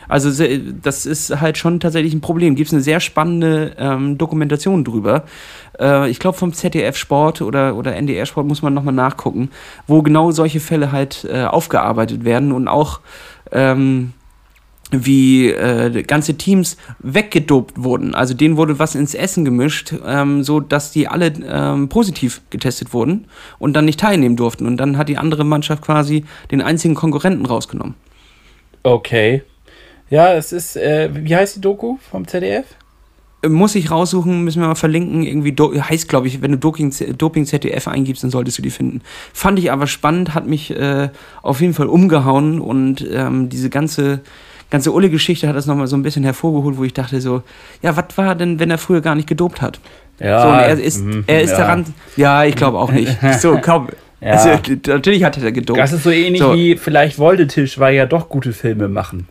Also 0.08 0.30
das 0.82 1.06
ist 1.06 1.40
halt 1.40 1.58
schon 1.58 1.80
tatsächlich 1.80 2.14
ein 2.14 2.20
Problem. 2.20 2.54
Gibt 2.54 2.68
es 2.68 2.72
eine 2.72 2.82
sehr 2.82 3.00
spannende 3.00 3.76
ähm, 3.78 4.18
Dokumentation 4.18 4.84
drüber. 4.84 5.24
Äh, 5.78 6.10
ich 6.10 6.18
glaube 6.18 6.38
vom 6.38 6.52
ZDF 6.52 6.96
Sport 6.96 7.42
oder, 7.42 7.76
oder 7.76 7.94
NDR 7.94 8.26
Sport 8.26 8.46
muss 8.46 8.62
man 8.62 8.74
nochmal 8.74 8.94
nachgucken, 8.94 9.50
wo 9.86 10.02
genau 10.02 10.30
solche 10.30 10.60
Fälle 10.60 10.92
halt 10.92 11.26
äh, 11.30 11.44
aufgearbeitet 11.44 12.24
werden 12.24 12.52
und 12.52 12.68
auch 12.68 13.00
ähm, 13.52 14.12
wie 14.90 15.50
äh, 15.50 16.02
ganze 16.02 16.36
Teams 16.36 16.76
weggedopt 16.98 17.82
wurden. 17.82 18.14
Also 18.14 18.34
denen 18.34 18.56
wurde 18.56 18.78
was 18.78 18.94
ins 18.94 19.14
Essen 19.14 19.44
gemischt, 19.44 19.94
ähm, 20.06 20.42
so 20.42 20.60
dass 20.60 20.92
die 20.92 21.08
alle 21.08 21.32
ähm, 21.46 21.88
positiv 21.88 22.42
getestet 22.50 22.92
wurden 22.92 23.26
und 23.58 23.74
dann 23.74 23.86
nicht 23.86 24.00
teilnehmen 24.00 24.36
durften. 24.36 24.66
Und 24.66 24.76
dann 24.76 24.98
hat 24.98 25.08
die 25.08 25.18
andere 25.18 25.44
Mannschaft 25.44 25.82
quasi 25.82 26.24
den 26.50 26.60
einzigen 26.60 26.94
Konkurrenten 26.94 27.46
rausgenommen. 27.46 27.94
Okay. 28.82 29.42
Ja, 30.10 30.34
es 30.34 30.52
ist, 30.52 30.76
äh, 30.76 31.10
wie 31.12 31.34
heißt 31.34 31.56
die 31.56 31.60
Doku 31.60 31.96
vom 32.10 32.26
ZDF? 32.26 32.66
Äh, 33.42 33.48
muss 33.48 33.74
ich 33.74 33.90
raussuchen, 33.90 34.44
müssen 34.44 34.60
wir 34.60 34.68
mal 34.68 34.74
verlinken. 34.74 35.22
Irgendwie 35.22 35.52
do, 35.52 35.74
heißt, 35.74 36.08
glaube 36.08 36.26
ich, 36.26 36.42
wenn 36.42 36.52
du 36.52 36.58
Doping, 36.58 36.92
Doping 37.16 37.46
ZDF 37.46 37.88
eingibst, 37.88 38.22
dann 38.22 38.30
solltest 38.30 38.58
du 38.58 38.62
die 38.62 38.70
finden. 38.70 39.02
Fand 39.32 39.58
ich 39.58 39.72
aber 39.72 39.86
spannend, 39.86 40.34
hat 40.34 40.46
mich 40.46 40.70
äh, 40.70 41.10
auf 41.42 41.60
jeden 41.60 41.74
Fall 41.74 41.86
umgehauen 41.86 42.60
und 42.60 43.06
ähm, 43.10 43.48
diese 43.48 43.70
ganze 43.70 44.20
ganze 44.70 44.90
Ulle-Geschichte 44.90 45.46
hat 45.46 45.54
das 45.54 45.66
nochmal 45.66 45.86
so 45.86 45.96
ein 45.96 46.02
bisschen 46.02 46.24
hervorgeholt, 46.24 46.76
wo 46.76 46.82
ich 46.82 46.92
dachte 46.92 47.20
so, 47.20 47.42
ja, 47.80 47.96
was 47.96 48.06
war 48.16 48.34
denn, 48.34 48.58
wenn 48.58 48.72
er 48.72 48.78
früher 48.78 49.02
gar 49.02 49.14
nicht 49.14 49.28
gedopt 49.28 49.62
hat? 49.62 49.78
Ja, 50.18 50.42
so, 50.42 50.48
er 50.48 50.80
ist, 50.80 51.04
mh, 51.04 51.24
er 51.28 51.42
ist 51.42 51.50
ja. 51.50 51.58
daran, 51.58 51.84
ja, 52.16 52.44
ich 52.44 52.56
glaube 52.56 52.78
auch 52.78 52.90
nicht. 52.90 53.16
So, 53.40 53.58
kaum. 53.58 53.88
Ja. 54.20 54.32
Also, 54.32 54.58
natürlich 54.88 55.22
hat 55.22 55.36
er 55.38 55.52
gedopt. 55.52 55.78
Das 55.78 55.92
ist 55.92 56.02
so 56.02 56.10
ähnlich 56.10 56.40
so. 56.40 56.54
wie 56.54 56.76
vielleicht 56.76 57.18
wollte 57.18 57.46
Tisch, 57.46 57.78
weil 57.78 57.94
ja 57.94 58.06
doch 58.06 58.28
gute 58.28 58.52
Filme 58.52 58.88
machen. 58.88 59.28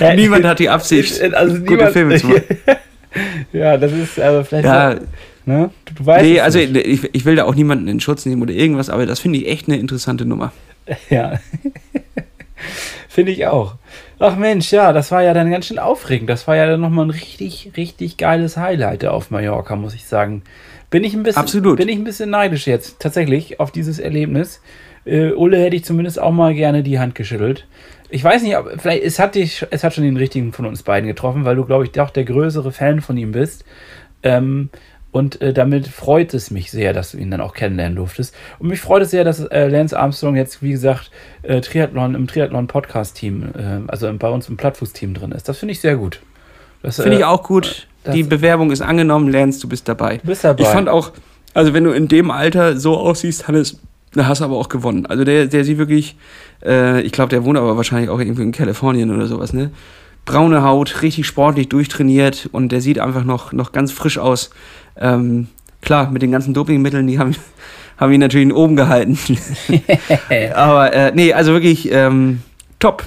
niemand 0.16 0.44
hat 0.44 0.58
die 0.58 0.68
Absicht, 0.68 1.20
also 1.34 1.54
niemand, 1.54 1.68
gute 1.68 1.90
Filme 1.92 2.16
zu 2.16 2.28
machen. 2.28 2.42
ja, 3.52 3.76
das 3.76 3.92
ist 3.92 4.20
aber 4.20 4.44
vielleicht. 4.44 4.66
Ja, 4.66 4.96
ne? 5.44 5.70
du, 5.84 5.94
du 5.94 6.06
weißt 6.06 6.24
nee, 6.24 6.40
also 6.40 6.58
ich, 6.58 7.08
ich 7.12 7.24
will 7.24 7.36
da 7.36 7.44
auch 7.44 7.54
niemanden 7.54 7.88
in 7.88 8.00
Schutz 8.00 8.26
nehmen 8.26 8.42
oder 8.42 8.52
irgendwas, 8.52 8.90
aber 8.90 9.06
das 9.06 9.20
finde 9.20 9.38
ich 9.38 9.48
echt 9.48 9.68
eine 9.68 9.78
interessante 9.78 10.24
Nummer. 10.24 10.52
Ja. 11.10 11.38
finde 13.08 13.32
ich 13.32 13.46
auch. 13.46 13.76
Ach 14.18 14.36
Mensch, 14.36 14.72
ja, 14.72 14.92
das 14.92 15.10
war 15.10 15.22
ja 15.22 15.34
dann 15.34 15.50
ganz 15.50 15.66
schön 15.66 15.78
aufregend. 15.78 16.30
Das 16.30 16.46
war 16.46 16.56
ja 16.56 16.66
dann 16.66 16.80
nochmal 16.80 17.06
ein 17.06 17.10
richtig, 17.10 17.72
richtig 17.76 18.16
geiles 18.16 18.56
Highlight 18.56 19.04
auf 19.04 19.30
Mallorca, 19.30 19.74
muss 19.76 19.94
ich 19.94 20.04
sagen. 20.04 20.42
Bin 20.90 21.04
ich 21.04 21.14
ein 21.14 21.22
bisschen, 21.22 21.40
Absolut. 21.40 21.78
Bin 21.78 21.88
ich 21.88 21.96
ein 21.96 22.04
bisschen 22.04 22.30
neidisch 22.30 22.66
jetzt, 22.66 23.00
tatsächlich, 23.00 23.58
auf 23.58 23.70
dieses 23.70 23.98
Erlebnis. 23.98 24.60
Äh, 25.04 25.32
Ulle 25.32 25.58
hätte 25.58 25.76
ich 25.76 25.84
zumindest 25.84 26.20
auch 26.20 26.32
mal 26.32 26.54
gerne 26.54 26.82
die 26.82 26.98
Hand 26.98 27.14
geschüttelt. 27.14 27.66
Ich 28.10 28.22
weiß 28.22 28.42
nicht, 28.42 28.56
aber 28.56 28.78
vielleicht, 28.78 29.04
es 29.04 29.18
hat 29.18 29.34
dich, 29.34 29.66
es 29.70 29.84
hat 29.84 29.94
schon 29.94 30.04
den 30.04 30.16
richtigen 30.16 30.52
von 30.52 30.66
uns 30.66 30.82
beiden 30.82 31.08
getroffen, 31.08 31.44
weil 31.44 31.56
du, 31.56 31.64
glaube 31.64 31.84
ich, 31.84 31.98
auch 32.00 32.10
der 32.10 32.24
größere 32.24 32.70
Fan 32.70 33.00
von 33.00 33.16
ihm 33.16 33.32
bist. 33.32 33.64
Ähm, 34.22 34.68
und 35.12 35.42
äh, 35.42 35.52
damit 35.52 35.88
freut 35.88 36.32
es 36.32 36.50
mich 36.50 36.70
sehr, 36.70 36.94
dass 36.94 37.12
du 37.12 37.18
ihn 37.18 37.30
dann 37.30 37.42
auch 37.42 37.52
kennenlernen 37.54 37.96
durftest. 37.96 38.34
Und 38.58 38.68
mich 38.68 38.80
freut 38.80 39.02
es 39.02 39.10
sehr, 39.10 39.24
dass 39.24 39.40
äh, 39.40 39.68
Lance 39.68 39.98
Armstrong 39.98 40.36
jetzt, 40.36 40.62
wie 40.62 40.72
gesagt, 40.72 41.10
äh, 41.42 41.60
Triathlon 41.60 42.14
im 42.14 42.26
Triathlon-Podcast-Team, 42.26 43.52
äh, 43.54 43.90
also 43.90 44.10
bei 44.18 44.28
uns 44.28 44.48
im 44.48 44.56
Plattfuß-Team 44.56 45.12
drin 45.12 45.32
ist. 45.32 45.48
Das 45.48 45.58
finde 45.58 45.72
ich 45.72 45.80
sehr 45.80 45.96
gut. 45.96 46.20
Finde 46.82 47.14
ich 47.14 47.20
äh, 47.20 47.24
auch 47.24 47.42
gut. 47.42 47.86
Die 48.12 48.24
Bewerbung 48.24 48.70
ist 48.72 48.80
angenommen, 48.80 49.28
Lance, 49.30 49.60
du 49.60 49.68
bist 49.68 49.88
dabei. 49.88 50.16
Du 50.16 50.26
bist 50.26 50.44
dabei. 50.44 50.62
Ich 50.62 50.68
fand 50.68 50.88
auch, 50.88 51.12
also 51.54 51.72
wenn 51.72 51.84
du 51.84 51.92
in 51.92 52.08
dem 52.08 52.30
Alter 52.30 52.78
so 52.78 52.96
aussiehst, 52.98 53.46
Hannes, 53.46 53.78
da 54.14 54.26
hast 54.26 54.40
du 54.40 54.44
aber 54.44 54.56
auch 54.56 54.68
gewonnen. 54.68 55.06
Also 55.06 55.24
der, 55.24 55.46
der 55.46 55.64
sieht 55.64 55.78
wirklich, 55.78 56.16
äh, 56.64 57.00
ich 57.02 57.12
glaube, 57.12 57.30
der 57.30 57.44
wohnt 57.44 57.58
aber 57.58 57.76
wahrscheinlich 57.76 58.10
auch 58.10 58.18
irgendwo 58.18 58.42
in 58.42 58.52
Kalifornien 58.52 59.14
oder 59.14 59.26
sowas, 59.26 59.52
ne? 59.52 59.70
braune 60.24 60.62
Haut, 60.62 61.02
richtig 61.02 61.26
sportlich 61.26 61.68
durchtrainiert 61.68 62.48
und 62.52 62.70
der 62.70 62.80
sieht 62.80 62.98
einfach 62.98 63.24
noch, 63.24 63.52
noch 63.52 63.72
ganz 63.72 63.92
frisch 63.92 64.18
aus. 64.18 64.50
Ähm, 64.96 65.48
klar, 65.80 66.10
mit 66.10 66.22
den 66.22 66.30
ganzen 66.30 66.54
Dopingmitteln, 66.54 67.06
die 67.06 67.18
haben, 67.18 67.34
haben 67.96 68.12
ihn 68.12 68.20
natürlich 68.20 68.52
oben 68.54 68.76
gehalten. 68.76 69.18
Aber 70.54 70.92
äh, 70.92 71.12
nee, 71.14 71.32
also 71.32 71.52
wirklich 71.52 71.90
ähm, 71.90 72.42
top. 72.78 73.04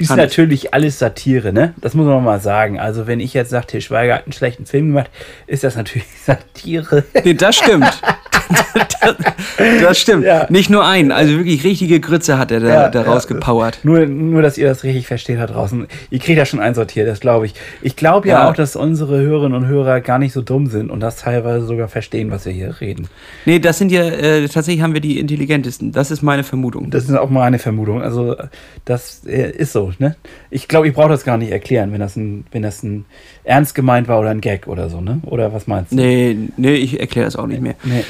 Ist 0.00 0.10
Hand. 0.10 0.20
natürlich 0.20 0.72
alles 0.74 1.00
Satire, 1.00 1.52
ne? 1.52 1.74
Das 1.80 1.94
muss 1.94 2.06
man 2.06 2.22
mal 2.22 2.38
sagen. 2.38 2.78
Also, 2.78 3.08
wenn 3.08 3.18
ich 3.18 3.34
jetzt 3.34 3.50
sage, 3.50 3.66
Til 3.66 3.80
Schweiger 3.80 4.14
hat 4.14 4.26
einen 4.26 4.32
schlechten 4.32 4.64
Film 4.64 4.88
gemacht, 4.88 5.10
ist 5.48 5.64
das 5.64 5.74
natürlich 5.74 6.06
Satire. 6.24 7.02
Nee, 7.24 7.34
das 7.34 7.56
stimmt. 7.56 8.00
Das, 8.48 9.16
das, 9.80 9.98
stimmt. 9.98 10.24
Ja. 10.24 10.46
Nicht 10.48 10.70
nur 10.70 10.84
einen, 10.84 11.12
also 11.12 11.32
wirklich 11.36 11.64
richtige 11.64 12.00
Grütze 12.00 12.38
hat 12.38 12.50
er 12.50 12.60
da, 12.60 12.68
ja, 12.68 12.88
da 12.88 13.02
rausgepowert. 13.02 13.76
Ja. 13.76 13.80
Nur, 13.82 14.06
nur, 14.06 14.42
dass 14.42 14.58
ihr 14.58 14.68
das 14.68 14.84
richtig 14.84 15.06
versteht 15.06 15.38
da 15.38 15.46
draußen. 15.46 15.86
Ihr 16.10 16.18
kriegt 16.18 16.38
ja 16.38 16.46
schon 16.46 16.60
einsortiert, 16.60 17.08
das 17.08 17.20
glaube 17.20 17.46
ich. 17.46 17.54
Ich 17.82 17.96
glaube 17.96 18.28
ja, 18.28 18.48
auch, 18.48 18.54
dass 18.54 18.76
unsere 18.76 19.20
Hörerinnen 19.20 19.56
und 19.56 19.66
Hörer 19.66 20.00
gar 20.00 20.18
nicht 20.18 20.32
so 20.32 20.42
dumm 20.42 20.66
sind 20.66 20.90
und 20.90 21.00
das 21.00 21.16
teilweise 21.16 21.66
sogar 21.66 21.88
verstehen, 21.88 22.30
was 22.30 22.46
wir 22.46 22.52
hier 22.52 22.80
reden. 22.80 23.08
Nee, 23.44 23.58
das 23.58 23.78
sind 23.78 23.92
ja, 23.92 24.02
äh, 24.02 24.48
tatsächlich 24.48 24.82
haben 24.82 24.94
wir 24.94 25.00
die 25.00 25.18
intelligentesten. 25.18 25.92
Das 25.92 26.10
ist 26.10 26.22
meine 26.22 26.44
Vermutung. 26.44 26.90
Das 26.90 27.04
ist 27.04 27.16
auch 27.16 27.30
meine 27.30 27.58
Vermutung. 27.58 28.02
Also, 28.02 28.36
das 28.84 29.22
äh, 29.26 29.50
ist 29.50 29.72
so, 29.72 29.92
ne? 29.98 30.16
Ich 30.50 30.68
glaube, 30.68 30.88
ich 30.88 30.94
brauche 30.94 31.10
das 31.10 31.24
gar 31.24 31.38
nicht 31.38 31.50
erklären, 31.50 31.92
wenn 31.92 32.00
das 32.00 32.16
ein, 32.16 32.46
wenn 32.50 32.62
das 32.62 32.82
ein 32.82 33.04
ernst 33.44 33.74
gemeint 33.74 34.08
war 34.08 34.20
oder 34.20 34.30
ein 34.30 34.40
Gag 34.40 34.66
oder 34.66 34.88
so, 34.88 35.00
ne? 35.00 35.20
Oder 35.24 35.52
was 35.52 35.66
meinst 35.66 35.92
du? 35.92 35.96
Nee, 35.96 36.36
nee, 36.56 36.74
ich 36.74 37.00
erkläre 37.00 37.26
das 37.26 37.36
auch 37.36 37.46
nicht 37.46 37.62
mehr. 37.62 37.74
Nee, 37.84 38.04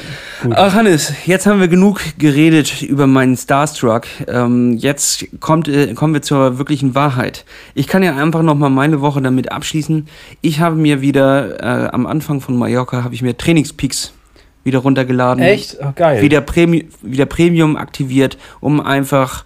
Ach, 0.50 0.74
Hannes, 0.74 1.12
jetzt 1.26 1.46
haben 1.46 1.60
wir 1.60 1.68
genug 1.68 2.00
geredet 2.18 2.82
über 2.82 3.06
meinen 3.06 3.36
Starstruck. 3.36 4.06
Ähm, 4.26 4.76
jetzt 4.76 5.26
kommt, 5.40 5.68
äh, 5.68 5.94
kommen 5.94 6.14
wir 6.14 6.22
zur 6.22 6.58
wirklichen 6.58 6.94
Wahrheit. 6.94 7.44
Ich 7.74 7.86
kann 7.86 8.02
ja 8.02 8.16
einfach 8.16 8.42
nochmal 8.42 8.70
meine 8.70 9.00
Woche 9.00 9.20
damit 9.20 9.52
abschließen. 9.52 10.08
Ich 10.40 10.60
habe 10.60 10.76
mir 10.76 11.00
wieder 11.00 11.60
äh, 11.60 11.88
am 11.90 12.06
Anfang 12.06 12.40
von 12.40 12.56
Mallorca 12.56 13.02
habe 13.04 13.14
ich 13.14 13.22
mir 13.22 13.36
Trainingspeaks 13.36 14.12
wieder 14.64 14.80
runtergeladen. 14.80 15.42
Echt? 15.42 15.78
Oh, 15.80 15.92
geil. 15.94 16.22
Wieder, 16.22 16.40
Premi 16.40 16.88
wieder 17.02 17.26
Premium 17.26 17.76
aktiviert, 17.76 18.38
um 18.60 18.80
einfach 18.80 19.44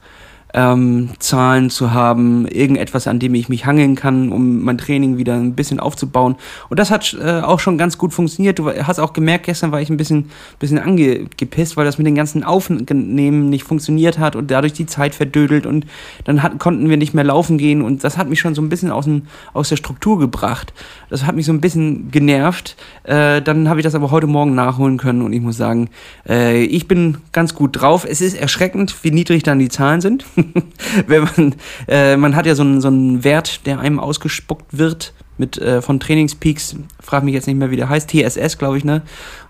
ähm, 0.55 1.11
Zahlen 1.19 1.71
zu 1.71 1.93
haben, 1.93 2.47
irgendetwas, 2.47 3.07
an 3.07 3.19
dem 3.19 3.35
ich 3.35 3.49
mich 3.49 3.67
hangeln 3.67 3.95
kann, 3.95 4.31
um 4.31 4.61
mein 4.63 4.79
Training 4.79 5.17
wieder 5.17 5.35
ein 5.35 5.55
bisschen 5.55 5.81
aufzubauen. 5.81 6.37
Und 6.69 6.79
das 6.79 6.91
hat 6.91 7.17
äh, 7.21 7.41
auch 7.41 7.61
schon 7.61 7.79
ganz 7.79 7.99
gut 7.99 8.13
funktioniert. 8.13 8.59
Du 8.59 8.71
hast 8.71 8.99
auch 8.99 9.13
gemerkt, 9.13 9.47
gestern 9.47 9.73
war 9.73 9.81
ich 9.81 9.91
ein 9.91 9.97
bisschen, 9.97 10.31
bisschen 10.59 10.79
angepisst, 10.79 11.77
weil 11.77 11.85
das 11.85 11.99
mit 11.99 12.07
den 12.07 12.15
ganzen 12.15 12.45
Aufnehmen 12.45 13.49
nicht 13.49 13.65
funktioniert 13.65 14.19
hat 14.19 14.37
und 14.37 14.51
dadurch 14.51 14.73
die 14.73 14.87
Zeit 14.87 15.15
verdödelt 15.15 15.67
und 15.67 15.87
dann 16.25 16.43
hat, 16.43 16.59
konnten 16.59 16.89
wir 16.89 16.97
nicht 16.97 17.15
mehr 17.15 17.25
laufen 17.25 17.59
gehen 17.59 17.83
und 17.83 18.05
das 18.05 18.19
hat 18.19 18.29
mich 18.29 18.41
schon 18.41 18.55
so 18.55 18.63
ein 18.63 18.69
bisschen 18.69 18.91
aus, 18.91 19.05
dem, 19.05 19.23
aus 19.55 19.71
der 19.71 19.77
Struktur 19.77 20.19
gebracht. 20.19 20.73
Das 21.09 21.25
hat 21.25 21.35
mich 21.35 21.47
so 21.47 21.53
ein 21.53 21.61
bisschen 21.61 22.11
genervt. 22.11 22.77
Äh, 23.05 23.41
dann 23.43 23.69
habe 23.69 23.81
ich 23.81 23.85
das 23.85 23.95
aber 23.95 24.11
heute 24.11 24.27
Morgen 24.27 24.55
nachholen 24.55 24.99
können 24.99 25.23
und 25.23 25.33
ich 25.33 25.41
muss 25.41 25.57
sagen, 25.57 25.89
äh, 26.29 26.63
ich 26.65 26.89
bin 26.89 27.19
ganz 27.33 27.55
gut 27.55 27.81
drauf. 27.81 28.07
Es 28.09 28.21
ist 28.21 28.35
erschreckend, 28.35 28.95
wie 29.03 29.11
niedrig 29.11 29.43
dann 29.43 29.59
die 29.59 29.69
Zahlen 29.69 30.01
sind. 30.01 30.25
wenn 31.07 31.23
man, 31.23 31.55
äh, 31.89 32.17
man 32.17 32.37
hat 32.37 32.47
ja 32.47 32.55
so 32.55 32.63
einen, 32.63 32.81
so 32.81 32.89
einen 32.89 33.25
Wert, 33.25 33.67
der 33.67 33.81
einem 33.81 33.99
ausgespuckt 33.99 34.77
wird 34.77 35.13
mit 35.39 35.59
äh, 35.59 35.83
von 35.83 35.99
Trainingspeaks, 35.99 36.77
frag 37.01 37.25
mich 37.25 37.35
jetzt 37.35 37.47
nicht 37.47 37.57
mehr, 37.57 37.71
wie 37.71 37.77
der 37.77 37.89
heißt, 37.89 38.11
TSS, 38.11 38.59
glaube 38.59 38.79
ich, 38.79 38.85
ne? 38.85 39.03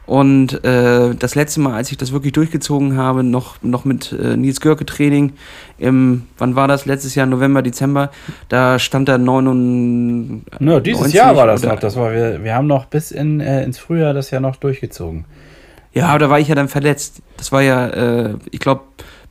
Und 0.05 0.65
äh, 0.65 1.15
das 1.15 1.37
letzte 1.37 1.61
Mal, 1.61 1.75
als 1.75 1.91
ich 1.93 1.97
das 1.97 2.13
wirklich 2.13 2.33
durchgezogen 2.33 2.97
habe, 2.97 3.23
noch, 3.23 3.63
noch 3.63 3.85
mit 3.85 4.13
äh, 4.13 4.37
Nils 4.37 4.61
Görke 4.61 4.85
Training, 4.85 5.33
im, 5.79 6.25
wann 6.39 6.57
war 6.57 6.67
das? 6.67 6.87
Letztes 6.87 7.15
Jahr, 7.15 7.27
November, 7.27 7.63
Dezember, 7.63 8.11
da 8.49 8.79
stand 8.79 9.09
da 9.09 9.17
99. 9.17 10.61
Ja, 10.61 10.81
dieses 10.81 11.13
Jahr 11.13 11.37
war 11.37 11.47
das 11.47 11.63
noch. 11.63 11.79
Das 11.79 11.97
war, 11.97 12.13
wir, 12.13 12.43
wir 12.43 12.55
haben 12.55 12.67
noch 12.67 12.87
bis 12.87 13.13
in, 13.13 13.41
äh, 13.41 13.63
ins 13.63 13.79
Frühjahr 13.79 14.13
das 14.13 14.31
Jahr 14.31 14.41
noch 14.41 14.57
durchgezogen. 14.57 15.25
Ja, 15.93 16.09
aber 16.09 16.19
da 16.19 16.31
war 16.31 16.41
ich 16.41 16.49
ja 16.49 16.55
dann 16.55 16.69
verletzt. 16.69 17.23
Das 17.37 17.53
war 17.53 17.63
ja, 17.63 17.87
äh, 17.89 18.35
ich 18.51 18.61
glaube, 18.61 18.83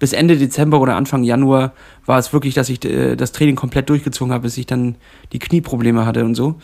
bis 0.01 0.13
Ende 0.13 0.35
Dezember 0.35 0.81
oder 0.81 0.95
Anfang 0.95 1.23
Januar 1.23 1.73
war 2.07 2.17
es 2.17 2.33
wirklich, 2.33 2.55
dass 2.55 2.69
ich 2.69 2.83
äh, 2.83 3.15
das 3.15 3.31
Training 3.31 3.55
komplett 3.55 3.87
durchgezogen 3.87 4.33
habe, 4.33 4.43
bis 4.43 4.57
ich 4.57 4.65
dann 4.65 4.95
die 5.31 5.37
Knieprobleme 5.37 6.07
hatte 6.07 6.25
und 6.25 6.33
so. 6.33 6.55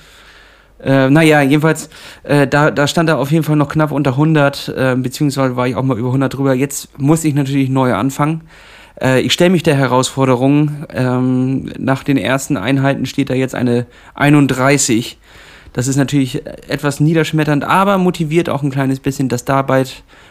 Äh, 0.79 1.11
naja, 1.11 1.41
jedenfalls, 1.43 1.89
äh, 2.23 2.47
da, 2.47 2.71
da 2.71 2.87
stand 2.87 3.09
er 3.09 3.19
auf 3.19 3.31
jeden 3.31 3.43
Fall 3.43 3.55
noch 3.55 3.69
knapp 3.69 3.91
unter 3.91 4.11
100, 4.11 4.69
äh, 4.75 4.95
beziehungsweise 4.97 5.55
war 5.55 5.67
ich 5.67 5.75
auch 5.75 5.83
mal 5.83 5.99
über 5.99 6.09
100 6.09 6.33
drüber. 6.33 6.55
Jetzt 6.55 6.99
muss 6.99 7.23
ich 7.23 7.35
natürlich 7.35 7.69
neu 7.69 7.93
anfangen. 7.93 8.41
Äh, 8.99 9.21
ich 9.21 9.33
stelle 9.33 9.51
mich 9.51 9.61
der 9.61 9.75
Herausforderung. 9.75 10.85
Ähm, 10.91 11.71
nach 11.77 12.03
den 12.03 12.17
ersten 12.17 12.57
Einheiten 12.57 13.05
steht 13.05 13.29
da 13.29 13.35
jetzt 13.35 13.53
eine 13.53 13.85
31. 14.15 15.19
Das 15.73 15.87
ist 15.87 15.95
natürlich 15.97 16.43
etwas 16.67 16.99
niederschmetternd, 16.99 17.63
aber 17.63 17.99
motiviert 17.99 18.49
auch 18.49 18.63
ein 18.63 18.71
kleines 18.71 18.99
bisschen, 18.99 19.29
dass 19.29 19.45
dabei 19.45 19.83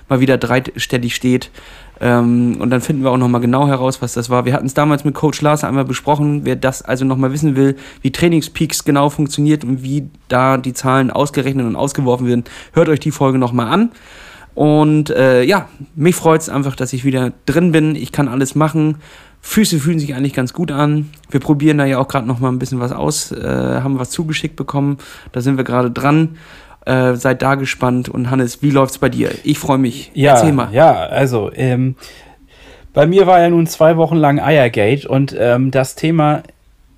mal 0.09 0.19
wieder 0.19 0.39
dreistellig 0.39 1.15
steht. 1.15 1.53
Ähm, 2.01 2.57
und 2.59 2.71
dann 2.71 2.81
finden 2.81 3.03
wir 3.03 3.11
auch 3.11 3.17
nochmal 3.17 3.41
genau 3.41 3.67
heraus, 3.67 4.03
was 4.03 4.13
das 4.13 4.29
war. 4.29 4.45
Wir 4.45 4.53
hatten 4.53 4.67
es 4.67 4.75
damals 4.75 5.05
mit 5.05 5.15
Coach 5.15 5.41
Lars 5.41 5.65
einmal 5.65 5.85
besprochen. 5.85 6.43
Wer 6.45 6.57
das 6.57 6.83
also 6.83 7.05
nochmal 7.05 7.33
wissen 7.33 7.57
will, 7.57 7.77
wie 8.03 8.13
Trainingspeaks 8.13 8.85
genau 8.85 9.09
funktioniert 9.09 9.65
und 9.65 9.83
wie 9.83 10.09
da 10.29 10.59
die 10.59 10.75
Zahlen 10.75 11.11
ausgerechnet 11.11 11.67
und 11.67 11.77
ausgeworfen 11.77 12.27
werden, 12.27 12.45
hört 12.73 12.89
euch 12.89 13.01
die 13.01 13.11
Folge 13.11 13.39
nochmal 13.39 13.69
an. 13.69 13.91
Und 14.55 15.11
äh, 15.11 15.43
ja, 15.43 15.69
mich 15.95 16.17
freut 16.17 16.41
es 16.41 16.49
einfach, 16.49 16.77
dass 16.77 16.95
ich 16.95 17.05
wieder 17.05 17.33
drin 17.45 17.73
bin. 17.73 17.95
Ich 17.95 18.11
kann 18.11 18.29
alles 18.29 18.55
machen. 18.55 18.97
Füße 19.43 19.79
fühlen 19.79 19.99
sich 19.99 20.15
eigentlich 20.15 20.33
ganz 20.33 20.53
gut 20.53 20.73
an. 20.73 21.11
Wir 21.31 21.41
probieren 21.41 21.79
da 21.79 21.85
ja 21.85 21.99
auch 21.99 22.09
gerade 22.09 22.27
nochmal 22.27 22.51
ein 22.53 22.59
bisschen 22.59 22.81
was 22.81 22.91
aus, 22.91 23.33
äh, 23.33 23.81
haben 23.83 23.99
was 23.99 24.11
zugeschickt 24.11 24.57
bekommen. 24.57 24.97
Da 25.33 25.41
sind 25.41 25.57
wir 25.57 25.65
gerade 25.65 25.91
dran. 25.91 26.37
Äh, 26.87 27.17
seid 27.17 27.43
da 27.43 27.57
gespannt. 27.57 28.09
Und 28.09 28.31
Hannes, 28.31 28.63
wie 28.63 28.71
läuft's 28.71 28.99
bei 28.99 29.09
dir? 29.09 29.31
Ich 29.43 29.59
freue 29.59 29.79
mich. 29.79 30.13
Ja, 30.15 30.35
Erzähl 30.35 30.53
mal. 30.53 30.73
Ja, 30.73 30.93
also 30.93 31.51
ähm, 31.53 31.97
bei 32.95 33.07
mir 33.07 33.27
war 33.27 33.41
ja 33.41 33.51
nun 33.51 33.67
zwei 33.67 33.97
Wochen 33.97 34.17
lang 34.17 34.41
Eiergate 34.41 35.07
und 35.09 35.37
ähm, 35.39 35.71
das 35.71 35.97
Thema 35.97 36.43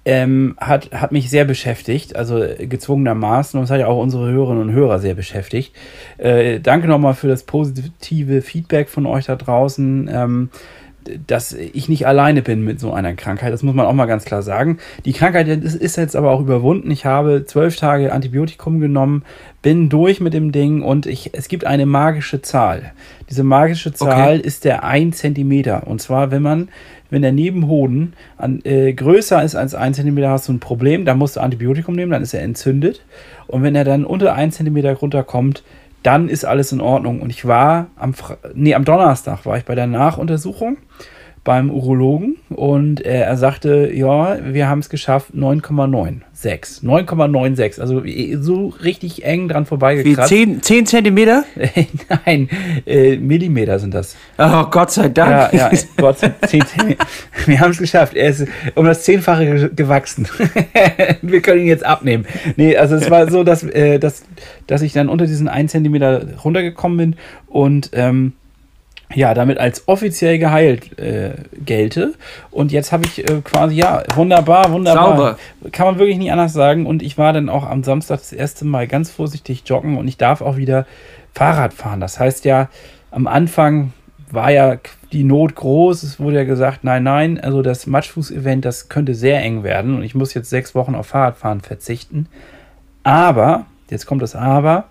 ähm, 0.04 0.56
hat, 0.58 0.92
hat 0.92 1.12
mich 1.12 1.28
sehr 1.28 1.44
beschäftigt, 1.44 2.16
also 2.16 2.44
gezwungenermaßen. 2.58 3.58
Und 3.58 3.64
es 3.64 3.70
hat 3.70 3.80
ja 3.80 3.88
auch 3.88 4.00
unsere 4.00 4.30
Hörerinnen 4.30 4.62
und 4.62 4.72
Hörer 4.72 4.98
sehr 4.98 5.14
beschäftigt. 5.14 5.74
Äh, 6.18 6.60
danke 6.60 6.86
nochmal 6.86 7.14
für 7.14 7.28
das 7.28 7.42
positive 7.42 8.42
Feedback 8.42 8.88
von 8.88 9.06
euch 9.06 9.26
da 9.26 9.36
draußen. 9.36 10.10
Ähm, 10.12 10.50
dass 11.26 11.52
ich 11.52 11.88
nicht 11.88 12.06
alleine 12.06 12.42
bin 12.42 12.62
mit 12.62 12.80
so 12.80 12.92
einer 12.92 13.14
Krankheit. 13.14 13.52
Das 13.52 13.62
muss 13.62 13.74
man 13.74 13.86
auch 13.86 13.92
mal 13.92 14.06
ganz 14.06 14.24
klar 14.24 14.42
sagen. 14.42 14.78
Die 15.04 15.12
Krankheit 15.12 15.48
ist, 15.48 15.96
jetzt 15.96 16.16
aber 16.16 16.30
auch 16.30 16.40
überwunden. 16.40 16.90
Ich 16.90 17.04
habe 17.04 17.44
zwölf 17.44 17.76
Tage 17.76 18.12
Antibiotikum 18.12 18.80
genommen, 18.80 19.24
bin 19.62 19.88
durch 19.88 20.20
mit 20.20 20.34
dem 20.34 20.52
Ding 20.52 20.82
und 20.82 21.06
ich, 21.06 21.30
es 21.34 21.48
gibt 21.48 21.64
eine 21.64 21.84
magische 21.84 22.42
Zahl. 22.42 22.92
Diese 23.28 23.42
magische 23.42 23.92
Zahl 23.92 24.38
okay. 24.38 24.46
ist 24.46 24.64
der 24.64 24.84
1 24.84 25.18
cm. 25.18 25.82
Und 25.84 26.00
zwar, 26.00 26.30
wenn 26.30 26.42
man, 26.42 26.68
wenn 27.10 27.22
der 27.22 27.32
Nebenhoden 27.32 28.12
an, 28.36 28.60
äh, 28.64 28.92
größer 28.92 29.42
ist 29.42 29.56
als 29.56 29.74
1 29.74 29.96
cm, 29.96 30.24
hast 30.26 30.48
du 30.48 30.52
ein 30.52 30.60
Problem, 30.60 31.04
dann 31.04 31.18
musst 31.18 31.36
du 31.36 31.40
Antibiotikum 31.40 31.96
nehmen, 31.96 32.12
dann 32.12 32.22
ist 32.22 32.34
er 32.34 32.42
entzündet. 32.42 33.04
Und 33.48 33.62
wenn 33.62 33.74
er 33.74 33.84
dann 33.84 34.04
unter 34.04 34.34
1 34.34 34.56
cm 34.56 34.76
runterkommt, 34.86 35.64
dann 36.04 36.28
ist 36.28 36.44
alles 36.44 36.70
in 36.70 36.80
Ordnung. 36.80 37.20
Und 37.20 37.30
ich 37.30 37.44
war 37.44 37.88
am, 37.96 38.14
nee, 38.54 38.74
am 38.74 38.84
Donnerstag 38.84 39.44
war 39.44 39.58
ich 39.58 39.64
bei 39.64 39.74
der 39.74 39.88
Nachuntersuchung 39.88 40.76
beim 41.48 41.70
Urologen 41.70 42.36
und 42.50 43.02
äh, 43.06 43.22
er 43.22 43.38
sagte, 43.38 43.90
ja, 43.94 44.36
wir 44.52 44.68
haben 44.68 44.80
es 44.80 44.90
geschafft, 44.90 45.30
9,96. 45.34 46.84
9,96, 46.84 47.80
also 47.80 48.02
so 48.42 48.66
richtig 48.84 49.24
eng 49.24 49.48
dran 49.48 49.64
vorbeigekratzt. 49.64 50.30
Wie 50.30 50.44
10, 50.44 50.62
10 50.62 50.84
Zentimeter? 50.84 51.44
Nein, 52.26 52.50
äh, 52.84 53.16
Millimeter 53.16 53.78
sind 53.78 53.94
das. 53.94 54.14
Oh, 54.36 54.64
Gott 54.64 54.90
sei 54.90 55.08
Dank. 55.08 55.54
Ja, 55.54 55.70
ja 55.70 55.78
Gott 55.96 56.18
sei 56.18 56.34
Dank. 56.38 56.98
Wir 57.46 57.60
haben 57.60 57.70
es 57.70 57.78
geschafft. 57.78 58.14
Er 58.14 58.28
ist 58.28 58.46
um 58.74 58.84
das 58.84 59.04
Zehnfache 59.04 59.70
gewachsen. 59.70 60.28
wir 61.22 61.40
können 61.40 61.62
ihn 61.62 61.66
jetzt 61.66 61.86
abnehmen. 61.86 62.26
Nee, 62.56 62.76
also 62.76 62.96
es 62.96 63.10
war 63.10 63.30
so, 63.30 63.42
dass, 63.42 63.62
äh, 63.62 63.98
dass, 63.98 64.22
dass 64.66 64.82
ich 64.82 64.92
dann 64.92 65.08
unter 65.08 65.26
diesen 65.26 65.48
1 65.48 65.72
Zentimeter 65.72 66.26
runtergekommen 66.44 66.98
bin 66.98 67.16
und 67.46 67.88
ähm, 67.94 68.34
ja, 69.14 69.32
damit 69.32 69.58
als 69.58 69.88
offiziell 69.88 70.38
geheilt 70.38 70.98
äh, 70.98 71.32
gelte. 71.64 72.14
Und 72.50 72.72
jetzt 72.72 72.92
habe 72.92 73.06
ich 73.06 73.28
äh, 73.28 73.40
quasi, 73.42 73.76
ja, 73.76 74.02
wunderbar, 74.14 74.70
wunderbar. 74.70 75.16
Sauber. 75.16 75.38
Kann 75.72 75.86
man 75.86 75.98
wirklich 75.98 76.18
nicht 76.18 76.30
anders 76.30 76.52
sagen. 76.52 76.86
Und 76.86 77.02
ich 77.02 77.16
war 77.16 77.32
dann 77.32 77.48
auch 77.48 77.64
am 77.64 77.82
Samstag 77.82 78.18
das 78.18 78.32
erste 78.32 78.64
Mal 78.64 78.86
ganz 78.86 79.10
vorsichtig 79.10 79.62
joggen 79.66 79.96
und 79.96 80.08
ich 80.08 80.18
darf 80.18 80.42
auch 80.42 80.56
wieder 80.56 80.86
Fahrrad 81.34 81.72
fahren. 81.72 82.00
Das 82.00 82.20
heißt 82.20 82.44
ja, 82.44 82.68
am 83.10 83.26
Anfang 83.26 83.92
war 84.30 84.50
ja 84.50 84.76
die 85.12 85.24
Not 85.24 85.54
groß. 85.54 86.02
Es 86.02 86.20
wurde 86.20 86.36
ja 86.36 86.44
gesagt, 86.44 86.84
nein, 86.84 87.02
nein, 87.02 87.40
also 87.40 87.62
das 87.62 87.86
Matschfuß-Event, 87.86 88.64
das 88.64 88.90
könnte 88.90 89.14
sehr 89.14 89.40
eng 89.42 89.62
werden. 89.62 89.96
Und 89.96 90.02
ich 90.02 90.14
muss 90.14 90.34
jetzt 90.34 90.50
sechs 90.50 90.74
Wochen 90.74 90.94
auf 90.94 91.06
Fahrradfahren 91.06 91.62
verzichten. 91.62 92.26
Aber, 93.04 93.64
jetzt 93.88 94.04
kommt 94.04 94.20
das 94.20 94.36
Aber, 94.36 94.84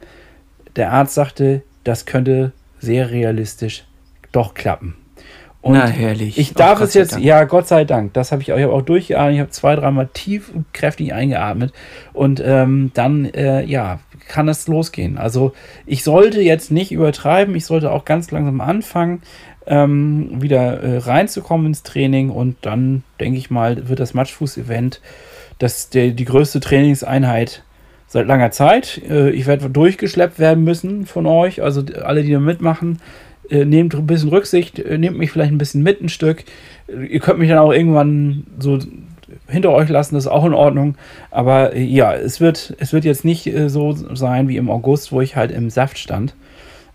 der 0.76 0.92
Arzt 0.92 1.14
sagte, 1.14 1.62
das 1.84 2.08
könnte 2.08 2.52
sehr 2.80 3.12
realistisch 3.12 3.87
doch 4.38 4.54
klappen. 4.54 4.96
Und 5.62 5.74
Na, 5.74 5.88
herrlich. 5.88 6.38
Ich 6.38 6.52
Oh, 6.52 6.60
darf 6.60 6.80
Gott 6.80 6.88
es 6.90 6.94
jetzt, 6.94 7.14
Dank. 7.14 7.26
ja, 7.26 7.44
Gott 7.44 7.68
sei 7.68 7.84
Dank. 7.84 8.14
Das 8.14 8.32
habe 8.32 8.42
ich 8.42 8.54
auch, 8.54 8.58
ich 8.58 8.64
hab 8.64 8.72
auch 8.72 8.84
durchgeatmet. 8.84 9.34
Ich 9.34 9.40
habe 9.42 9.50
zwei, 9.50 9.76
dreimal 9.76 10.08
tief 10.14 10.50
und 10.54 10.72
kräftig 10.74 11.14
eingeatmet. 11.14 11.74
Und 12.14 12.42
ähm, 12.46 12.92
dann, 12.94 13.26
äh, 13.26 13.64
ja, 13.66 14.00
kann 14.30 14.48
es 14.48 14.68
losgehen. 14.68 15.18
Also 15.18 15.54
ich 15.86 16.04
sollte 16.04 16.42
jetzt 16.42 16.72
nicht 16.72 16.92
übertreiben. 16.92 17.56
Ich 17.56 17.66
sollte 17.66 17.92
auch 17.92 18.06
ganz 18.06 18.32
langsam 18.32 18.62
anfangen, 18.62 19.22
ähm, 19.66 20.42
wieder 20.42 20.82
äh, 20.82 20.98
reinzukommen 21.00 21.68
ins 21.68 21.84
Training. 21.84 22.30
Und 22.30 22.58
dann, 22.62 23.04
denke 23.20 23.38
ich 23.38 23.50
mal, 23.50 23.90
wird 23.90 24.00
das 24.00 24.14
Matschfuß-Event 24.14 25.02
das 25.60 25.90
der, 25.90 26.12
die 26.12 26.26
größte 26.26 26.60
Trainingseinheit 26.60 27.64
seit 28.06 28.28
langer 28.28 28.52
Zeit. 28.52 29.02
Äh, 29.10 29.32
ich 29.32 29.48
werde 29.48 29.70
durchgeschleppt 29.70 30.40
werden 30.40 30.64
müssen 30.64 31.06
von 31.06 31.26
euch. 31.26 31.62
Also 31.62 31.84
alle, 32.04 32.24
die 32.24 32.32
da 32.32 32.40
mitmachen, 32.40 33.00
nehmt 33.50 33.96
ein 33.96 34.08
bisschen 34.08 34.30
Rücksicht, 34.30 34.80
äh, 34.80 34.98
nehmt 34.98 35.18
mich 35.18 35.32
vielleicht 35.32 35.52
ein 35.52 35.58
bisschen 35.58 35.84
mit 35.84 36.02
ein 36.02 36.10
Stück. 36.10 36.44
Äh, 36.88 37.06
Ihr 37.06 37.20
könnt 37.20 37.40
mich 37.40 37.50
dann 37.50 37.60
auch 37.60 37.72
irgendwann 37.72 38.46
so 38.60 38.80
hinter 39.48 39.72
euch 39.72 39.90
lassen, 39.90 40.16
das 40.16 40.26
ist 40.26 40.32
auch 40.32 40.46
in 40.46 40.54
Ordnung. 40.54 40.96
Aber 41.32 41.74
äh, 41.74 41.84
ja, 41.84 42.14
es 42.14 42.40
wird, 42.40 42.76
es 42.80 42.94
wird 42.94 43.06
jetzt 43.06 43.26
nicht 43.26 43.48
äh, 43.48 43.70
so 43.70 43.94
sein 43.94 44.48
wie 44.48 44.58
im 44.58 44.70
August, 44.70 45.12
wo 45.12 45.22
ich 45.22 45.36
halt 45.36 45.52
im 45.52 45.70
Saft 45.70 45.98
stand. 45.98 46.36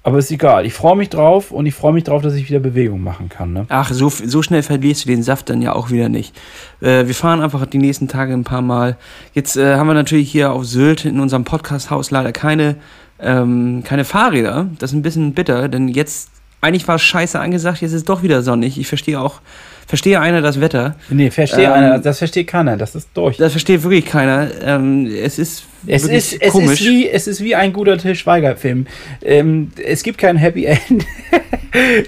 Aber 0.05 0.19
ist 0.19 0.33
egal. 0.33 0.67
Ich 0.67 0.75
freue 0.75 0.97
mich 0.97 1.11
drauf 1.11 1.53
und 1.53 1.65
ich 1.67 1.75
freue 1.75 1.93
mich 1.93 2.03
drauf, 2.03 2.23
dass 2.23 2.35
ich 2.35 2.49
wieder 2.49 2.59
Bewegung 2.59 3.03
machen 3.03 3.29
kann. 3.29 3.53
Ne? 3.53 3.67
Ach, 3.69 3.93
so, 3.93 4.09
so 4.09 4.43
schnell 4.43 4.65
verlierst 4.65 5.05
du 5.05 5.09
den 5.09 5.23
Saft 5.23 5.49
dann 5.49 5.63
ja 5.63 5.75
auch 5.75 5.91
wieder 5.91 6.09
nicht. 6.09 6.37
Äh, 6.81 7.07
wir 7.07 7.15
fahren 7.15 7.41
einfach 7.41 7.65
die 7.67 7.79
nächsten 7.79 8.09
Tage 8.09 8.33
ein 8.33 8.43
paar 8.43 8.63
Mal. 8.63 8.97
Jetzt 9.33 9.57
äh, 9.57 9.77
haben 9.77 9.87
wir 9.87 9.95
natürlich 9.95 10.31
hier 10.31 10.53
auf 10.53 10.65
Sylt 10.65 11.05
in 11.05 11.21
unserem 11.21 11.45
Podcast-Haus 11.45 12.11
leider 12.11 12.33
keine, 12.33 12.77
ähm, 13.21 13.83
keine 13.85 14.05
Fahrräder. 14.05 14.69
Das 14.81 14.91
ist 14.91 14.97
ein 14.97 15.03
bisschen 15.03 15.35
bitter, 15.35 15.69
denn 15.69 15.87
jetzt, 15.87 16.31
eigentlich 16.63 16.89
war 16.89 16.95
es 16.97 17.03
scheiße 17.03 17.39
angesagt, 17.39 17.83
jetzt 17.83 17.91
ist 17.91 17.97
es 17.99 18.05
doch 18.05 18.23
wieder 18.23 18.43
sonnig. 18.43 18.79
Ich 18.79 18.87
verstehe 18.87 19.21
auch, 19.21 19.41
verstehe 19.87 20.21
einer 20.21 20.41
das 20.41 20.61
Wetter. 20.61 20.97
Nee, 21.11 21.31
verstehe 21.31 21.67
Ähm, 21.67 21.73
einer, 21.73 21.99
das 21.99 22.19
versteht 22.19 22.47
keiner. 22.47 22.77
Das 22.79 22.95
ist 22.95 23.09
durch. 23.15 23.37
Das 23.37 23.53
versteht 23.53 23.83
wirklich 23.83 24.07
keiner. 24.07 24.49
Ähm, 24.65 25.07
es 25.07 25.39
ist 25.39 25.65
Es 25.87 26.05
ist, 26.05 26.41
es, 26.41 26.53
komisch. 26.53 26.81
ist 26.81 26.87
wie, 26.89 27.09
es 27.11 27.27
ist 27.27 27.43
wie 27.43 27.55
ein 27.55 27.73
guter 27.73 27.99
Til 27.99 28.15
Schweiger-Film. 28.15 28.87
Ähm, 29.23 29.73
es 29.85 30.03
gibt 30.03 30.19
kein 30.19 30.37
Happy 30.37 30.65
End. 30.89 31.05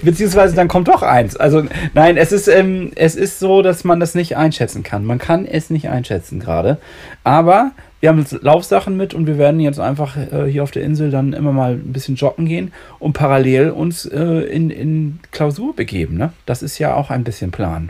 Beziehungsweise 0.03 0.55
dann 0.55 0.67
kommt 0.67 0.87
doch 0.87 1.01
eins. 1.03 1.35
Also 1.35 1.63
nein, 1.93 2.17
es 2.17 2.31
ist, 2.31 2.47
ähm, 2.47 2.91
es 2.95 3.15
ist 3.15 3.39
so, 3.39 3.61
dass 3.61 3.83
man 3.83 3.99
das 3.99 4.15
nicht 4.15 4.37
einschätzen 4.37 4.83
kann. 4.83 5.05
Man 5.05 5.19
kann 5.19 5.45
es 5.45 5.69
nicht 5.69 5.89
einschätzen 5.89 6.39
gerade. 6.39 6.77
Aber 7.23 7.71
wir 8.01 8.09
haben 8.09 8.19
jetzt 8.19 8.43
Laufsachen 8.43 8.97
mit 8.97 9.13
und 9.13 9.25
wir 9.25 9.37
werden 9.37 9.59
jetzt 9.59 9.79
einfach 9.79 10.17
äh, 10.17 10.45
hier 10.45 10.63
auf 10.63 10.71
der 10.71 10.83
Insel 10.83 11.11
dann 11.11 11.33
immer 11.33 11.51
mal 11.51 11.73
ein 11.73 11.93
bisschen 11.93 12.15
joggen 12.15 12.45
gehen 12.45 12.71
und 12.99 13.13
parallel 13.13 13.71
uns 13.71 14.05
äh, 14.05 14.23
in, 14.23 14.69
in 14.69 15.19
Klausur 15.31 15.75
begeben. 15.75 16.17
Ne? 16.17 16.31
Das 16.45 16.61
ist 16.61 16.77
ja 16.77 16.93
auch 16.93 17.09
ein 17.09 17.23
bisschen 17.23 17.51
Plan. 17.51 17.89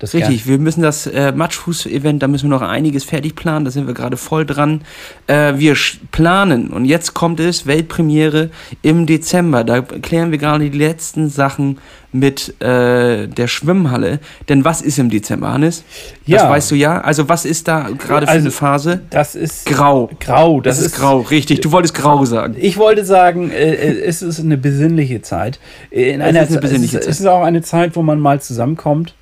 Das 0.00 0.12
Richtig, 0.12 0.46
wir 0.46 0.58
müssen 0.58 0.82
das 0.82 1.06
äh, 1.06 1.32
Matschfuß-Event, 1.32 2.22
da 2.22 2.28
müssen 2.28 2.50
wir 2.50 2.58
noch 2.58 2.62
einiges 2.66 3.04
fertig 3.04 3.36
planen, 3.36 3.64
da 3.64 3.70
sind 3.70 3.86
wir 3.86 3.94
gerade 3.94 4.16
voll 4.16 4.44
dran. 4.44 4.82
Äh, 5.28 5.54
wir 5.56 5.76
planen 6.10 6.68
und 6.68 6.84
jetzt 6.84 7.14
kommt 7.14 7.40
es, 7.40 7.66
Weltpremiere 7.66 8.50
im 8.82 9.06
Dezember. 9.06 9.64
Da 9.64 9.82
klären 9.82 10.30
wir 10.30 10.38
gerade 10.38 10.68
die 10.68 10.76
letzten 10.76 11.28
Sachen 11.30 11.78
mit 12.12 12.60
äh, 12.60 13.26
der 13.28 13.46
Schwimmhalle. 13.48 14.20
Denn 14.48 14.64
was 14.64 14.82
ist 14.82 14.98
im 14.98 15.10
Dezember, 15.10 15.52
Hannes? 15.52 15.84
Das 16.26 16.42
Ja. 16.42 16.50
weißt 16.50 16.70
du 16.70 16.74
ja. 16.76 17.00
Also 17.00 17.28
was 17.28 17.44
ist 17.44 17.66
da 17.66 17.88
gerade 17.90 18.26
für 18.26 18.32
Also, 18.32 18.44
eine 18.44 18.50
Phase? 18.50 19.00
Das 19.10 19.34
ist 19.34 19.66
Grau. 19.66 20.10
Grau. 20.20 20.60
Das, 20.60 20.78
ist, 20.78 20.96
grau, 20.96 21.20
richtig. 21.20 21.60
Du 21.60 21.72
wolltest 21.72 21.94
grau 21.94 22.24
sagen. 22.24 22.56
Ich 22.58 22.76
wollte 22.78 23.04
sagen, 23.04 23.50
äh, 23.50 23.74
äh, 23.74 24.00
es 24.04 24.22
ist 24.22 24.38
eine 24.40 24.56
besinnliche 24.58 25.22
Zeit. 25.22 25.58
In 25.90 26.20
Es 26.20 26.28
einer 26.28 26.42
ist 26.42 26.50
eine 26.50 26.60
besinnliche 26.60 26.98
es 26.98 27.00
ist, 27.00 27.04
Zeit. 27.06 27.12
Es 27.14 27.20
ist 27.20 27.26
auch 27.26 27.42
eine 27.42 27.62
Zeit, 27.62 27.96
wo 27.96 28.02
man 28.02 28.20
mal 28.20 28.40
zusammenkommt. 28.40 29.14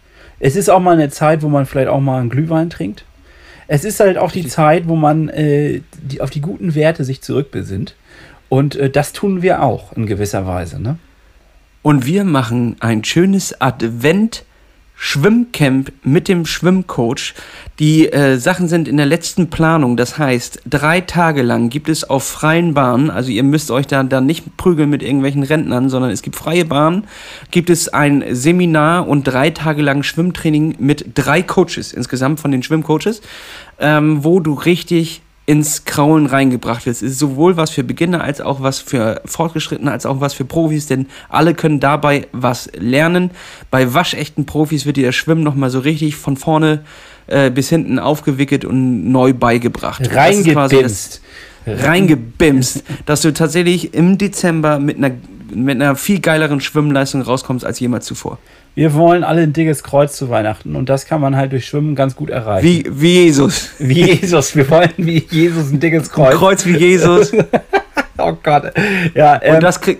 Es 0.44 0.56
ist 0.56 0.68
auch 0.68 0.80
mal 0.80 0.94
eine 0.94 1.08
Zeit, 1.08 1.42
wo 1.42 1.48
man 1.48 1.66
vielleicht 1.66 1.88
auch 1.88 2.00
mal 2.00 2.20
einen 2.20 2.28
Glühwein 2.28 2.68
trinkt. 2.68 3.04
Es 3.68 3.84
ist 3.84 4.00
halt 4.00 4.18
auch 4.18 4.32
die 4.32 4.48
Zeit, 4.48 4.88
wo 4.88 4.96
man 4.96 5.28
äh, 5.28 5.82
die, 6.02 6.20
auf 6.20 6.30
die 6.30 6.40
guten 6.40 6.74
Werte 6.74 7.04
sich 7.04 7.22
zurückbesinnt. 7.22 7.94
Und 8.48 8.74
äh, 8.74 8.90
das 8.90 9.12
tun 9.12 9.42
wir 9.42 9.62
auch 9.62 9.92
in 9.92 10.06
gewisser 10.06 10.44
Weise. 10.44 10.82
Ne? 10.82 10.98
Und 11.82 12.06
wir 12.06 12.24
machen 12.24 12.74
ein 12.80 13.04
schönes 13.04 13.60
Advent 13.60 14.44
Schwimmcamp 15.04 15.92
mit 16.04 16.28
dem 16.28 16.46
Schwimmcoach. 16.46 17.34
Die 17.80 18.12
äh, 18.12 18.38
Sachen 18.38 18.68
sind 18.68 18.86
in 18.86 18.96
der 18.96 19.04
letzten 19.04 19.50
Planung. 19.50 19.96
Das 19.96 20.16
heißt, 20.16 20.62
drei 20.64 21.00
Tage 21.00 21.42
lang 21.42 21.70
gibt 21.70 21.88
es 21.88 22.08
auf 22.08 22.22
freien 22.22 22.72
Bahnen, 22.72 23.10
also 23.10 23.32
ihr 23.32 23.42
müsst 23.42 23.72
euch 23.72 23.88
da 23.88 24.04
dann 24.04 24.26
nicht 24.26 24.56
prügeln 24.56 24.88
mit 24.88 25.02
irgendwelchen 25.02 25.42
Rentnern, 25.42 25.88
sondern 25.88 26.12
es 26.12 26.22
gibt 26.22 26.36
freie 26.36 26.64
Bahnen, 26.64 27.08
gibt 27.50 27.68
es 27.68 27.88
ein 27.88 28.22
Seminar 28.30 29.08
und 29.08 29.24
drei 29.24 29.50
Tage 29.50 29.82
lang 29.82 30.04
Schwimmtraining 30.04 30.76
mit 30.78 31.04
drei 31.14 31.42
Coaches 31.42 31.92
insgesamt 31.92 32.38
von 32.38 32.52
den 32.52 32.62
Schwimmcoaches, 32.62 33.22
ähm, 33.80 34.22
wo 34.22 34.38
du 34.38 34.54
richtig 34.54 35.20
ins 35.52 35.84
Kraulen 35.84 36.24
reingebracht 36.24 36.86
wird. 36.86 36.96
Es 36.96 37.02
ist 37.02 37.18
sowohl 37.18 37.58
was 37.58 37.68
für 37.68 37.84
Beginner 37.84 38.24
als 38.24 38.40
auch 38.40 38.62
was 38.62 38.78
für 38.78 39.20
Fortgeschrittene, 39.26 39.92
als 39.92 40.06
auch 40.06 40.18
was 40.22 40.32
für 40.32 40.46
Profis, 40.46 40.86
denn 40.86 41.08
alle 41.28 41.52
können 41.52 41.78
dabei 41.78 42.26
was 42.32 42.70
lernen. 42.74 43.32
Bei 43.70 43.92
waschechten 43.92 44.46
Profis 44.46 44.86
wird 44.86 44.96
dir 44.96 45.04
das 45.08 45.14
Schwimmen 45.14 45.42
nochmal 45.42 45.68
so 45.68 45.80
richtig 45.80 46.16
von 46.16 46.38
vorne 46.38 46.84
äh, 47.26 47.50
bis 47.50 47.68
hinten 47.68 47.98
aufgewickelt 47.98 48.64
und 48.64 49.12
neu 49.12 49.34
beigebracht. 49.34 50.00
Reingebimst. 50.14 51.20
Reingebimst, 51.66 52.82
dass 53.04 53.20
du 53.20 53.34
tatsächlich 53.34 53.92
im 53.92 54.16
Dezember 54.16 54.78
mit 54.78 54.96
einer, 54.96 55.10
mit 55.54 55.74
einer 55.74 55.96
viel 55.96 56.20
geileren 56.20 56.62
Schwimmleistung 56.62 57.20
rauskommst 57.20 57.66
als 57.66 57.78
jemals 57.78 58.06
zuvor. 58.06 58.38
Wir 58.74 58.94
wollen 58.94 59.22
alle 59.24 59.42
ein 59.42 59.52
dickes 59.52 59.82
Kreuz 59.82 60.16
zu 60.16 60.30
Weihnachten. 60.30 60.76
Und 60.76 60.88
das 60.88 61.06
kann 61.06 61.20
man 61.20 61.36
halt 61.36 61.52
durch 61.52 61.66
Schwimmen 61.66 61.94
ganz 61.94 62.16
gut 62.16 62.30
erreichen. 62.30 62.66
Wie, 62.66 62.84
wie 62.88 63.24
Jesus. 63.24 63.70
Wie 63.78 64.14
Jesus. 64.14 64.56
Wir 64.56 64.68
wollen 64.70 64.92
wie 64.96 65.26
Jesus 65.30 65.70
ein 65.70 65.80
dickes 65.80 66.10
Kreuz. 66.10 66.34
Kreuz 66.34 66.64
wie 66.64 66.76
Jesus. 66.76 67.32
Und 67.32 67.44
Oh 68.18 68.36
Gott. 68.42 68.72
Ja, 69.14 69.40
ähm, 69.42 69.60
das, 69.60 69.80
krieg, 69.80 69.98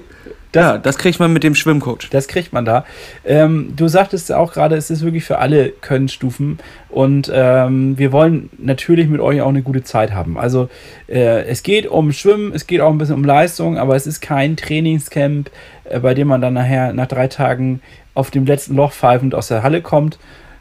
ja, 0.55 0.79
das 0.79 0.99
kriegt 0.99 1.19
man 1.19 1.33
mit 1.33 1.43
dem 1.43 1.55
Schwimmcoach. 1.55 2.09
Das 2.11 2.29
kriegt 2.29 2.53
man 2.53 2.65
da. 2.65 2.85
Ähm, 3.25 3.73
du 3.75 3.89
sagtest 3.89 4.29
ja 4.29 4.39
auch 4.39 4.53
gerade, 4.53 4.77
es 4.77 4.91
ist 4.91 5.03
wirklich 5.03 5.25
für 5.25 5.39
alle 5.39 5.71
Könnenstufen 5.71 6.59
und 6.89 7.31
ähm, 7.35 7.99
wir 7.99 8.13
wollen 8.13 8.51
natürlich 8.59 9.09
mit 9.09 9.21
euch 9.21 9.41
auch 9.41 9.49
eine 9.49 9.63
gute 9.63 9.83
Zeit 9.83 10.13
haben. 10.13 10.39
Also 10.39 10.69
äh, 11.09 11.45
es 11.45 11.63
geht 11.63 11.87
um 11.87 12.13
Schwimmen, 12.13 12.53
es 12.55 12.67
geht 12.67 12.81
auch 12.81 12.91
ein 12.91 12.99
bisschen 12.99 13.17
um 13.17 13.25
Leistung, 13.25 13.79
aber 13.79 13.97
es 13.97 14.07
ist 14.07 14.21
kein 14.21 14.57
Trainingscamp, 14.57 15.51
äh, 15.85 15.99
bei 15.99 16.15
dem 16.15 16.29
man 16.29 16.41
dann 16.41 16.55
nachher 16.55 16.93
nach 16.93 17.07
drei 17.07 17.29
Tagen 17.29 17.81
auf 18.15 18.31
dem 18.31 18.47
letzten 18.47 18.77
Loch 18.77 18.93
pfeifend 18.93 19.35
aus 19.35 19.49
der 19.49 19.63
Halle 19.63 19.83
kommt. 19.83 20.19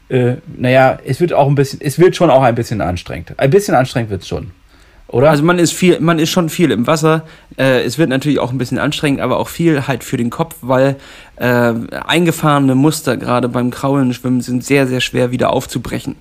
Äh, 0.10 0.36
naja, 0.58 1.00
es 1.06 1.20
wird 1.22 1.34
auch 1.34 1.48
ein 1.48 1.56
bisschen, 1.56 1.80
es 1.82 2.00
wird 2.00 2.16
schon 2.16 2.30
auch 2.30 2.42
ein 2.42 2.56
bisschen 2.56 2.82
anstrengend. 2.82 3.34
Ein 3.38 3.50
bisschen 3.50 3.76
anstrengend 3.76 4.10
wird 4.10 4.22
es 4.24 4.28
schon. 4.28 4.52
Oder? 5.12 5.30
Also 5.30 5.44
man 5.44 5.60
ist 5.60 5.74
viel, 5.74 6.00
man 6.00 6.20
ist 6.20 6.30
schon 6.30 6.50
viel 6.50 6.72
im 6.72 6.88
Wasser. 6.88 7.24
Äh, 7.58 7.84
es 7.84 7.98
wird 7.98 8.10
natürlich 8.10 8.40
auch 8.40 8.52
ein 8.52 8.58
bisschen 8.58 8.80
anstrengend, 8.80 9.20
aber 9.20 9.38
auch 9.38 9.50
viel 9.50 9.88
halt 9.88 10.04
für 10.04 10.18
den 10.18 10.30
Kopf, 10.30 10.56
weil 10.62 10.96
äh, 11.36 11.74
eingefahrene 12.06 12.76
Muster 12.76 13.18
gerade 13.18 13.50
beim 13.50 13.72
Kraulen 13.72 14.14
schwimmen 14.14 14.42
sind 14.42 14.64
sehr, 14.64 14.88
sehr 14.88 15.02
schwer 15.02 15.32
wieder 15.32 15.52
aufzubrechen. 15.52 16.16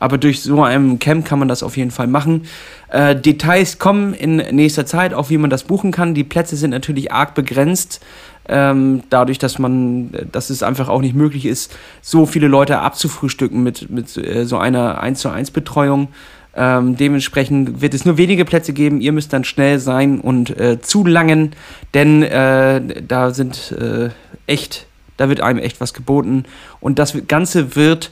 Aber 0.00 0.18
durch 0.18 0.42
so 0.42 0.64
einem 0.64 0.98
Camp 0.98 1.24
kann 1.24 1.38
man 1.38 1.46
das 1.46 1.62
auf 1.62 1.76
jeden 1.76 1.92
Fall 1.92 2.08
machen. 2.08 2.46
Äh, 2.88 3.14
Details 3.14 3.78
kommen 3.78 4.14
in 4.14 4.36
nächster 4.36 4.86
Zeit, 4.86 5.14
auch 5.14 5.30
wie 5.30 5.38
man 5.38 5.50
das 5.50 5.62
buchen 5.62 5.92
kann. 5.92 6.14
Die 6.14 6.24
Plätze 6.24 6.56
sind 6.56 6.70
natürlich 6.70 7.12
arg 7.12 7.34
begrenzt. 7.34 8.00
Ähm, 8.48 9.02
dadurch, 9.10 9.38
dass 9.38 9.60
man, 9.60 10.10
dass 10.32 10.50
es 10.50 10.64
einfach 10.64 10.88
auch 10.88 11.02
nicht 11.02 11.14
möglich 11.14 11.46
ist, 11.46 11.76
so 12.00 12.26
viele 12.26 12.48
Leute 12.48 12.80
abzufrühstücken 12.80 13.62
mit, 13.62 13.90
mit 13.90 14.16
äh, 14.16 14.44
so 14.44 14.56
einer 14.58 15.00
1 15.00 15.20
zu 15.20 15.28
1 15.28 15.52
Betreuung. 15.52 16.08
Ähm, 16.56 16.96
dementsprechend 16.96 17.80
wird 17.80 17.94
es 17.94 18.04
nur 18.04 18.16
wenige 18.16 18.44
Plätze 18.44 18.72
geben. 18.72 19.00
Ihr 19.00 19.12
müsst 19.12 19.32
dann 19.32 19.44
schnell 19.44 19.78
sein 19.78 20.18
und 20.18 20.58
äh, 20.58 20.80
zulangen, 20.80 21.52
denn 21.94 22.22
äh, 22.22 22.80
da 23.06 23.30
sind 23.30 23.72
äh, 23.72 24.08
echt, 24.46 24.86
da 25.16 25.28
wird 25.28 25.42
einem 25.42 25.60
echt 25.60 25.80
was 25.80 25.94
geboten. 25.94 26.44
Und 26.80 26.98
das 26.98 27.16
Ganze 27.28 27.76
wird 27.76 28.10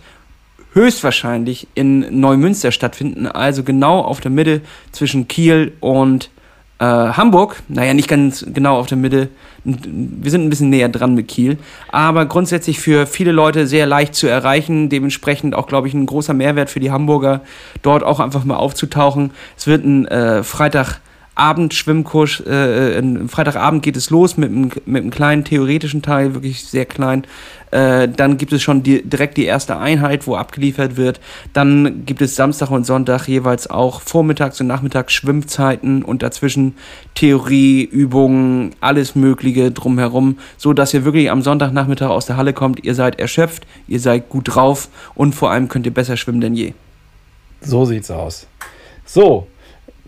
höchstwahrscheinlich 0.78 1.68
in 1.74 2.20
Neumünster 2.20 2.72
stattfinden, 2.72 3.26
also 3.26 3.62
genau 3.62 4.00
auf 4.00 4.20
der 4.20 4.30
Mitte 4.30 4.62
zwischen 4.92 5.28
Kiel 5.28 5.72
und 5.80 6.30
äh, 6.78 6.84
Hamburg. 6.84 7.62
Naja, 7.68 7.94
nicht 7.94 8.08
ganz 8.08 8.46
genau 8.52 8.78
auf 8.78 8.86
der 8.86 8.98
Mitte. 8.98 9.28
Wir 9.64 10.30
sind 10.30 10.44
ein 10.44 10.50
bisschen 10.50 10.70
näher 10.70 10.88
dran 10.88 11.14
mit 11.14 11.28
Kiel. 11.28 11.58
Aber 11.88 12.26
grundsätzlich 12.26 12.78
für 12.80 13.06
viele 13.06 13.32
Leute 13.32 13.66
sehr 13.66 13.86
leicht 13.86 14.14
zu 14.14 14.28
erreichen. 14.28 14.88
Dementsprechend 14.88 15.54
auch, 15.54 15.66
glaube 15.66 15.88
ich, 15.88 15.94
ein 15.94 16.06
großer 16.06 16.34
Mehrwert 16.34 16.70
für 16.70 16.80
die 16.80 16.90
Hamburger, 16.90 17.42
dort 17.82 18.04
auch 18.04 18.20
einfach 18.20 18.44
mal 18.44 18.56
aufzutauchen. 18.56 19.32
Es 19.56 19.66
wird 19.66 19.84
ein 19.84 20.06
äh, 20.06 20.42
Freitagabend 20.42 21.02
Abendschwimmkurs. 21.38 22.42
Äh, 22.46 22.98
äh, 22.98 23.28
Freitagabend 23.28 23.82
geht 23.82 23.96
es 23.96 24.10
los 24.10 24.36
mit 24.36 24.50
einem, 24.50 24.70
mit 24.86 25.02
einem 25.02 25.10
kleinen 25.10 25.44
theoretischen 25.44 26.02
Teil, 26.02 26.34
wirklich 26.34 26.64
sehr 26.64 26.84
klein. 26.84 27.24
Äh, 27.70 28.08
dann 28.08 28.38
gibt 28.38 28.52
es 28.52 28.62
schon 28.62 28.82
die, 28.82 29.02
direkt 29.02 29.36
die 29.36 29.44
erste 29.44 29.78
Einheit, 29.78 30.26
wo 30.26 30.36
abgeliefert 30.36 30.96
wird. 30.96 31.20
Dann 31.52 32.04
gibt 32.06 32.22
es 32.22 32.36
Samstag 32.36 32.70
und 32.70 32.84
Sonntag 32.84 33.26
jeweils 33.28 33.68
auch 33.68 34.00
Vormittags- 34.00 34.60
und 34.60 34.66
Nachmittags 34.66 35.12
Schwimmzeiten 35.12 36.02
und 36.02 36.22
dazwischen 36.22 36.74
Theorie, 37.14 37.84
Übungen, 37.84 38.70
alles 38.80 39.14
Mögliche 39.14 39.70
drumherum, 39.70 40.38
so 40.56 40.72
dass 40.72 40.94
ihr 40.94 41.04
wirklich 41.04 41.30
am 41.30 41.42
Sonntagnachmittag 41.42 42.08
aus 42.08 42.26
der 42.26 42.36
Halle 42.36 42.52
kommt. 42.52 42.84
Ihr 42.84 42.94
seid 42.94 43.18
erschöpft, 43.18 43.66
ihr 43.86 44.00
seid 44.00 44.28
gut 44.28 44.54
drauf 44.54 44.88
und 45.14 45.34
vor 45.34 45.50
allem 45.50 45.68
könnt 45.68 45.86
ihr 45.86 45.94
besser 45.94 46.16
schwimmen 46.16 46.40
denn 46.40 46.54
je. 46.54 46.72
So 47.60 47.84
sieht's 47.84 48.10
aus. 48.10 48.46
So, 49.04 49.48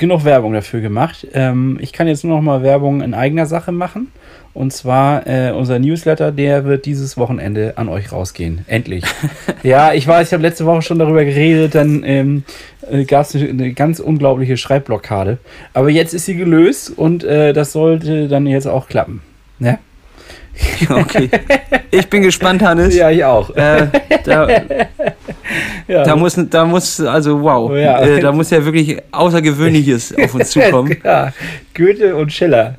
genug 0.00 0.24
Werbung 0.24 0.52
dafür 0.52 0.80
gemacht. 0.80 1.26
Ähm, 1.32 1.78
ich 1.80 1.92
kann 1.92 2.08
jetzt 2.08 2.24
nur 2.24 2.36
noch 2.36 2.42
mal 2.42 2.62
Werbung 2.62 3.02
in 3.02 3.14
eigener 3.14 3.46
Sache 3.46 3.72
machen. 3.72 4.10
Und 4.52 4.72
zwar 4.72 5.26
äh, 5.28 5.52
unser 5.52 5.78
Newsletter, 5.78 6.32
der 6.32 6.64
wird 6.64 6.84
dieses 6.84 7.16
Wochenende 7.16 7.74
an 7.76 7.88
euch 7.88 8.10
rausgehen. 8.10 8.64
Endlich. 8.66 9.04
ja, 9.62 9.92
ich 9.92 10.06
weiß, 10.06 10.28
ich 10.28 10.32
habe 10.32 10.42
letzte 10.42 10.66
Woche 10.66 10.82
schon 10.82 10.98
darüber 10.98 11.24
geredet, 11.24 11.74
dann 11.74 12.02
ähm, 12.04 12.42
äh, 12.90 13.04
gab 13.04 13.26
es 13.26 13.34
eine, 13.36 13.48
eine, 13.48 13.72
ganz 13.72 14.00
unglaubliche 14.00 14.56
Schreibblockade. 14.56 15.38
Aber 15.72 15.88
jetzt 15.88 16.14
ist 16.14 16.26
sie 16.26 16.34
gelöst 16.34 16.92
und 16.96 17.22
äh, 17.22 17.52
das 17.52 17.72
sollte 17.72 18.26
dann 18.26 18.46
jetzt 18.46 18.66
auch 18.66 18.88
klappen. 18.88 19.22
Ne? 19.58 19.78
Okay. 20.90 21.30
Ich 21.90 22.08
bin 22.08 22.22
gespannt, 22.22 22.62
Hannes. 22.62 22.94
Ja, 22.94 23.10
ich 23.10 23.24
auch. 23.24 23.50
Äh, 23.50 23.88
da, 24.24 24.48
ja. 25.88 26.04
da, 26.04 26.16
muss, 26.16 26.38
da 26.50 26.64
muss, 26.64 27.00
also 27.00 27.40
wow, 27.42 27.74
ja. 27.76 28.00
äh, 28.00 28.20
da 28.20 28.32
muss 28.32 28.50
ja 28.50 28.64
wirklich 28.64 28.98
Außergewöhnliches 29.10 30.14
auf 30.18 30.34
uns 30.34 30.50
zukommen. 30.50 30.96
ja, 31.04 31.32
Goethe 31.74 32.14
und 32.14 32.32
Schiller. 32.32 32.76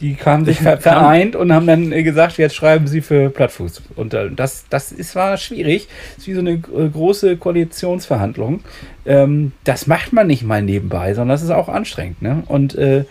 Die 0.00 0.16
haben 0.24 0.46
sich 0.46 0.58
vereint 0.58 1.36
und 1.36 1.52
haben 1.52 1.66
dann 1.66 1.90
gesagt, 1.90 2.38
jetzt 2.38 2.54
schreiben 2.54 2.86
sie 2.86 3.02
für 3.02 3.28
Plattfuß. 3.28 3.82
Und 3.96 4.14
äh, 4.14 4.30
das, 4.30 4.64
das 4.70 4.92
ist, 4.92 5.14
war 5.14 5.36
schwierig. 5.36 5.88
Das 6.14 6.24
ist 6.24 6.28
wie 6.28 6.34
so 6.34 6.40
eine 6.40 6.52
äh, 6.52 6.88
große 6.90 7.36
Koalitionsverhandlung. 7.36 8.60
Ähm, 9.04 9.52
das 9.64 9.86
macht 9.86 10.12
man 10.12 10.26
nicht 10.26 10.42
mal 10.42 10.62
nebenbei, 10.62 11.12
sondern 11.12 11.34
das 11.34 11.42
ist 11.42 11.50
auch 11.50 11.68
anstrengend. 11.68 12.22
Ne? 12.22 12.42
Und 12.46 12.76
äh, 12.76 13.04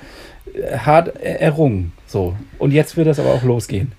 hart 0.78 1.16
errungen. 1.18 1.92
So. 2.08 2.36
Und 2.58 2.72
jetzt 2.72 2.98
wird 2.98 3.08
das 3.08 3.20
aber 3.20 3.34
auch 3.34 3.44
losgehen. 3.44 3.92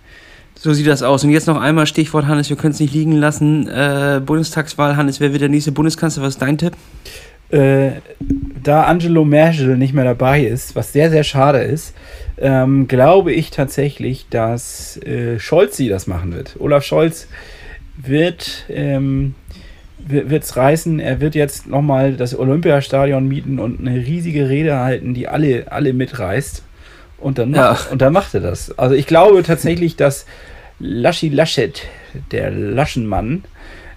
So 0.57 0.75
sieht 0.75 0.89
das 0.89 1.03
aus. 1.03 1.25
Und 1.25 1.31
jetzt 1.31 1.47
noch 1.47 1.61
einmal 1.61 1.87
Stichwort, 1.87 2.27
Hannes, 2.27 2.51
wir 2.51 2.57
können 2.57 2.73
es 2.73 2.81
nicht 2.81 2.93
liegen 2.93 3.13
lassen. 3.13 3.67
Äh, 3.69 4.21
Bundestagswahl, 4.25 4.97
Hannes, 4.97 5.21
wer 5.21 5.33
wird 5.33 5.43
der 5.43 5.49
nächste 5.49 5.73
Bundeskanzler? 5.73 6.23
Was 6.23 6.35
ist 6.35 6.43
dein 6.43 6.59
Tipp? 6.59 6.75
Äh, 7.51 8.01
da 8.63 8.85
Angelo 8.85 9.25
Merkel 9.25 9.77
nicht 9.77 9.95
mehr 9.95 10.05
dabei 10.05 10.43
ist, 10.43 10.77
was 10.77 10.93
sehr, 10.93 11.11
sehr 11.11 11.25
schade 11.25 11.59
ist, 11.59 11.95
ähm, 12.39 12.87
glaube 12.89 13.33
ich 13.33 13.51
tatsächlich, 13.51 14.27
dass 14.31 14.97
äh, 14.99 15.39
Scholz 15.39 15.77
sie 15.77 15.89
das 15.89 16.07
machen 16.07 16.33
wird. 16.33 16.57
Olaf 16.59 16.85
Scholz 16.85 17.27
wird 17.97 18.65
ähm, 18.69 19.35
es 20.09 20.57
reißen. 20.57 21.01
Er 21.01 21.21
wird 21.21 21.35
jetzt 21.35 21.67
nochmal 21.67 22.15
das 22.15 22.39
Olympiastadion 22.39 23.27
mieten 23.27 23.59
und 23.59 23.81
eine 23.81 23.97
riesige 23.97 24.49
Rede 24.49 24.79
halten, 24.79 25.15
die 25.15 25.29
alle, 25.29 25.71
alle 25.71 25.93
mitreißt. 25.93 26.63
Und 27.19 27.39
dann, 27.39 27.51
macht, 27.51 27.87
ja. 27.87 27.93
und 27.93 28.01
dann 28.01 28.15
macht 28.15 28.33
er 28.35 28.41
das. 28.41 28.79
Also 28.79 28.95
ich 28.95 29.07
glaube 29.07 29.43
tatsächlich, 29.43 29.97
dass 29.97 30.25
Laschi 30.79 31.29
Laschet, 31.29 31.83
der 32.31 32.51
Laschenmann, 32.51 33.45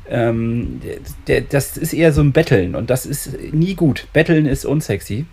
ähm, 0.10 0.82
der, 1.28 1.42
das 1.42 1.78
ist 1.78 1.94
eher 1.94 2.12
so 2.12 2.22
ein 2.22 2.32
Betteln 2.32 2.76
und 2.76 2.90
das 2.90 3.06
ist 3.06 3.38
nie 3.54 3.76
gut. 3.76 4.08
Betteln 4.14 4.46
ist 4.46 4.66
unsexy. 4.66 5.26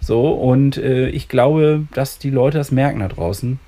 So, 0.00 0.32
und 0.32 0.76
äh, 0.76 1.08
ich 1.08 1.28
glaube, 1.28 1.86
dass 1.94 2.18
die 2.18 2.30
Leute 2.30 2.58
das 2.58 2.70
merken 2.70 3.00
da 3.00 3.08
draußen. 3.08 3.58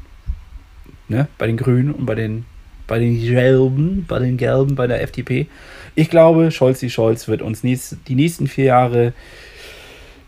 Ne? 1.09 1.29
Bei 1.39 1.47
den 1.47 1.57
Grünen 1.57 1.93
und 1.93 2.05
bei 2.05 2.15
den, 2.15 2.45
bei 2.87 2.99
den 2.99 3.19
Gelben, 3.19 4.05
bei 4.07 4.19
den 4.19 4.37
Gelben, 4.37 4.75
bei 4.75 4.87
der 4.87 5.03
FDP. 5.03 5.47
Ich 5.95 6.11
glaube, 6.11 6.51
Scholz 6.51 6.81
die 6.81 6.91
Scholz 6.91 7.27
wird 7.27 7.41
uns 7.41 7.65
nächst, 7.65 7.97
die 8.09 8.15
nächsten 8.15 8.49
vier 8.49 8.67
Jahre 8.67 9.15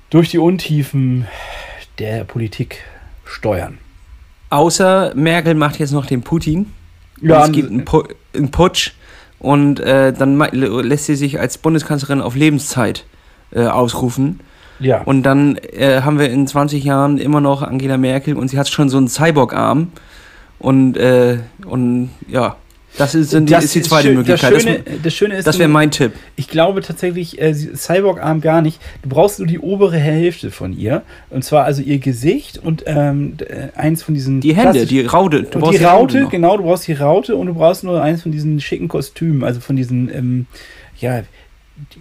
durch 0.08 0.30
die 0.30 0.38
Untiefen 0.38 1.26
der 1.98 2.24
Politik 2.24 2.78
steuern. 3.26 3.78
Außer 4.50 5.12
Merkel 5.14 5.54
macht 5.54 5.78
jetzt 5.78 5.92
noch 5.92 6.06
den 6.06 6.22
Putin. 6.22 6.72
Ja, 7.20 7.44
es 7.44 7.52
gibt 7.52 7.70
einen, 7.70 7.84
Pu 7.84 8.04
einen 8.32 8.50
Putsch 8.50 8.92
und 9.40 9.80
äh, 9.80 10.12
dann 10.12 10.38
lässt 10.52 11.06
sie 11.06 11.16
sich 11.16 11.38
als 11.38 11.58
Bundeskanzlerin 11.58 12.20
auf 12.20 12.34
Lebenszeit 12.34 13.04
äh, 13.52 13.66
ausrufen. 13.66 14.40
Ja. 14.80 15.02
Und 15.02 15.22
dann 15.24 15.56
äh, 15.56 16.02
haben 16.02 16.18
wir 16.18 16.30
in 16.30 16.46
20 16.46 16.84
Jahren 16.84 17.18
immer 17.18 17.40
noch 17.40 17.62
Angela 17.62 17.96
Merkel 17.96 18.36
und 18.36 18.48
sie 18.48 18.58
hat 18.58 18.68
schon 18.68 18.88
so 18.88 18.96
einen 18.96 19.08
Cyborg-Arm. 19.08 19.92
Und, 20.58 20.96
äh, 20.96 21.38
und 21.66 22.10
ja, 22.26 22.56
das 22.98 23.14
ist, 23.14 23.32
die, 23.32 23.44
das 23.46 23.64
ist 23.64 23.74
die 23.74 23.82
zweite 23.82 24.08
schön, 24.08 24.16
Möglichkeit. 24.16 24.52
Das 24.52 24.62
Schöne, 24.62 24.82
das, 25.02 25.14
Schöne 25.14 25.36
ist, 25.36 25.46
das 25.46 25.58
wäre 25.58 25.68
mein 25.68 25.90
Tipp. 25.90 26.12
Ich 26.36 26.48
glaube 26.48 26.82
tatsächlich, 26.82 27.40
äh, 27.40 27.54
Cyborg-Arm 27.54 28.40
gar 28.40 28.60
nicht. 28.60 28.80
Du 29.02 29.08
brauchst 29.08 29.38
nur 29.38 29.48
die 29.48 29.58
obere 29.58 29.96
Hälfte 29.96 30.50
von 30.50 30.76
ihr. 30.76 31.02
Und 31.30 31.44
zwar 31.44 31.64
also 31.64 31.80
ihr 31.80 31.98
Gesicht 31.98 32.58
und 32.58 32.84
ähm, 32.86 33.36
äh, 33.38 33.68
eins 33.76 34.02
von 34.02 34.14
diesen. 34.14 34.40
Die 34.40 34.54
Hände, 34.54 34.84
die 34.84 35.00
Raute. 35.00 35.44
Du 35.44 35.60
brauchst 35.60 35.78
die 35.78 35.84
Raute, 35.84 36.18
Raute 36.18 36.30
genau, 36.30 36.56
du 36.56 36.64
brauchst 36.64 36.86
die 36.86 36.92
Raute 36.92 37.36
und 37.36 37.46
du 37.46 37.54
brauchst 37.54 37.84
nur 37.84 38.02
eins 38.02 38.22
von 38.22 38.32
diesen 38.32 38.60
schicken 38.60 38.88
Kostümen, 38.88 39.44
also 39.44 39.60
von 39.60 39.76
diesen, 39.76 40.14
ähm, 40.14 40.46
ja, 41.00 41.22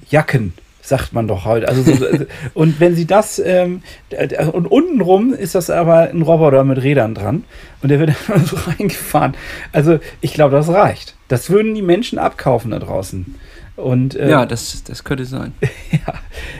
Jacken 0.10 0.54
sagt 0.88 1.12
man 1.12 1.28
doch 1.28 1.44
heute. 1.44 1.68
Also 1.68 1.84
so, 1.84 2.06
und 2.54 2.80
wenn 2.80 2.96
sie 2.96 3.06
das 3.06 3.40
ähm, 3.40 3.82
und 4.54 4.68
untenrum 4.68 5.34
ist 5.34 5.54
das 5.54 5.70
aber 5.70 6.10
ein 6.10 6.22
Roboter 6.22 6.64
mit 6.64 6.82
Rädern 6.82 7.14
dran 7.14 7.44
und 7.82 7.90
der 7.90 8.00
wird 8.00 8.14
dann 8.28 8.46
so 8.46 8.56
reingefahren. 8.56 9.36
Also 9.74 10.00
ich 10.22 10.34
glaube, 10.34 10.56
das 10.56 10.70
reicht. 10.70 11.16
Das 11.28 11.50
würden 11.50 11.76
die 11.76 11.82
Menschen 11.82 12.20
abkaufen 12.20 12.72
da 12.72 12.80
draußen. 12.80 13.36
Und, 13.76 14.16
äh, 14.16 14.30
ja, 14.30 14.46
das, 14.46 14.84
das 14.86 15.04
könnte 15.04 15.26
sein. 15.26 15.54
ja. 15.92 16.14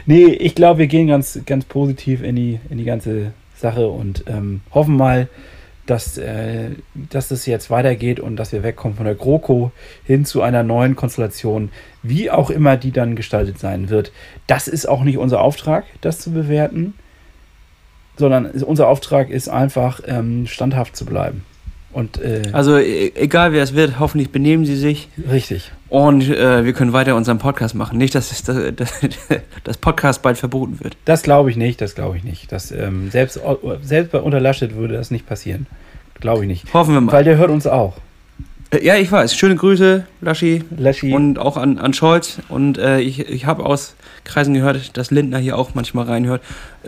Nee, 0.06 0.26
ich 0.26 0.56
glaube, 0.56 0.80
wir 0.80 0.88
gehen 0.88 1.08
ganz, 1.08 1.40
ganz 1.46 1.64
positiv 1.64 2.22
in 2.22 2.36
die, 2.36 2.60
in 2.70 2.78
die 2.78 2.84
ganze 2.84 3.32
Sache 3.56 3.88
und 3.88 4.26
ähm, 4.28 4.62
hoffen 4.72 4.98
mal, 4.98 5.30
dass, 5.90 6.18
äh, 6.18 6.70
dass 6.94 7.32
es 7.32 7.46
jetzt 7.46 7.70
weitergeht 7.70 8.20
und 8.20 8.36
dass 8.36 8.52
wir 8.52 8.64
wegkommen 8.64 8.96
von 8.96 9.06
der 9.06 9.16
GroKo 9.16 9.72
hin 10.04 10.26
zu 10.26 10.42
einer 10.42 10.64
neuen 10.64 10.96
Konstellation, 10.96 11.70
wie 12.04 12.30
auch 12.30 12.50
immer 12.50 12.78
die 12.78 12.92
dann 12.92 13.16
gestaltet 13.16 13.60
sein 13.60 13.90
wird. 13.90 14.12
Das 14.46 14.68
ist 14.68 14.88
auch 14.88 15.04
nicht 15.04 15.18
unser 15.18 15.42
Auftrag, 15.42 15.86
das 16.02 16.20
zu 16.20 16.32
bewerten, 16.32 16.94
sondern 18.18 18.46
unser 18.48 18.88
Auftrag 18.88 19.30
ist 19.30 19.50
einfach, 19.50 20.02
ähm, 20.06 20.48
standhaft 20.48 20.96
zu 20.96 21.06
bleiben. 21.06 21.44
Und, 21.98 22.22
äh, 22.22 22.44
also 22.52 22.78
e, 22.78 23.12
egal 23.16 23.54
wer 23.54 23.64
es 23.64 23.74
wird, 23.74 23.98
hoffentlich 23.98 24.30
benehmen 24.30 24.68
sie 24.68 24.76
sich. 24.76 25.10
Richtig. 25.32 25.72
Und 25.90 26.30
äh, 26.30 26.64
wir 26.64 26.74
können 26.74 26.94
weiter 26.94 27.16
unseren 27.16 27.40
Podcast 27.40 27.74
machen. 27.74 27.98
Nicht, 27.98 28.14
dass 28.14 28.30
das, 28.30 28.44
das, 28.76 28.94
das 29.64 29.78
Podcast 29.78 30.22
bald 30.22 30.38
verboten 30.38 30.80
wird. 30.80 30.96
Das 31.06 31.24
glaube 31.24 31.50
ich 31.50 31.58
nicht, 31.58 31.82
das 31.82 31.96
glaube 31.96 32.16
ich 32.16 32.24
nicht. 32.24 32.52
Das, 32.52 32.72
ähm, 32.72 33.10
selbst, 33.10 33.40
selbst 33.82 34.12
bei 34.12 34.20
Unterlaschet 34.20 34.76
würde 34.76 34.94
das 34.94 35.10
nicht 35.10 35.26
passieren. 35.26 35.66
Glaube 36.20 36.44
ich 36.44 36.48
nicht. 36.48 36.72
Hoffen 36.72 36.94
wir 36.94 37.02
mal. 37.02 37.14
Weil 37.14 37.24
der 37.24 37.38
hört 37.38 37.50
uns 37.50 37.66
auch. 37.66 37.96
Äh, 38.70 38.86
ja, 38.86 38.96
ich 38.96 39.12
weiß. 39.12 39.36
Schöne 39.36 39.56
Grüße, 39.56 40.06
Laschi. 40.22 40.64
Laschi. 40.78 41.12
Und 41.12 41.40
auch 41.40 41.58
an, 41.58 41.80
an 41.80 41.96
Scholz. 41.96 42.38
Und 42.48 42.78
äh, 42.78 43.00
ich, 43.00 43.22
ich 43.22 43.48
habe 43.48 43.66
aus 43.66 43.96
Kreisen 44.24 44.54
gehört, 44.54 44.98
dass 44.98 45.10
Lindner 45.10 45.40
hier 45.40 45.58
auch 45.58 45.74
manchmal 45.74 46.06
reinhört 46.06 46.44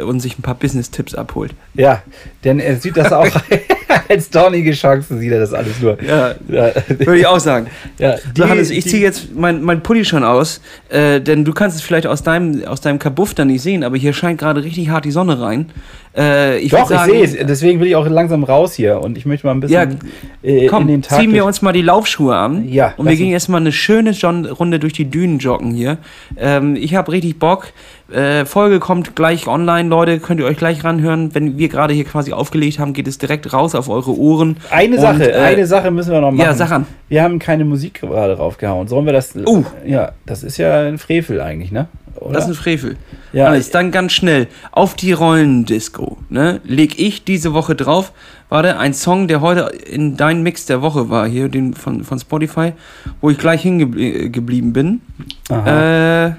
und 0.05 0.19
sich 0.19 0.37
ein 0.37 0.41
paar 0.41 0.55
Business-Tipps 0.55 1.15
abholt. 1.15 1.53
Ja, 1.73 2.03
denn 2.43 2.59
er 2.59 2.75
sieht 2.77 2.97
das 2.97 3.11
auch 3.11 3.27
als 4.09 4.29
dornige 4.29 4.71
Chance, 4.71 5.17
sieht 5.17 5.31
er 5.31 5.39
das 5.39 5.53
alles 5.53 5.79
nur. 5.81 5.97
Ja, 6.03 6.35
ja. 6.47 6.71
würde 6.87 7.19
ich 7.19 7.27
auch 7.27 7.39
sagen. 7.39 7.67
Ja, 7.97 8.15
die, 8.35 8.41
so, 8.41 8.49
Hannes, 8.49 8.69
ich 8.71 8.85
ziehe 8.85 9.01
jetzt 9.01 9.35
mein, 9.35 9.61
mein 9.61 9.81
Pulli 9.81 10.05
schon 10.05 10.23
aus, 10.23 10.61
äh, 10.89 11.21
denn 11.21 11.45
du 11.45 11.53
kannst 11.53 11.75
es 11.75 11.81
vielleicht 11.81 12.07
aus 12.07 12.23
deinem, 12.23 12.65
aus 12.65 12.81
deinem 12.81 12.99
Kabuff 12.99 13.33
dann 13.33 13.47
nicht 13.47 13.61
sehen, 13.61 13.83
aber 13.83 13.97
hier 13.97 14.13
scheint 14.13 14.39
gerade 14.39 14.63
richtig 14.63 14.89
hart 14.89 15.05
die 15.05 15.11
Sonne 15.11 15.39
rein. 15.39 15.71
Äh, 16.17 16.59
ich 16.59 16.71
Doch, 16.71 16.87
sagen, 16.87 17.13
ich 17.13 17.29
sehe 17.29 17.41
es. 17.41 17.47
Deswegen 17.47 17.79
will 17.79 17.87
ich 17.87 17.95
auch 17.95 18.07
langsam 18.07 18.43
raus 18.43 18.73
hier 18.73 18.99
und 18.99 19.17
ich 19.17 19.25
möchte 19.25 19.45
mal 19.45 19.53
ein 19.53 19.59
bisschen 19.59 19.99
ja, 20.41 20.49
äh, 20.49 20.65
komm, 20.65 20.83
in 20.83 20.87
den 20.87 21.01
Tag 21.03 21.19
ziehen 21.19 21.33
wir 21.33 21.45
uns 21.45 21.61
mal 21.61 21.71
die 21.71 21.83
Laufschuhe 21.83 22.35
an. 22.35 22.67
Ja. 22.67 22.93
Und 22.97 23.07
wir 23.07 23.15
gehen 23.15 23.29
jetzt 23.29 23.47
mal 23.47 23.57
eine 23.57 23.71
schöne 23.71 24.15
Runde 24.51 24.79
durch 24.79 24.93
die 24.93 25.05
Dünen 25.05 25.37
joggen 25.37 25.71
hier. 25.71 25.97
Ähm, 26.37 26.75
ich 26.75 26.95
habe 26.95 27.11
richtig 27.11 27.37
Bock. 27.37 27.67
Äh, 28.11 28.45
Folge 28.45 28.79
kommt 28.79 29.15
gleich 29.15 29.47
online, 29.47 29.89
Leute. 29.89 30.19
Könnt 30.19 30.39
ihr 30.39 30.45
euch 30.45 30.57
gleich 30.57 30.83
ranhören. 30.83 31.33
Wenn 31.35 31.57
wir 31.57 31.69
gerade 31.69 31.93
hier 31.93 32.05
quasi 32.05 32.33
aufgelegt 32.33 32.79
haben, 32.79 32.93
geht 32.93 33.07
es 33.07 33.17
direkt 33.17 33.53
raus 33.53 33.75
auf 33.75 33.89
eure 33.89 34.17
Ohren. 34.17 34.57
Eine 34.71 34.95
und, 34.95 35.01
Sache, 35.01 35.31
äh, 35.31 35.39
eine 35.39 35.65
Sache 35.65 35.91
müssen 35.91 36.11
wir 36.11 36.21
noch 36.21 36.31
machen. 36.31 36.41
Ja, 36.45 36.53
sag 36.53 36.71
an. 36.71 36.85
Wir 37.07 37.23
haben 37.23 37.39
keine 37.39 37.65
Musik 37.65 38.01
gerade 38.01 38.35
draufgehauen. 38.35 38.87
Sollen 38.87 39.05
wir 39.05 39.13
das? 39.13 39.35
Uh. 39.35 39.63
Ja, 39.85 40.13
das 40.25 40.43
ist 40.43 40.57
ja 40.57 40.81
ein 40.81 40.97
Frevel 40.97 41.39
eigentlich, 41.41 41.71
ne? 41.71 41.87
Oder? 42.15 42.33
Das 42.33 42.45
ist 42.45 42.51
ein 42.51 42.55
Frevel. 42.55 42.97
Ja. 43.31 43.45
Alles, 43.45 43.69
dann 43.69 43.91
ganz 43.91 44.11
schnell. 44.13 44.47
Auf 44.71 44.95
die 44.95 45.13
Rollendisco, 45.13 46.17
ne? 46.29 46.61
Leg 46.63 46.99
ich 46.99 47.23
diese 47.23 47.53
Woche 47.53 47.75
drauf. 47.75 48.11
Warte, 48.49 48.77
ein 48.79 48.93
Song, 48.95 49.27
der 49.27 49.41
heute 49.41 49.71
in 49.85 50.17
dein 50.17 50.41
Mix 50.41 50.65
der 50.65 50.81
Woche 50.81 51.09
war, 51.09 51.27
hier, 51.27 51.49
den 51.49 51.75
von, 51.75 52.03
von 52.03 52.19
Spotify, 52.19 52.73
wo 53.21 53.29
ich 53.29 53.37
gleich 53.37 53.61
hingeblieben 53.61 54.73
bin. 54.73 55.01
Aha. 55.49 56.25
Äh 56.25 56.31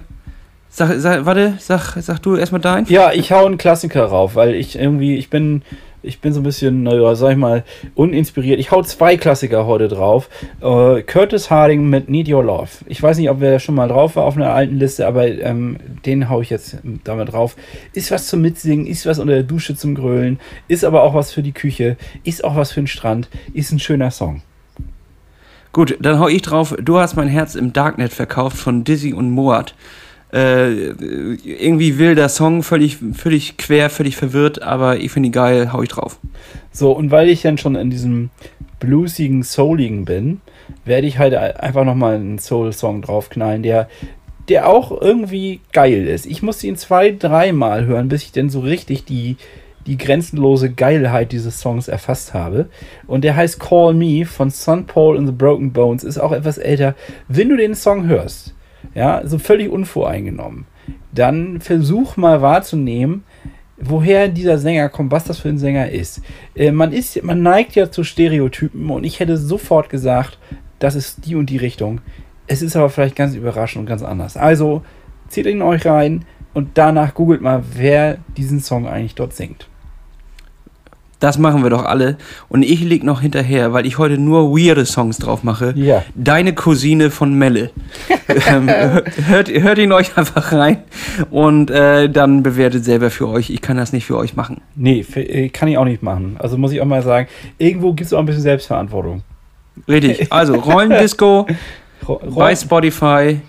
Sag, 0.72 1.00
sag, 1.00 1.26
warte, 1.26 1.54
sag, 1.58 1.96
sag 2.00 2.20
du 2.20 2.36
erstmal 2.36 2.60
dein. 2.60 2.86
Ja, 2.86 3.10
ich 3.12 3.32
hau 3.32 3.44
einen 3.44 3.58
Klassiker 3.58 4.04
rauf, 4.04 4.36
weil 4.36 4.54
ich 4.54 4.78
irgendwie, 4.78 5.16
ich 5.16 5.28
bin, 5.28 5.62
ich 6.00 6.20
bin 6.20 6.32
so 6.32 6.38
ein 6.38 6.44
bisschen, 6.44 6.84
naja, 6.84 7.16
sag 7.16 7.32
ich 7.32 7.36
mal, 7.36 7.64
uninspiriert. 7.96 8.60
Ich 8.60 8.70
hau 8.70 8.80
zwei 8.82 9.16
Klassiker 9.16 9.66
heute 9.66 9.88
drauf. 9.88 10.28
Äh, 10.60 11.02
Curtis 11.02 11.50
Harding 11.50 11.90
mit 11.90 12.08
Need 12.08 12.28
Your 12.28 12.44
Love. 12.44 12.68
Ich 12.86 13.02
weiß 13.02 13.18
nicht, 13.18 13.28
ob 13.30 13.40
wer 13.40 13.58
schon 13.58 13.74
mal 13.74 13.88
drauf 13.88 14.14
war 14.14 14.24
auf 14.24 14.36
einer 14.36 14.54
alten 14.54 14.76
Liste, 14.76 15.08
aber 15.08 15.26
ähm, 15.26 15.76
den 16.06 16.30
hau 16.30 16.40
ich 16.40 16.50
jetzt 16.50 16.78
damit 17.02 17.32
drauf. 17.32 17.56
Ist 17.92 18.12
was 18.12 18.28
zum 18.28 18.40
Mitsingen, 18.40 18.86
ist 18.86 19.06
was 19.06 19.18
unter 19.18 19.34
der 19.34 19.42
Dusche 19.42 19.74
zum 19.74 19.96
Grölen, 19.96 20.38
ist 20.68 20.84
aber 20.84 21.02
auch 21.02 21.14
was 21.14 21.32
für 21.32 21.42
die 21.42 21.52
Küche, 21.52 21.96
ist 22.22 22.44
auch 22.44 22.54
was 22.54 22.70
für 22.70 22.80
den 22.80 22.86
Strand, 22.86 23.28
ist 23.54 23.72
ein 23.72 23.80
schöner 23.80 24.12
Song. 24.12 24.42
Gut, 25.72 25.96
dann 26.00 26.20
hau 26.20 26.28
ich 26.28 26.42
drauf. 26.42 26.76
Du 26.80 26.98
hast 26.98 27.16
mein 27.16 27.28
Herz 27.28 27.56
im 27.56 27.72
Darknet 27.72 28.12
verkauft 28.12 28.56
von 28.56 28.84
Dizzy 28.84 29.12
und 29.12 29.30
Moat. 29.30 29.74
Äh, 30.32 30.92
irgendwie 31.44 31.98
wilder 31.98 32.28
Song, 32.28 32.62
völlig, 32.62 32.98
völlig 33.14 33.56
quer, 33.56 33.90
völlig 33.90 34.16
verwirrt, 34.16 34.62
aber 34.62 34.98
ich 34.98 35.10
finde 35.10 35.28
ihn 35.28 35.32
geil, 35.32 35.72
hau 35.72 35.82
ich 35.82 35.88
drauf. 35.88 36.18
So, 36.70 36.92
und 36.92 37.10
weil 37.10 37.28
ich 37.28 37.42
dann 37.42 37.58
schon 37.58 37.74
in 37.74 37.90
diesem 37.90 38.30
bluesigen, 38.78 39.42
souligen 39.42 40.04
bin, 40.04 40.40
werde 40.84 41.06
ich 41.06 41.18
halt 41.18 41.34
einfach 41.34 41.84
nochmal 41.84 42.14
einen 42.14 42.38
Soul-Song 42.38 43.02
draufknallen, 43.02 43.62
der, 43.62 43.88
der 44.48 44.68
auch 44.68 45.00
irgendwie 45.00 45.60
geil 45.72 46.06
ist. 46.06 46.26
Ich 46.26 46.42
musste 46.42 46.68
ihn 46.68 46.76
zwei, 46.76 47.10
dreimal 47.10 47.86
hören, 47.86 48.08
bis 48.08 48.22
ich 48.22 48.32
denn 48.32 48.50
so 48.50 48.60
richtig 48.60 49.04
die, 49.04 49.36
die 49.86 49.98
grenzenlose 49.98 50.70
Geilheit 50.70 51.32
dieses 51.32 51.60
Songs 51.60 51.88
erfasst 51.88 52.34
habe. 52.34 52.68
Und 53.06 53.24
der 53.24 53.34
heißt 53.34 53.58
Call 53.58 53.94
Me 53.94 54.24
von 54.24 54.50
Sun 54.50 54.86
Paul 54.86 55.18
and 55.18 55.26
the 55.26 55.34
Broken 55.34 55.72
Bones, 55.72 56.04
ist 56.04 56.18
auch 56.18 56.32
etwas 56.32 56.58
älter. 56.58 56.94
Wenn 57.28 57.48
du 57.48 57.56
den 57.56 57.74
Song 57.74 58.06
hörst, 58.06 58.54
ja, 58.94 59.26
so 59.26 59.38
völlig 59.38 59.70
unvoreingenommen, 59.70 60.66
dann 61.12 61.60
versuch 61.60 62.16
mal 62.16 62.42
wahrzunehmen, 62.42 63.24
woher 63.78 64.28
dieser 64.28 64.58
Sänger 64.58 64.88
kommt, 64.88 65.10
was 65.10 65.24
das 65.24 65.38
für 65.38 65.48
ein 65.48 65.58
Sänger 65.58 65.90
ist. 65.90 66.22
Äh, 66.54 66.72
man 66.72 66.92
ist, 66.92 67.22
man 67.22 67.42
neigt 67.42 67.74
ja 67.74 67.90
zu 67.90 68.04
Stereotypen 68.04 68.90
und 68.90 69.04
ich 69.04 69.20
hätte 69.20 69.36
sofort 69.36 69.88
gesagt, 69.88 70.38
das 70.78 70.94
ist 70.94 71.26
die 71.26 71.34
und 71.34 71.50
die 71.50 71.56
Richtung. 71.56 72.00
Es 72.46 72.62
ist 72.62 72.76
aber 72.76 72.90
vielleicht 72.90 73.16
ganz 73.16 73.34
überraschend 73.34 73.82
und 73.82 73.86
ganz 73.86 74.02
anders. 74.02 74.36
Also 74.36 74.82
zieht 75.28 75.46
ihn 75.46 75.62
euch 75.62 75.86
rein 75.86 76.24
und 76.52 76.70
danach 76.74 77.14
googelt 77.14 77.40
mal, 77.40 77.62
wer 77.74 78.18
diesen 78.36 78.60
Song 78.60 78.88
eigentlich 78.88 79.14
dort 79.14 79.34
singt. 79.34 79.69
Das 81.20 81.38
machen 81.38 81.62
wir 81.62 81.68
doch 81.68 81.84
alle. 81.84 82.16
Und 82.48 82.62
ich 82.62 82.82
leg 82.82 83.04
noch 83.04 83.20
hinterher, 83.20 83.74
weil 83.74 83.84
ich 83.84 83.98
heute 83.98 84.16
nur 84.16 84.52
weirde 84.52 84.86
Songs 84.86 85.18
drauf 85.18 85.44
mache. 85.44 85.74
Ja. 85.76 86.02
Deine 86.14 86.54
Cousine 86.54 87.10
von 87.10 87.34
Melle. 87.34 87.70
ähm, 88.48 88.68
hört, 89.26 89.50
hört 89.50 89.78
ihn 89.78 89.92
euch 89.92 90.16
einfach 90.16 90.52
rein 90.52 90.78
und 91.30 91.70
äh, 91.70 92.08
dann 92.08 92.42
bewertet 92.42 92.84
selber 92.84 93.10
für 93.10 93.28
euch. 93.28 93.50
Ich 93.50 93.60
kann 93.60 93.76
das 93.76 93.92
nicht 93.92 94.06
für 94.06 94.16
euch 94.16 94.34
machen. 94.34 94.62
Nee, 94.74 95.04
äh, 95.14 95.50
kann 95.50 95.68
ich 95.68 95.76
auch 95.76 95.84
nicht 95.84 96.02
machen. 96.02 96.36
Also 96.38 96.56
muss 96.56 96.72
ich 96.72 96.80
auch 96.80 96.86
mal 96.86 97.02
sagen, 97.02 97.28
irgendwo 97.58 97.92
gibt 97.92 98.06
es 98.06 98.14
auch 98.14 98.20
ein 98.20 98.26
bisschen 98.26 98.42
Selbstverantwortung. 98.42 99.22
Richtig. 99.86 100.32
Also 100.32 100.54
Rollendisco 100.56 101.46
bei 102.34 102.56
Spotify, 102.56 103.40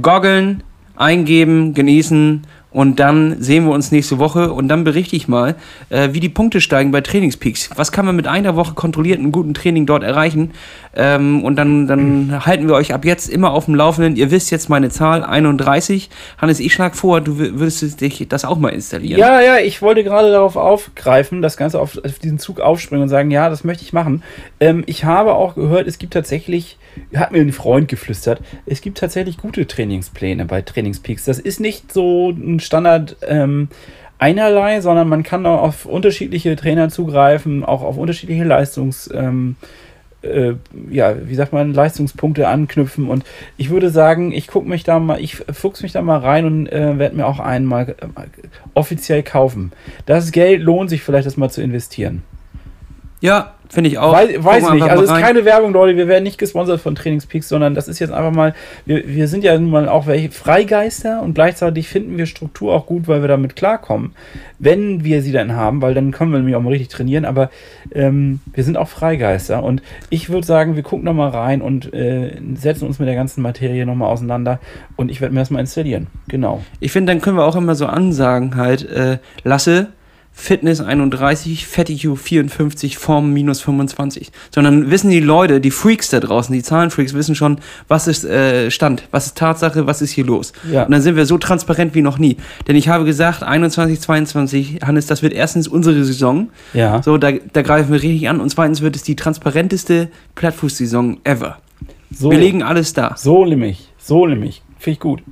goggeln, 0.00 0.62
eingeben, 0.94 1.74
genießen 1.74 2.46
und 2.76 3.00
dann 3.00 3.40
sehen 3.40 3.64
wir 3.64 3.72
uns 3.72 3.90
nächste 3.90 4.18
Woche 4.18 4.52
und 4.52 4.68
dann 4.68 4.84
berichte 4.84 5.16
ich 5.16 5.28
mal, 5.28 5.54
äh, 5.88 6.10
wie 6.12 6.20
die 6.20 6.28
Punkte 6.28 6.60
steigen 6.60 6.90
bei 6.90 7.00
Trainingspeaks. 7.00 7.70
Was 7.74 7.90
kann 7.90 8.04
man 8.04 8.14
mit 8.14 8.26
einer 8.26 8.54
Woche 8.54 8.74
kontrollierten 8.74 9.32
guten 9.32 9.54
Training 9.54 9.86
dort 9.86 10.02
erreichen? 10.02 10.50
Ähm, 10.94 11.42
und 11.42 11.56
dann, 11.56 11.86
dann 11.86 12.44
halten 12.44 12.68
wir 12.68 12.74
euch 12.74 12.92
ab 12.92 13.06
jetzt 13.06 13.30
immer 13.30 13.52
auf 13.52 13.64
dem 13.64 13.76
Laufenden. 13.76 14.16
Ihr 14.16 14.30
wisst 14.30 14.50
jetzt 14.50 14.68
meine 14.68 14.90
Zahl, 14.90 15.24
31. 15.24 16.10
Hannes, 16.36 16.60
ich 16.60 16.74
schlage 16.74 16.96
vor, 16.96 17.22
du 17.22 17.38
würdest 17.38 17.98
dich 18.02 18.28
das 18.28 18.44
auch 18.44 18.58
mal 18.58 18.68
installieren. 18.68 19.20
Ja, 19.20 19.40
ja, 19.40 19.56
ich 19.56 19.80
wollte 19.80 20.04
gerade 20.04 20.30
darauf 20.30 20.56
aufgreifen, 20.56 21.40
das 21.40 21.56
Ganze 21.56 21.80
auf, 21.80 21.96
auf 21.96 22.18
diesen 22.18 22.38
Zug 22.38 22.60
aufspringen 22.60 23.04
und 23.04 23.08
sagen, 23.08 23.30
ja, 23.30 23.48
das 23.48 23.64
möchte 23.64 23.84
ich 23.84 23.94
machen. 23.94 24.22
Ähm, 24.60 24.84
ich 24.84 25.04
habe 25.04 25.32
auch 25.34 25.54
gehört, 25.54 25.86
es 25.86 25.96
gibt 25.96 26.12
tatsächlich, 26.12 26.76
hat 27.14 27.32
mir 27.32 27.40
ein 27.40 27.52
Freund 27.52 27.88
geflüstert, 27.88 28.42
es 28.66 28.82
gibt 28.82 28.98
tatsächlich 28.98 29.38
gute 29.38 29.66
Trainingspläne 29.66 30.44
bei 30.44 30.60
Trainingspeaks. 30.60 31.24
Das 31.24 31.38
ist 31.38 31.58
nicht 31.58 31.90
so 31.90 32.28
ein 32.30 32.60
Standard 32.66 33.16
ähm, 33.26 33.68
einerlei, 34.18 34.80
sondern 34.80 35.08
man 35.08 35.22
kann 35.22 35.46
auch 35.46 35.62
auf 35.62 35.86
unterschiedliche 35.86 36.56
Trainer 36.56 36.88
zugreifen, 36.88 37.64
auch 37.64 37.82
auf 37.82 37.96
unterschiedliche 37.96 38.44
Leistungs... 38.44 39.10
Ähm, 39.14 39.56
äh, 40.26 40.54
ja, 40.90 41.14
wie 41.28 41.34
sagt 41.34 41.52
man, 41.52 41.72
Leistungspunkte 41.72 42.48
anknüpfen. 42.48 43.08
Und 43.08 43.24
ich 43.56 43.70
würde 43.70 43.90
sagen, 43.90 44.32
ich 44.32 44.48
gucke 44.48 44.68
mich 44.68 44.84
da 44.84 44.98
mal, 44.98 45.20
ich 45.20 45.36
fuchs 45.36 45.82
mich 45.82 45.92
da 45.92 46.02
mal 46.02 46.18
rein 46.18 46.44
und 46.44 46.66
äh, 46.66 46.98
werde 46.98 47.16
mir 47.16 47.26
auch 47.26 47.40
einen 47.40 47.66
mal 47.66 47.90
äh, 47.90 47.94
offiziell 48.74 49.22
kaufen. 49.22 49.72
Das 50.06 50.32
Geld 50.32 50.62
lohnt 50.62 50.90
sich 50.90 51.02
vielleicht, 51.02 51.26
das 51.26 51.36
mal 51.36 51.50
zu 51.50 51.62
investieren. 51.62 52.22
Ja, 53.20 53.54
finde 53.68 53.90
ich 53.90 53.98
auch. 53.98 54.12
Weiß, 54.12 54.42
weiß 54.42 54.70
nicht, 54.70 54.82
also 54.82 55.04
es 55.04 55.10
ist 55.10 55.16
keine 55.16 55.44
Werbung, 55.44 55.72
Leute. 55.72 55.96
Wir 55.96 56.08
werden 56.08 56.24
nicht 56.24 56.38
gesponsert 56.38 56.80
von 56.80 56.94
Trainingspeaks, 56.94 57.48
sondern 57.48 57.74
das 57.74 57.88
ist 57.88 57.98
jetzt 57.98 58.12
einfach 58.12 58.32
mal, 58.32 58.54
wir, 58.84 59.06
wir 59.06 59.28
sind 59.28 59.44
ja 59.44 59.58
nun 59.58 59.70
mal 59.70 59.88
auch 59.88 60.06
welche 60.06 60.30
Freigeister 60.30 61.22
und 61.22 61.34
gleichzeitig 61.34 61.88
finden 61.88 62.16
wir 62.16 62.26
Struktur 62.26 62.74
auch 62.74 62.86
gut, 62.86 63.08
weil 63.08 63.20
wir 63.20 63.28
damit 63.28 63.56
klarkommen, 63.56 64.12
wenn 64.58 65.04
wir 65.04 65.22
sie 65.22 65.32
dann 65.32 65.54
haben, 65.54 65.82
weil 65.82 65.94
dann 65.94 66.12
können 66.12 66.32
wir 66.32 66.38
nämlich 66.38 66.56
auch 66.56 66.62
mal 66.62 66.70
richtig 66.70 66.88
trainieren, 66.88 67.24
aber 67.24 67.50
ähm, 67.94 68.40
wir 68.52 68.64
sind 68.64 68.76
auch 68.76 68.88
Freigeister 68.88 69.62
und 69.62 69.82
ich 70.10 70.28
würde 70.30 70.46
sagen, 70.46 70.76
wir 70.76 70.82
gucken 70.82 71.04
nochmal 71.04 71.30
rein 71.30 71.62
und 71.62 71.92
äh, 71.92 72.32
setzen 72.54 72.86
uns 72.86 72.98
mit 72.98 73.08
der 73.08 73.14
ganzen 73.14 73.42
Materie 73.42 73.86
nochmal 73.86 74.10
auseinander 74.10 74.60
und 74.96 75.10
ich 75.10 75.20
werde 75.20 75.34
mir 75.34 75.40
das 75.40 75.50
mal 75.50 75.60
installieren. 75.60 76.06
Genau. 76.28 76.62
Ich 76.80 76.92
finde, 76.92 77.12
dann 77.12 77.20
können 77.20 77.36
wir 77.36 77.44
auch 77.44 77.56
immer 77.56 77.74
so 77.74 77.86
ansagen 77.86 78.56
halt, 78.56 78.88
äh, 78.88 79.18
Lasse, 79.44 79.88
Fitness 80.38 80.82
31, 80.82 81.66
Fettigu 81.66 82.14
54, 82.14 82.98
Form 82.98 83.32
minus 83.32 83.62
25. 83.62 84.30
Sondern 84.54 84.90
wissen 84.90 85.10
die 85.10 85.18
Leute, 85.20 85.62
die 85.62 85.70
Freaks 85.70 86.10
da 86.10 86.20
draußen, 86.20 86.52
die 86.52 86.62
Zahlenfreaks, 86.62 87.14
wissen 87.14 87.34
schon, 87.34 87.56
was 87.88 88.06
ist 88.06 88.24
äh, 88.24 88.70
Stand, 88.70 89.08
was 89.10 89.26
ist 89.26 89.38
Tatsache, 89.38 89.86
was 89.86 90.02
ist 90.02 90.10
hier 90.10 90.26
los. 90.26 90.52
Ja. 90.70 90.84
Und 90.84 90.92
dann 90.92 91.00
sind 91.00 91.16
wir 91.16 91.24
so 91.24 91.38
transparent 91.38 91.94
wie 91.94 92.02
noch 92.02 92.18
nie. 92.18 92.36
Denn 92.68 92.76
ich 92.76 92.88
habe 92.88 93.06
gesagt, 93.06 93.42
21, 93.42 93.98
22, 93.98 94.80
Hannes, 94.84 95.06
das 95.06 95.22
wird 95.22 95.32
erstens 95.32 95.66
unsere 95.68 96.04
Saison. 96.04 96.50
Ja. 96.74 97.02
So, 97.02 97.16
da, 97.16 97.32
da 97.32 97.62
greifen 97.62 97.90
wir 97.90 98.02
richtig 98.02 98.28
an. 98.28 98.38
Und 98.38 98.50
zweitens 98.50 98.82
wird 98.82 98.94
es 98.94 99.02
die 99.02 99.16
transparenteste 99.16 100.08
Plattfuß-Saison 100.34 101.16
ever. 101.24 101.58
So, 102.10 102.30
Wir 102.30 102.38
legen 102.38 102.62
alles 102.62 102.92
da. 102.92 103.14
so 103.16 103.46
nämlich, 103.46 103.88
so 103.98 104.26
nämlich. 104.26 104.62
Finde 104.78 104.92
ich 104.92 105.00
gut. 105.00 105.22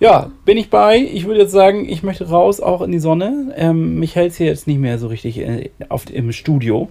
Ja, 0.00 0.30
bin 0.44 0.56
ich 0.56 0.70
bei. 0.70 0.98
Ich 0.98 1.26
würde 1.26 1.40
jetzt 1.40 1.52
sagen, 1.52 1.88
ich 1.88 2.04
möchte 2.04 2.28
raus, 2.28 2.60
auch 2.60 2.82
in 2.82 2.92
die 2.92 3.00
Sonne. 3.00 3.52
Ähm, 3.56 3.98
mich 3.98 4.14
hält 4.14 4.34
hier 4.34 4.46
jetzt 4.46 4.68
nicht 4.68 4.78
mehr 4.78 4.98
so 4.98 5.08
richtig 5.08 5.38
äh, 5.38 5.70
auf, 5.88 6.08
im 6.12 6.30
Studio. 6.32 6.88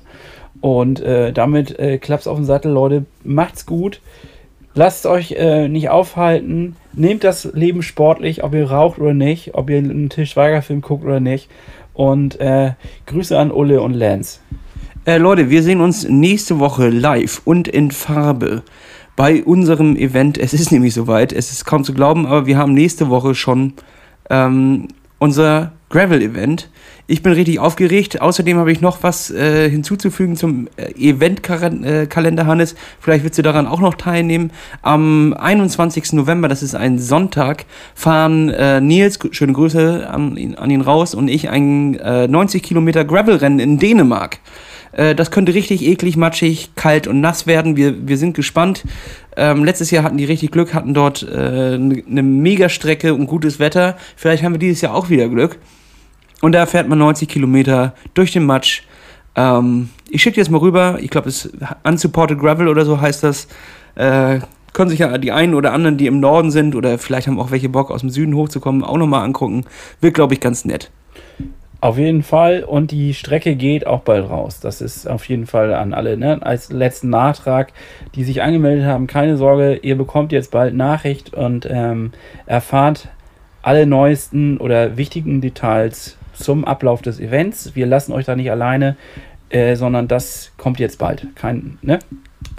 Und 0.59 0.99
äh, 0.99 1.31
damit 1.31 1.79
äh, 1.79 1.99
klappt's 1.99 2.27
auf 2.27 2.37
den 2.37 2.45
Sattel, 2.45 2.71
Leute. 2.71 3.05
Macht's 3.23 3.65
gut. 3.65 4.01
Lasst 4.73 5.05
euch 5.05 5.31
äh, 5.31 5.69
nicht 5.69 5.89
aufhalten. 5.89 6.75
Nehmt 6.93 7.23
das 7.23 7.45
Leben 7.53 7.81
sportlich, 7.81 8.43
ob 8.43 8.53
ihr 8.53 8.69
raucht 8.69 8.99
oder 8.99 9.13
nicht, 9.13 9.55
ob 9.55 9.69
ihr 9.69 9.77
einen 9.77 10.09
Til 10.09 10.25
Schweiger-Film 10.25 10.81
guckt 10.81 11.05
oder 11.05 11.19
nicht. 11.19 11.49
Und 11.93 12.39
äh, 12.41 12.73
Grüße 13.05 13.37
an 13.37 13.51
Ulle 13.51 13.81
und 13.81 13.93
Lance. 13.93 14.39
Äh, 15.05 15.17
Leute, 15.17 15.49
wir 15.49 15.63
sehen 15.63 15.79
uns 15.79 16.07
nächste 16.07 16.59
Woche 16.59 16.89
live 16.89 17.41
und 17.45 17.69
in 17.69 17.91
Farbe 17.91 18.63
bei 19.17 19.43
unserem 19.43 19.97
Event. 19.97 20.37
Es 20.37 20.53
ist 20.53 20.71
nämlich 20.71 20.93
soweit, 20.93 21.33
es 21.33 21.51
ist 21.51 21.65
kaum 21.65 21.83
zu 21.83 21.93
glauben, 21.93 22.25
aber 22.25 22.45
wir 22.45 22.57
haben 22.57 22.73
nächste 22.73 23.09
Woche 23.09 23.35
schon 23.35 23.73
ähm, 24.29 24.87
unser 25.19 25.73
Gravel-Event. 25.89 26.69
Ich 27.09 27.23
bin 27.23 27.31
richtig 27.31 27.59
aufgeregt. 27.59 28.21
Außerdem 28.21 28.57
habe 28.57 28.71
ich 28.71 28.81
noch 28.81 29.01
was 29.01 29.31
äh, 29.31 29.69
hinzuzufügen 29.69 30.35
zum 30.35 30.67
äh, 30.75 30.91
Event-Kalender, 30.99 32.45
Hannes. 32.45 32.75
Vielleicht 32.99 33.23
willst 33.23 33.37
du 33.39 33.41
daran 33.43 33.65
auch 33.65 33.79
noch 33.79 33.95
teilnehmen. 33.95 34.51
Am 34.81 35.33
21. 35.33 36.13
November, 36.13 36.47
das 36.49 36.61
ist 36.61 36.75
ein 36.75 36.99
Sonntag, 36.99 37.65
fahren 37.95 38.49
äh, 38.49 38.81
Nils, 38.81 39.17
schöne 39.31 39.53
Grüße 39.53 40.09
an, 40.09 40.35
ihn- 40.37 40.55
an 40.55 40.69
ihn 40.69 40.81
raus, 40.81 41.15
und 41.15 41.29
ich 41.29 41.49
ein 41.49 41.95
äh, 41.99 42.27
90 42.27 42.61
Kilometer 42.61 43.05
Gravel-Rennen 43.05 43.59
in 43.59 43.79
Dänemark. 43.79 44.39
Äh, 44.97 45.15
Das 45.15 45.31
könnte 45.31 45.53
richtig 45.53 45.85
eklig, 45.85 46.17
matschig, 46.17 46.71
kalt 46.75 47.07
und 47.07 47.21
nass 47.21 47.47
werden. 47.47 47.77
Wir, 47.77 48.07
wir 48.07 48.17
sind 48.17 48.35
gespannt. 48.35 48.83
Ähm, 49.37 49.63
letztes 49.63 49.91
Jahr 49.91 50.03
hatten 50.03 50.17
die 50.17 50.25
richtig 50.25 50.51
Glück, 50.51 50.73
hatten 50.73 50.93
dort 50.93 51.23
äh, 51.23 51.75
eine 51.75 52.03
ne 52.05 52.23
Megastrecke 52.23 53.13
und 53.13 53.27
gutes 53.27 53.59
Wetter. 53.59 53.95
Vielleicht 54.17 54.43
haben 54.43 54.53
wir 54.53 54.59
dieses 54.59 54.81
Jahr 54.81 54.93
auch 54.93 55.09
wieder 55.09 55.29
Glück. 55.29 55.59
Und 56.41 56.51
da 56.51 56.65
fährt 56.65 56.89
man 56.89 56.99
90 56.99 57.29
Kilometer 57.29 57.93
durch 58.13 58.31
den 58.31 58.45
Matsch. 58.45 58.83
Ähm, 59.35 59.89
ich 60.09 60.21
schicke 60.21 60.35
dir 60.35 60.41
jetzt 60.41 60.51
mal 60.51 60.59
rüber. 60.59 60.97
Ich 60.99 61.09
glaube, 61.09 61.29
es 61.29 61.45
ist 61.45 61.53
Unsupported 61.83 62.39
Gravel 62.39 62.67
oder 62.67 62.83
so 62.83 62.99
heißt 62.99 63.23
das. 63.23 63.47
Äh, 63.95 64.39
können 64.73 64.89
sich 64.89 64.99
ja 64.99 65.17
die 65.17 65.31
einen 65.31 65.55
oder 65.55 65.73
anderen, 65.73 65.97
die 65.97 66.05
im 66.05 66.19
Norden 66.19 66.51
sind 66.51 66.75
oder 66.75 66.99
vielleicht 66.99 67.27
haben 67.27 67.39
auch 67.39 67.49
welche 67.49 67.69
Bock 67.69 67.89
aus 67.89 68.01
dem 68.01 68.11
Süden 68.11 68.35
hochzukommen, 68.35 68.83
auch 68.83 68.97
nochmal 68.97 69.23
angucken. 69.23 69.65
Wird, 70.01 70.13
glaube 70.13 70.35
ich, 70.35 70.39
ganz 70.39 70.65
nett. 70.65 70.91
Auf 71.79 71.97
jeden 71.97 72.23
Fall. 72.23 72.63
Und 72.63 72.91
die 72.91 73.13
Strecke 73.13 73.55
geht 73.55 73.85
auch 73.85 74.01
bald 74.01 74.29
raus. 74.29 74.59
Das 74.59 74.81
ist 74.81 75.07
auf 75.07 75.27
jeden 75.29 75.45
Fall 75.45 75.73
an 75.73 75.93
alle. 75.93 76.17
Ne? 76.17 76.39
Als 76.41 76.71
letzten 76.71 77.09
Nachtrag, 77.09 77.71
die 78.15 78.23
sich 78.23 78.41
angemeldet 78.41 78.85
haben, 78.85 79.07
keine 79.07 79.37
Sorge, 79.37 79.75
ihr 79.75 79.97
bekommt 79.97 80.31
jetzt 80.31 80.51
bald 80.51 80.73
Nachricht 80.73 81.33
und 81.33 81.67
ähm, 81.69 82.11
erfahrt 82.45 83.09
alle 83.61 83.85
neuesten 83.85 84.57
oder 84.57 84.97
wichtigen 84.97 85.41
Details 85.41 86.17
zum 86.33 86.65
Ablauf 86.65 87.01
des 87.01 87.19
Events. 87.19 87.75
Wir 87.75 87.85
lassen 87.85 88.11
euch 88.11 88.25
da 88.25 88.35
nicht 88.35 88.49
alleine, 88.49 88.95
äh, 89.49 89.75
sondern 89.75 90.07
das 90.07 90.53
kommt 90.57 90.79
jetzt 90.79 90.97
bald. 90.99 91.27
Kein, 91.35 91.77
ne? 91.81 91.99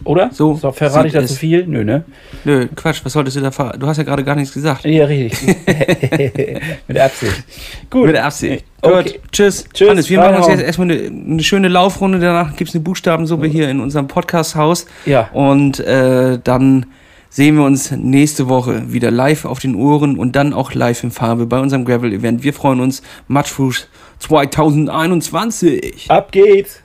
Oder? 0.05 0.31
So 0.33 0.55
verrate 0.57 1.09
ich 1.09 1.13
da 1.13 1.27
zu 1.27 1.35
viel? 1.35 1.67
Nö, 1.67 1.85
ne? 1.85 2.05
Nö, 2.45 2.69
Quatsch, 2.77 3.01
was 3.05 3.13
solltest 3.13 3.37
du 3.37 3.41
da 3.41 3.51
ver 3.51 3.75
Du 3.79 3.87
hast 3.87 3.97
ja 3.97 4.05
gerade 4.05 4.23
gar 4.25 4.37
nichts 4.37 4.55
gesagt. 4.55 4.85
Ja, 4.85 5.07
richtig. 5.07 5.57
Mit 6.87 6.99
Absicht. 6.99 7.45
Gut. 7.91 8.07
Mit 8.07 8.17
Absicht. 8.17 8.65
Okay. 8.81 9.03
Gut, 9.03 9.21
tschüss. 9.33 9.65
Tschüss, 9.73 9.91
Hannes, 9.91 10.09
wir 10.09 10.19
machen 10.19 10.37
uns 10.37 10.47
jetzt 10.47 10.63
erstmal 10.63 10.91
eine, 10.91 11.07
eine 11.09 11.43
schöne 11.43 11.69
Laufrunde. 11.69 12.21
Danach 12.21 12.55
gibt 12.57 12.69
es 12.69 12.77
eine 12.77 12.85
Buchstabensuppe 12.85 13.47
hier 13.49 13.69
in 13.69 13.81
unserem 13.81 14.07
Podcast-Haus. 14.07 14.87
Ja. 15.05 15.29
Und 15.33 15.81
äh, 15.81 16.39
dann 16.43 16.87
sehen 17.31 17.57
wir 17.57 17.65
uns 17.65 17.91
nächste 17.91 18.49
Woche 18.49 18.93
wieder 18.93 19.11
live 19.11 19.45
auf 19.45 19.59
den 19.59 19.75
Ohren 19.75 20.19
und 20.19 20.37
dann 20.37 20.55
auch 20.55 20.75
live 20.75 21.03
in 21.03 21.11
Farbe 21.11 21.47
bei 21.47 21.59
unserem 21.59 21.85
Gravel-Event. 21.85 22.43
Wir 22.43 22.53
freuen 22.53 22.81
uns. 22.81 23.03
Matchfuß 23.27 23.89
2021. 24.21 26.07
Ab 26.09 26.33
geht's. 26.33 26.81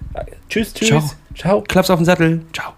Tschüss, 0.50 0.74
tschüss. 0.74 0.90
Ciao. 0.90 1.04
Ciao. 1.36 1.64
Klaps 1.68 1.90
auf 1.90 2.00
den 2.00 2.06
Sattel. 2.06 2.42
Ciao. 2.54 2.74